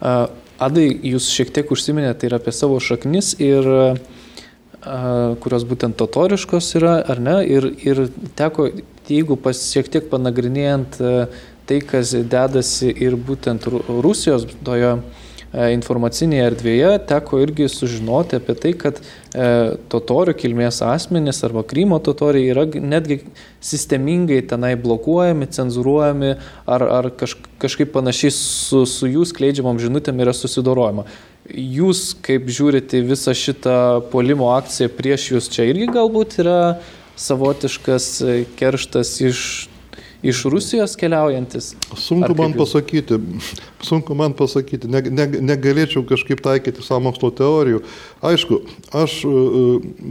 Adai, 0.00 0.86
jūs 1.12 1.28
šiek 1.32 1.52
tiek 1.52 1.68
užsiminėte 1.72 2.28
ir 2.28 2.36
apie 2.36 2.52
savo 2.56 2.80
šaknis 2.80 3.34
ir 3.40 3.68
kurios 4.80 5.66
būtent 5.68 5.96
totoriškos 6.00 6.70
yra, 6.80 6.94
ar 7.04 7.20
ne, 7.20 7.36
ir, 7.44 7.66
ir 7.84 8.06
teko, 8.36 8.70
jeigu 9.10 9.38
pas 9.40 9.58
šiek 9.72 9.90
tiek 9.92 10.10
panagrinėjant 10.12 11.00
tai, 11.00 11.80
kas 11.86 12.14
dedasi 12.14 12.90
ir 12.90 13.14
būtent 13.18 13.66
Rusijos 13.70 14.46
toje 14.66 14.96
informacinėje 15.50 16.44
erdvėje 16.46 16.90
teko 17.10 17.40
irgi 17.42 17.66
sužinoti 17.70 18.38
apie 18.38 18.54
tai, 18.54 18.70
kad 18.78 19.00
e, 19.00 19.48
totorių 19.90 20.36
kilmės 20.38 20.78
asmenys 20.86 21.42
arba 21.46 21.64
Krymo 21.66 21.98
totoriai 21.98 22.52
yra 22.52 22.66
netgi 22.70 23.24
sistemingai 23.58 24.44
tenai 24.46 24.76
blokuojami, 24.78 25.50
cenzuruojami 25.50 26.36
ar, 26.70 26.86
ar 26.86 27.10
kaž, 27.18 27.34
kažkaip 27.62 27.90
panašiai 27.96 28.30
su, 28.36 28.84
su 28.86 29.10
jų 29.10 29.26
skleidžiamom 29.32 29.82
žinutėm 29.82 30.22
yra 30.22 30.36
susidorojama. 30.36 31.08
Jūs 31.50 32.12
kaip 32.22 32.46
žiūrite 32.46 33.02
visą 33.02 33.34
šitą 33.34 33.76
polimo 34.12 34.52
akciją 34.54 34.90
prieš 34.94 35.32
jūs 35.32 35.50
čia 35.50 35.66
irgi 35.66 35.90
galbūt 35.90 36.38
yra 36.44 36.60
savotiškas 37.20 38.12
kerštas 38.58 39.18
iš 39.28 39.44
iš 40.22 40.44
Rusijos 40.44 40.96
keliaujantis? 40.96 41.74
Sunku 41.96 42.34
man 42.36 42.52
pasakyti, 42.52 43.18
sunku 43.82 44.14
man 44.14 44.34
pasakyti, 44.36 44.88
ne, 44.88 45.02
ne, 45.08 45.26
negalėčiau 45.52 46.04
kažkaip 46.08 46.42
taikyti 46.44 46.84
samokslo 46.84 47.30
teorijų. 47.36 47.82
Aišku, 48.24 48.60
aš 48.96 49.20
e, 49.24 49.32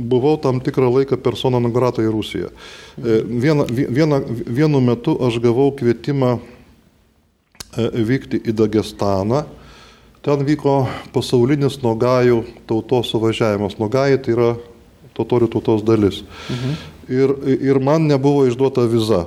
buvau 0.09 0.35
tam 0.41 0.61
tikrą 0.65 0.89
laiką 0.97 1.19
persona 1.21 1.61
nagrata 1.61 2.05
į 2.05 2.13
Rusiją. 2.13 2.49
E, 2.49 3.21
viena, 3.21 3.67
viena, 3.69 4.21
vienu 4.25 4.81
metu 4.81 5.17
aš 5.27 5.39
gavau 5.43 5.69
kvietimą 5.77 6.37
e, 6.39 6.41
vykti 7.93 8.41
į 8.49 8.57
Dagestaną. 8.63 9.45
Ten 10.25 10.41
vyko 10.43 10.81
pasaulinis 11.13 11.79
nogajų 11.85 12.41
tautos 12.67 13.13
suvažiavimas. 13.13 13.77
Nogajai 13.79 14.17
tai 14.25 14.33
yra 14.35 14.49
totorių 15.15 15.47
tautos 15.53 15.85
dalis. 15.85 16.23
Mhm. 16.49 16.97
Ir, 17.09 17.33
ir 17.57 17.79
man 17.81 18.05
nebuvo 18.05 18.45
išduota 18.45 18.83
viza. 18.85 19.23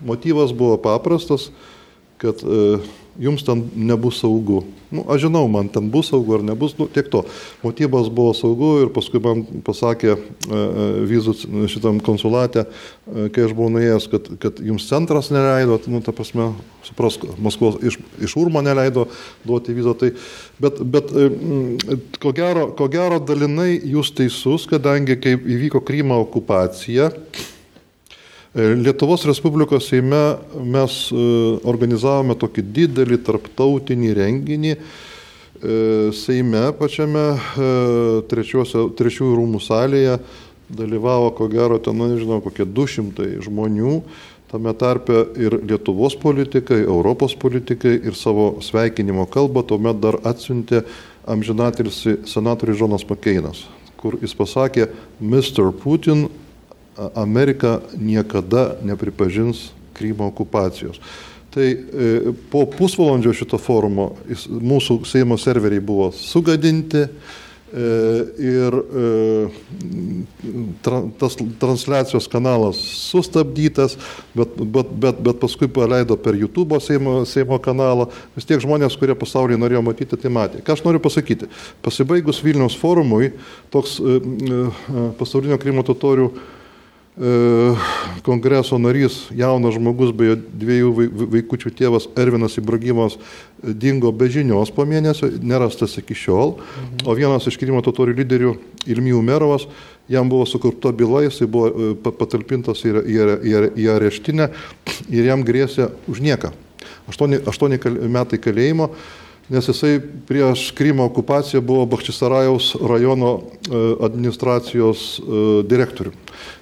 Motyvas 0.00 0.52
buvo 0.54 0.76
paprastas, 0.80 1.50
kad 2.20 2.38
e, 2.44 2.78
jums 3.18 3.42
ten 3.46 3.64
nebus 3.74 4.20
saugu. 4.20 4.62
Nu, 4.90 5.04
aš 5.06 5.28
žinau, 5.28 5.44
man 5.46 5.68
ten 5.70 5.86
bus 5.90 6.08
saugu 6.10 6.34
ar 6.34 6.42
nebus, 6.42 6.74
nu, 6.78 6.88
tiek 6.90 7.06
to. 7.10 7.22
Motyvas 7.62 8.08
buvo 8.10 8.32
saugu 8.34 8.70
ir 8.84 8.88
paskui 8.94 9.20
man 9.22 9.44
pasakė 9.66 10.10
e, 10.14 10.18
e, 10.18 10.86
vizų 11.10 11.34
šitam 11.70 12.00
konsulate, 12.02 12.64
kai 13.06 13.44
aš 13.46 13.54
buvau 13.54 13.70
nuėjęs, 13.76 14.08
kad, 14.10 14.26
kad 14.42 14.58
jums 14.64 14.88
centras 14.90 15.30
neleido, 15.30 15.78
nu, 15.90 16.02
ta 16.02 16.14
prasme, 16.16 16.50
suprask, 16.86 17.22
Maskvos 17.38 17.78
iš, 17.86 18.00
iš 18.18 18.34
Urmo 18.40 18.62
neleido 18.66 19.06
duoti 19.46 19.76
vizą. 19.76 19.94
Tai, 20.00 20.10
bet 20.62 20.82
bet 20.82 21.14
ko, 22.18 22.34
gero, 22.34 22.66
ko 22.74 22.90
gero 22.90 23.22
dalinai 23.22 23.76
jūs 23.78 24.10
teisus, 24.16 24.66
kadangi 24.70 25.20
kai 25.22 25.38
įvyko 25.38 25.84
Krymo 25.86 26.18
okupacija, 26.26 27.12
E, 27.14 27.59
Lietuvos 28.54 29.22
Respublikos 29.24 29.86
Seime 29.86 30.36
mes 30.66 30.94
e, 31.14 31.18
organizavome 31.70 32.34
tokį 32.34 32.64
didelį 32.74 33.20
tarptautinį 33.22 34.10
renginį. 34.18 34.72
E, 34.74 34.80
Seime 36.18 36.64
pačiame 36.74 37.22
trečiųjų 38.26 39.36
rūmų 39.38 39.62
salėje 39.62 40.18
dalyvavo, 40.66 41.30
ko 41.38 41.46
gero, 41.50 41.78
ten, 41.78 42.02
nežinau, 42.02 42.40
kokie 42.42 42.66
200 42.66 43.38
žmonių, 43.46 44.00
tame 44.50 44.74
tarpe 44.74 45.22
ir 45.38 45.60
Lietuvos 45.62 46.18
politikai, 46.18 46.82
Europos 46.82 47.38
politikai 47.38 48.00
ir 48.02 48.18
savo 48.18 48.56
sveikinimo 48.66 49.30
kalbą 49.30 49.62
tuomet 49.62 50.02
dar 50.02 50.18
atsiuntė 50.26 50.82
amžinatilsi 51.30 52.24
senatorius 52.26 52.82
Žonas 52.82 53.06
Makeinas, 53.06 53.62
kur 53.94 54.18
jis 54.18 54.34
pasakė, 54.34 54.90
Mr. 55.22 55.70
Putin, 55.70 56.26
Amerika 57.14 57.80
niekada 57.96 58.76
nepripažins 58.84 59.70
Krymo 59.92 60.26
okupacijos. 60.26 61.00
Tai 61.50 61.66
e, 61.66 61.78
po 62.50 62.62
pusvalandžio 62.70 63.32
šito 63.34 63.58
forumo 63.58 64.12
mūsų 64.48 65.00
Seimo 65.08 65.34
serveriai 65.40 65.82
buvo 65.82 66.12
sugadinti 66.14 67.00
e, 67.02 67.08
ir 68.38 68.76
e, 68.78 69.08
tas 71.18 71.34
transliacijos 71.58 72.30
kanalas 72.30 72.78
sustabdytas, 73.10 73.96
bet, 74.36 74.54
bet, 74.62 74.94
bet, 75.02 75.18
bet 75.26 75.40
paskui 75.42 75.66
paleido 75.74 76.14
per 76.14 76.38
YouTube 76.38 76.78
Seimo, 76.84 77.24
Seimo 77.26 77.58
kanalą. 77.58 78.06
Vis 78.38 78.46
tiek 78.46 78.62
žmonės, 78.62 78.94
kurie 79.00 79.18
pasaulyje 79.18 79.58
norėjo 79.58 79.82
matyti, 79.90 80.20
tai 80.22 80.30
matė. 80.30 80.62
Ką 80.62 80.78
aš 80.78 80.86
noriu 80.86 81.02
pasakyti? 81.02 81.50
Pasibaigus 81.82 82.44
Vilniaus 82.46 82.78
forumui, 82.78 83.34
toks 83.74 83.98
pasaulinio 85.18 85.58
Krymo 85.58 85.82
totorių 85.90 86.30
kongreso 88.22 88.78
narys, 88.78 89.26
jaunas 89.34 89.74
žmogus, 89.74 90.12
beje, 90.14 90.36
dviejų 90.38 90.92
vaikučių 91.34 91.72
tėvas 91.74 92.06
Ervinas 92.18 92.54
Ibragimas 92.60 93.16
e, 93.18 93.74
dingo 93.74 94.12
be 94.14 94.28
žinios 94.30 94.70
po 94.72 94.86
mėnesio, 94.86 95.28
nerastas 95.42 95.98
iki 95.98 96.14
šiol, 96.14 96.54
mhm. 96.56 97.02
o 97.04 97.16
vienas 97.18 97.48
iš 97.50 97.58
Krymo 97.60 97.82
totorių 97.84 98.14
lyderių, 98.22 98.54
Ilmijų 98.94 99.22
Merovas, 99.26 99.66
jam 100.10 100.30
buvo 100.30 100.46
sukurta 100.46 100.94
byla, 100.96 101.24
jisai 101.26 101.50
buvo 101.50 101.70
e, 101.70 101.92
patalpintas 102.06 102.86
į, 102.86 102.94
į, 103.02 103.20
į, 103.42 103.56
į 103.84 103.90
areštinę 103.98 104.50
ir 105.10 105.32
jam 105.32 105.44
grėsė 105.46 105.90
už 106.08 106.22
nieką. 106.24 106.54
Aštuoni, 107.10 107.42
aštuoni 107.50 107.80
metai 108.06 108.38
kalėjimo 108.38 108.92
nes 109.50 109.68
jisai 109.68 109.98
prieš 110.28 110.70
Krymo 110.78 111.04
okupaciją 111.10 111.60
buvo 111.60 111.86
Bakčisarajaus 111.86 112.76
rajono 112.80 113.40
e, 113.40 113.82
administracijos 114.06 115.18
e, 115.18 115.22
direktoriumi. 115.66 116.16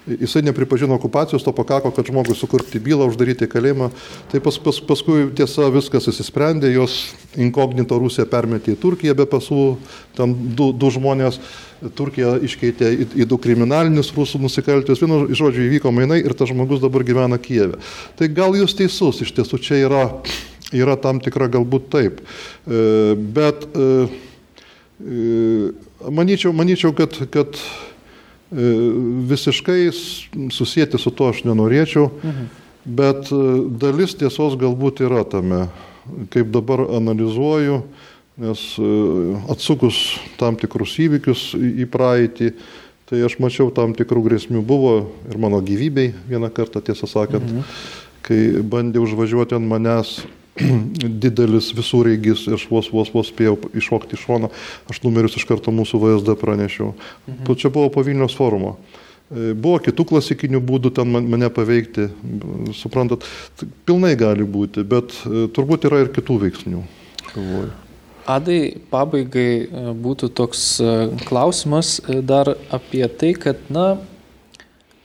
Jisai 0.09 0.43
nepripažino 0.43 0.95
okupacijos, 0.95 1.45
to 1.45 1.53
pakako, 1.53 1.91
kad 1.91 2.07
žmogui 2.09 2.35
sukurti 2.35 2.81
bylą, 2.81 3.11
uždaryti 3.11 3.47
kalėjimą. 3.51 3.91
Tai 4.33 4.41
pas, 4.41 4.57
pas, 4.65 4.81
paskui 4.81 5.29
tiesa 5.37 5.69
viskas 5.75 6.09
įsisprendė, 6.09 6.73
jos 6.73 6.97
inkognito 7.37 7.99
Rusija 8.01 8.25
permetė 8.27 8.73
į 8.73 8.81
Turkiją 8.81 9.15
be 9.19 9.29
pasų, 9.29 9.77
ten 10.17 10.33
du, 10.57 10.73
du 10.73 10.91
žmonės. 10.95 11.43
Turkija 11.95 12.39
iškeitė 12.43 12.89
į, 12.91 13.05
į 13.23 13.27
du 13.29 13.37
kriminalinius 13.39 14.11
rusų 14.17 14.41
nusikaltėlius. 14.43 15.05
Vienu 15.05 15.21
žodžiu 15.29 15.69
įvyko 15.69 15.93
mainai 15.95 16.23
ir 16.25 16.35
tas 16.35 16.51
žmogus 16.51 16.81
dabar 16.83 17.05
gyvena 17.07 17.39
Kijeve. 17.39 17.79
Tai 18.19 18.33
gal 18.33 18.57
jūs 18.59 18.75
teisus, 18.81 19.21
iš 19.23 19.37
tiesų 19.37 19.61
čia 19.63 19.85
yra 19.85 20.07
yra 20.75 20.97
tam 21.01 21.21
tikra 21.23 21.49
galbūt 21.53 21.89
taip. 21.93 22.21
E, 22.21 23.15
bet 23.17 23.67
e, 23.73 24.09
e, 25.01 26.11
manyčiau, 26.11 26.53
manyčiau 26.57 26.95
kad, 26.97 27.17
kad 27.33 27.61
visiškai 28.49 29.91
susijęti 30.57 30.97
su 30.97 31.11
to 31.13 31.27
aš 31.29 31.43
nenorėčiau, 31.45 32.07
mhm. 32.09 32.47
bet 32.97 33.29
dalis 33.77 34.15
tiesos 34.17 34.57
galbūt 34.57 35.03
yra 35.05 35.21
tame, 35.29 35.67
kaip 36.33 36.49
dabar 36.55 36.87
analizuoju, 36.97 37.83
nes 38.41 38.63
atsukus 39.53 39.99
tam 40.41 40.57
tikrus 40.57 40.97
įvykius 41.05 41.43
į 41.61 41.85
praeitį, 41.93 42.55
tai 43.11 43.21
aš 43.29 43.37
mačiau 43.37 43.69
tam 43.69 43.93
tikrų 43.93 44.25
grėsmių 44.31 44.65
buvo 44.65 44.97
ir 45.29 45.37
mano 45.45 45.61
gyvybei 45.61 46.15
vieną 46.33 46.49
kartą, 46.49 46.81
tiesą 46.89 47.05
sakant, 47.05 47.45
mhm. 47.45 47.69
kai 48.25 48.41
bandė 48.65 49.05
užvažiuoti 49.05 49.61
ant 49.61 49.69
manęs 49.69 50.17
didelis 51.25 51.73
visureigis 51.77 52.47
ir 52.49 52.57
aš 52.59 52.69
vos 52.71 52.93
vos 52.93 53.13
vos 53.15 53.33
spėjau 53.33 53.57
iššokti 53.79 54.19
iš 54.19 54.25
šono, 54.29 54.53
aš 54.91 55.03
numerius 55.05 55.39
iš 55.39 55.47
karto 55.49 55.75
mūsų 55.75 56.01
VSD 56.05 56.39
pranešiau. 56.41 56.95
Mhm. 57.27 57.59
Čia 57.59 57.73
buvo 57.75 57.93
po 57.95 58.07
Vilnius 58.07 58.37
forumo. 58.39 58.79
E, 59.29 59.53
buvo 59.53 59.77
kitų 59.85 60.07
klasikinių 60.09 60.61
būdų 60.65 60.95
ten 60.97 61.11
mane 61.13 61.51
paveikti, 61.53 62.09
suprantat, 62.77 63.27
pilnai 63.89 64.15
gali 64.17 64.47
būti, 64.49 64.85
bet 64.89 65.13
e, 65.29 65.45
turbūt 65.53 65.85
yra 65.89 66.05
ir 66.07 66.13
kitų 66.17 66.39
veiksnių. 66.47 66.85
Galvoju. 67.35 67.75
Adai, 68.29 68.61
pabaigai 68.89 69.51
e, 69.65 69.85
būtų 70.01 70.31
toks 70.37 70.63
klausimas 71.29 71.99
dar 72.25 72.55
apie 72.73 73.05
tai, 73.21 73.35
kad, 73.37 73.61
na, 73.73 73.99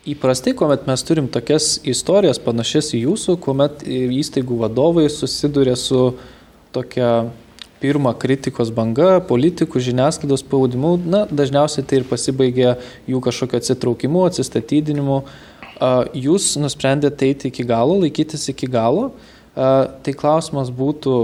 Įprastai, 0.04 0.52
kuomet 0.52 0.82
mes 0.84 1.00
turim 1.08 1.30
tokias 1.32 1.78
istorijas 1.88 2.36
panašias 2.44 2.90
į 2.92 3.06
jūsų, 3.06 3.38
kuomet 3.40 3.86
įstaigų 3.88 4.58
vadovai 4.60 5.06
susiduria 5.08 5.78
su 5.80 6.18
tokia 6.76 7.30
pirma 7.80 8.12
kritikos 8.20 8.74
banga, 8.76 9.22
politikų, 9.24 9.80
žiniasklaidos 9.86 10.44
spaudimu, 10.44 10.98
na, 11.08 11.24
dažniausiai 11.32 11.88
tai 11.88 12.02
ir 12.02 12.10
pasibaigia 12.10 12.76
jų 13.08 13.24
kažkokio 13.24 13.62
atsitraukimu, 13.64 14.26
atsistatydinimu. 14.28 15.22
Jūs 16.26 16.52
nusprendėte 16.60 17.32
eiti 17.32 17.54
iki 17.54 17.64
galo, 17.72 17.96
laikytis 18.04 18.50
iki 18.52 18.68
galo. 18.76 19.14
Tai 19.56 20.18
klausimas 20.20 20.68
būtų, 20.84 21.18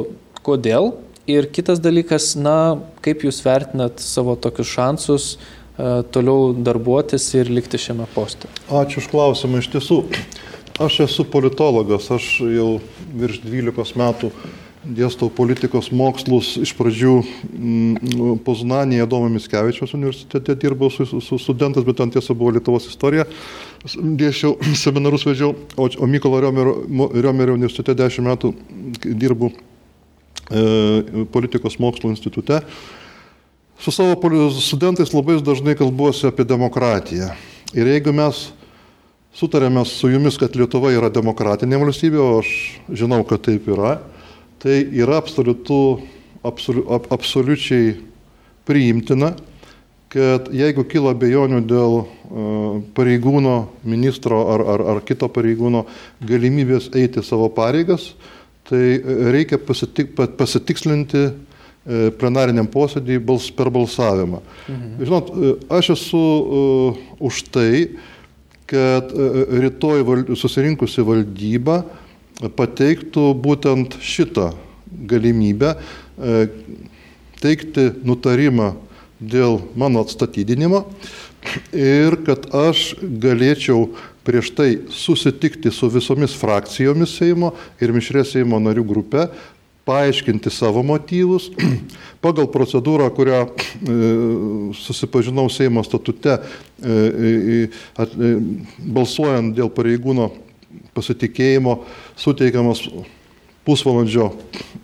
kodėl? 0.47 0.93
Ir 1.29 1.51
kitas 1.51 1.83
dalykas, 1.83 2.31
na, 2.39 2.79
kaip 3.03 3.27
jūs 3.27 3.43
vertinat 3.43 3.99
savo 3.99 4.39
tokius 4.39 4.71
šansus 4.71 5.33
E, 5.35 5.58
toliau 6.11 6.53
darbuotis 6.53 7.27
ir 7.39 7.51
likti 7.51 7.79
šiame 7.81 8.07
poste? 8.13 8.49
Ačiū 8.67 9.03
už 9.03 9.09
klausimą. 9.11 9.61
Iš 9.61 9.69
tiesų, 9.75 9.99
aš 10.81 11.03
esu 11.07 11.27
politologas, 11.27 12.09
aš 12.11 12.39
jau 12.43 12.71
virš 13.15 13.43
12 13.45 13.99
metų 13.99 14.33
dėstau 14.83 15.29
politikos 15.31 15.89
mokslus. 15.91 16.53
Iš 16.61 16.71
pradžių 16.77 17.15
mm, 17.21 18.37
Poznanėje 18.45 19.07
Domo 19.11 19.29
Miskevičiaus 19.31 19.95
universitete 19.97 20.55
dirbau 20.59 20.91
su, 20.93 21.05
su 21.05 21.39
studentas, 21.41 21.85
bet 21.87 21.99
ten 21.99 22.13
tiesa 22.13 22.35
buvo 22.35 22.53
Lietuvos 22.55 22.87
istorija. 22.89 23.27
Dėšiau 23.85 24.55
seminarus 24.83 25.27
vedžiau, 25.27 25.55
o, 25.75 25.89
o 25.89 26.11
Mykolo 26.11 26.41
Riomerio, 26.45 26.77
Riomerio 27.15 27.57
universitete 27.59 27.97
10 28.03 28.29
metų 28.29 28.53
dirbu 29.03 29.53
politikos 31.29 31.75
mokslo 31.77 32.09
institute. 32.09 32.63
Su 33.79 33.91
savo 33.91 34.15
studentais 34.59 35.13
labai 35.13 35.37
dažnai 35.39 35.75
kalbuosi 35.79 36.27
apie 36.27 36.43
demokratiją. 36.43 37.29
Ir 37.71 37.87
jeigu 37.87 38.11
mes 38.11 38.49
sutarėme 39.39 39.85
su 39.87 40.09
jumis, 40.11 40.35
kad 40.35 40.55
Lietuva 40.59 40.91
yra 40.91 41.07
demokratinė 41.07 41.79
valstybė, 41.79 42.19
o 42.19 42.41
aš 42.41 42.49
žinau, 42.91 43.21
kad 43.23 43.45
taip 43.45 43.69
yra, 43.71 44.01
tai 44.59 44.81
yra 44.83 45.21
absoliutų, 45.21 45.79
absoliu, 46.43 46.83
absoliučiai 47.07 47.93
priimtina, 48.67 49.31
kad 50.11 50.51
jeigu 50.51 50.83
kilo 50.89 51.13
bejonių 51.15 51.63
dėl 51.69 51.99
uh, 52.01 52.79
pareigūno, 52.97 53.57
ministro 53.87 54.41
ar, 54.57 54.65
ar, 54.75 54.87
ar 54.95 55.03
kito 55.07 55.29
pareigūno 55.31 55.85
galimybės 56.19 56.91
eiti 56.99 57.23
savo 57.23 57.47
pareigas, 57.53 58.11
tai 58.67 58.99
reikia 59.31 59.61
pasitik, 59.61 60.17
pasitikslinti 60.17 61.29
plenariniam 62.19 62.67
posėdį 62.69 63.19
bals, 63.25 63.49
per 63.55 63.71
balsavimą. 63.73 64.41
Mhm. 64.67 64.95
Žinot, 65.03 65.31
uh, 65.33 65.53
aš 65.79 65.93
esu 65.95 66.21
uh, 66.21 67.03
už 67.29 67.43
tai, 67.53 67.71
kad 68.69 69.09
rytoj 69.63 70.03
val, 70.05 70.27
susirinkusi 70.37 71.01
valdyba 71.01 71.81
pateiktų 72.53 73.31
būtent 73.41 73.97
šitą 74.05 74.51
galimybę 75.09 75.73
uh, 75.73 76.45
teikti 77.41 77.89
nutarimą 78.05 78.73
dėl 79.19 79.59
mano 79.75 80.03
atstatydinimo 80.05 80.85
ir 81.75 82.15
kad 82.27 82.47
aš 82.55 82.93
galėčiau 83.01 83.89
prieš 84.27 84.51
tai 84.55 84.69
susitikti 84.93 85.71
su 85.73 85.89
visomis 85.91 86.35
frakcijomis 86.37 87.15
Seimo 87.19 87.53
ir 87.81 87.93
mišrė 87.95 88.25
Seimo 88.27 88.59
narių 88.61 88.85
grupė, 88.87 89.27
paaiškinti 89.89 90.53
savo 90.53 90.83
motyvus. 90.85 91.49
Pagal 92.25 92.49
procedūrą, 92.53 93.09
kurią 93.17 93.41
e, 93.49 93.53
susipažinau 94.77 95.49
Seimo 95.53 95.83
statute, 95.87 96.37
e, 96.37 97.69
e, 97.97 98.33
balsuojant 98.99 99.55
dėl 99.57 99.73
pareigūno 99.73 100.29
pasitikėjimo, 100.93 101.79
suteikiamas 102.19 102.85
pusvalandžio 103.67 104.29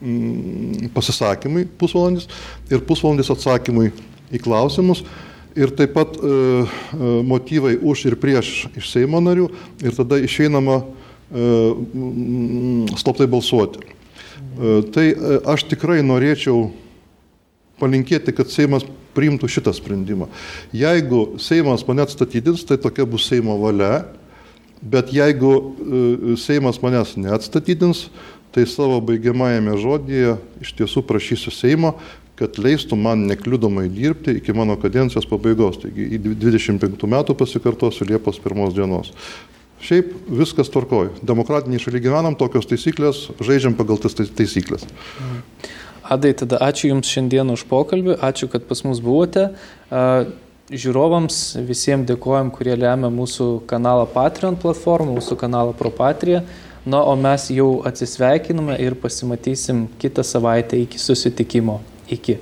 mm, 0.01 0.89
pasisakymui, 0.95 1.67
pusvalandis 1.79 2.27
ir 2.71 2.83
pusvalandis 2.85 3.31
atsakymui 3.33 3.91
į 4.33 4.41
klausimus 4.43 5.03
ir 5.55 5.71
taip 5.75 5.95
pat 5.95 6.17
e, 6.19 6.35
motyvai 7.25 7.77
už 7.79 8.05
ir 8.11 8.17
prieš 8.19 8.67
iš 8.75 8.91
Seimo 8.91 9.21
narių 9.23 9.47
ir 9.85 9.95
tada 9.95 10.19
išeinama 10.21 10.81
e, 10.83 10.85
slaptai 12.99 13.29
balsuoti. 13.31 13.94
E, 14.55 14.81
tai 14.91 15.11
e, 15.11 15.39
aš 15.51 15.65
tikrai 15.67 16.01
norėčiau 16.05 16.69
palinkėti, 17.81 18.33
kad 18.35 18.51
Seimas 18.51 18.85
priimtų 19.15 19.49
šitą 19.51 19.73
sprendimą. 19.75 20.29
Jeigu 20.75 21.39
Seimas 21.41 21.83
mane 21.87 22.05
atstatydins, 22.05 22.63
tai 22.67 22.77
tokia 22.81 23.07
bus 23.07 23.27
Seimo 23.27 23.57
valia, 23.59 24.05
bet 24.81 25.11
jeigu 25.15 25.53
e, 25.55 26.37
Seimas 26.39 26.79
manęs 26.83 27.15
neatstatydins, 27.19 28.07
tai 28.55 28.63
savo 28.71 29.01
baigiamajame 29.03 29.75
žodėje 29.81 30.37
iš 30.63 30.71
tiesų 30.79 31.03
prašysiu 31.07 31.51
Seimo, 31.51 31.97
kad 32.39 32.57
leistų 32.59 32.97
man 32.99 33.25
nekliudomai 33.29 33.87
dirbti 33.91 34.37
iki 34.39 34.55
mano 34.55 34.75
kadencijos 34.79 35.27
pabaigos, 35.27 35.79
taigi 35.83 36.07
į 36.15 36.21
25 36.35 37.07
metų 37.11 37.35
pasikartosiu 37.39 38.07
Liepos 38.07 38.39
1 38.43 38.73
dienos. 38.75 39.11
Šiaip 39.83 40.13
viskas 40.31 40.71
tvarkoju. 40.71 41.17
Demokratiniai 41.25 41.81
šalia 41.81 42.01
gyvenam, 42.05 42.37
tokios 42.39 42.67
taisyklės, 42.69 43.27
žaidžiam 43.43 43.75
pagal 43.77 43.99
tas 44.01 44.15
taisyklės. 44.15 44.87
Adai, 46.05 46.31
tada 46.37 46.59
ačiū 46.61 46.91
Jums 46.91 47.09
šiandien 47.09 47.49
už 47.53 47.65
pokalbį, 47.69 48.19
ačiū, 48.23 48.49
kad 48.51 48.65
pas 48.69 48.83
mus 48.85 49.01
buvote. 49.03 49.49
Žiūrovams 50.65 51.39
visiems 51.67 52.07
dėkojom, 52.09 52.49
kurie 52.55 52.73
remia 52.77 53.11
mūsų 53.13 53.67
kanalą 53.69 54.07
Patreon 54.09 54.57
platformą, 54.61 55.19
mūsų 55.19 55.37
kanalą 55.43 55.75
ProPatrija. 55.77 56.41
Na, 56.85 57.01
o 57.01 57.15
mes 57.17 57.49
jau 57.49 57.81
atsisveikiname 57.85 58.77
ir 58.81 58.93
pasimatysim 59.01 59.87
kitą 60.01 60.25
savaitę 60.25 60.77
iki 60.77 61.01
susitikimo. 61.01 61.79
Iki. 62.13 62.37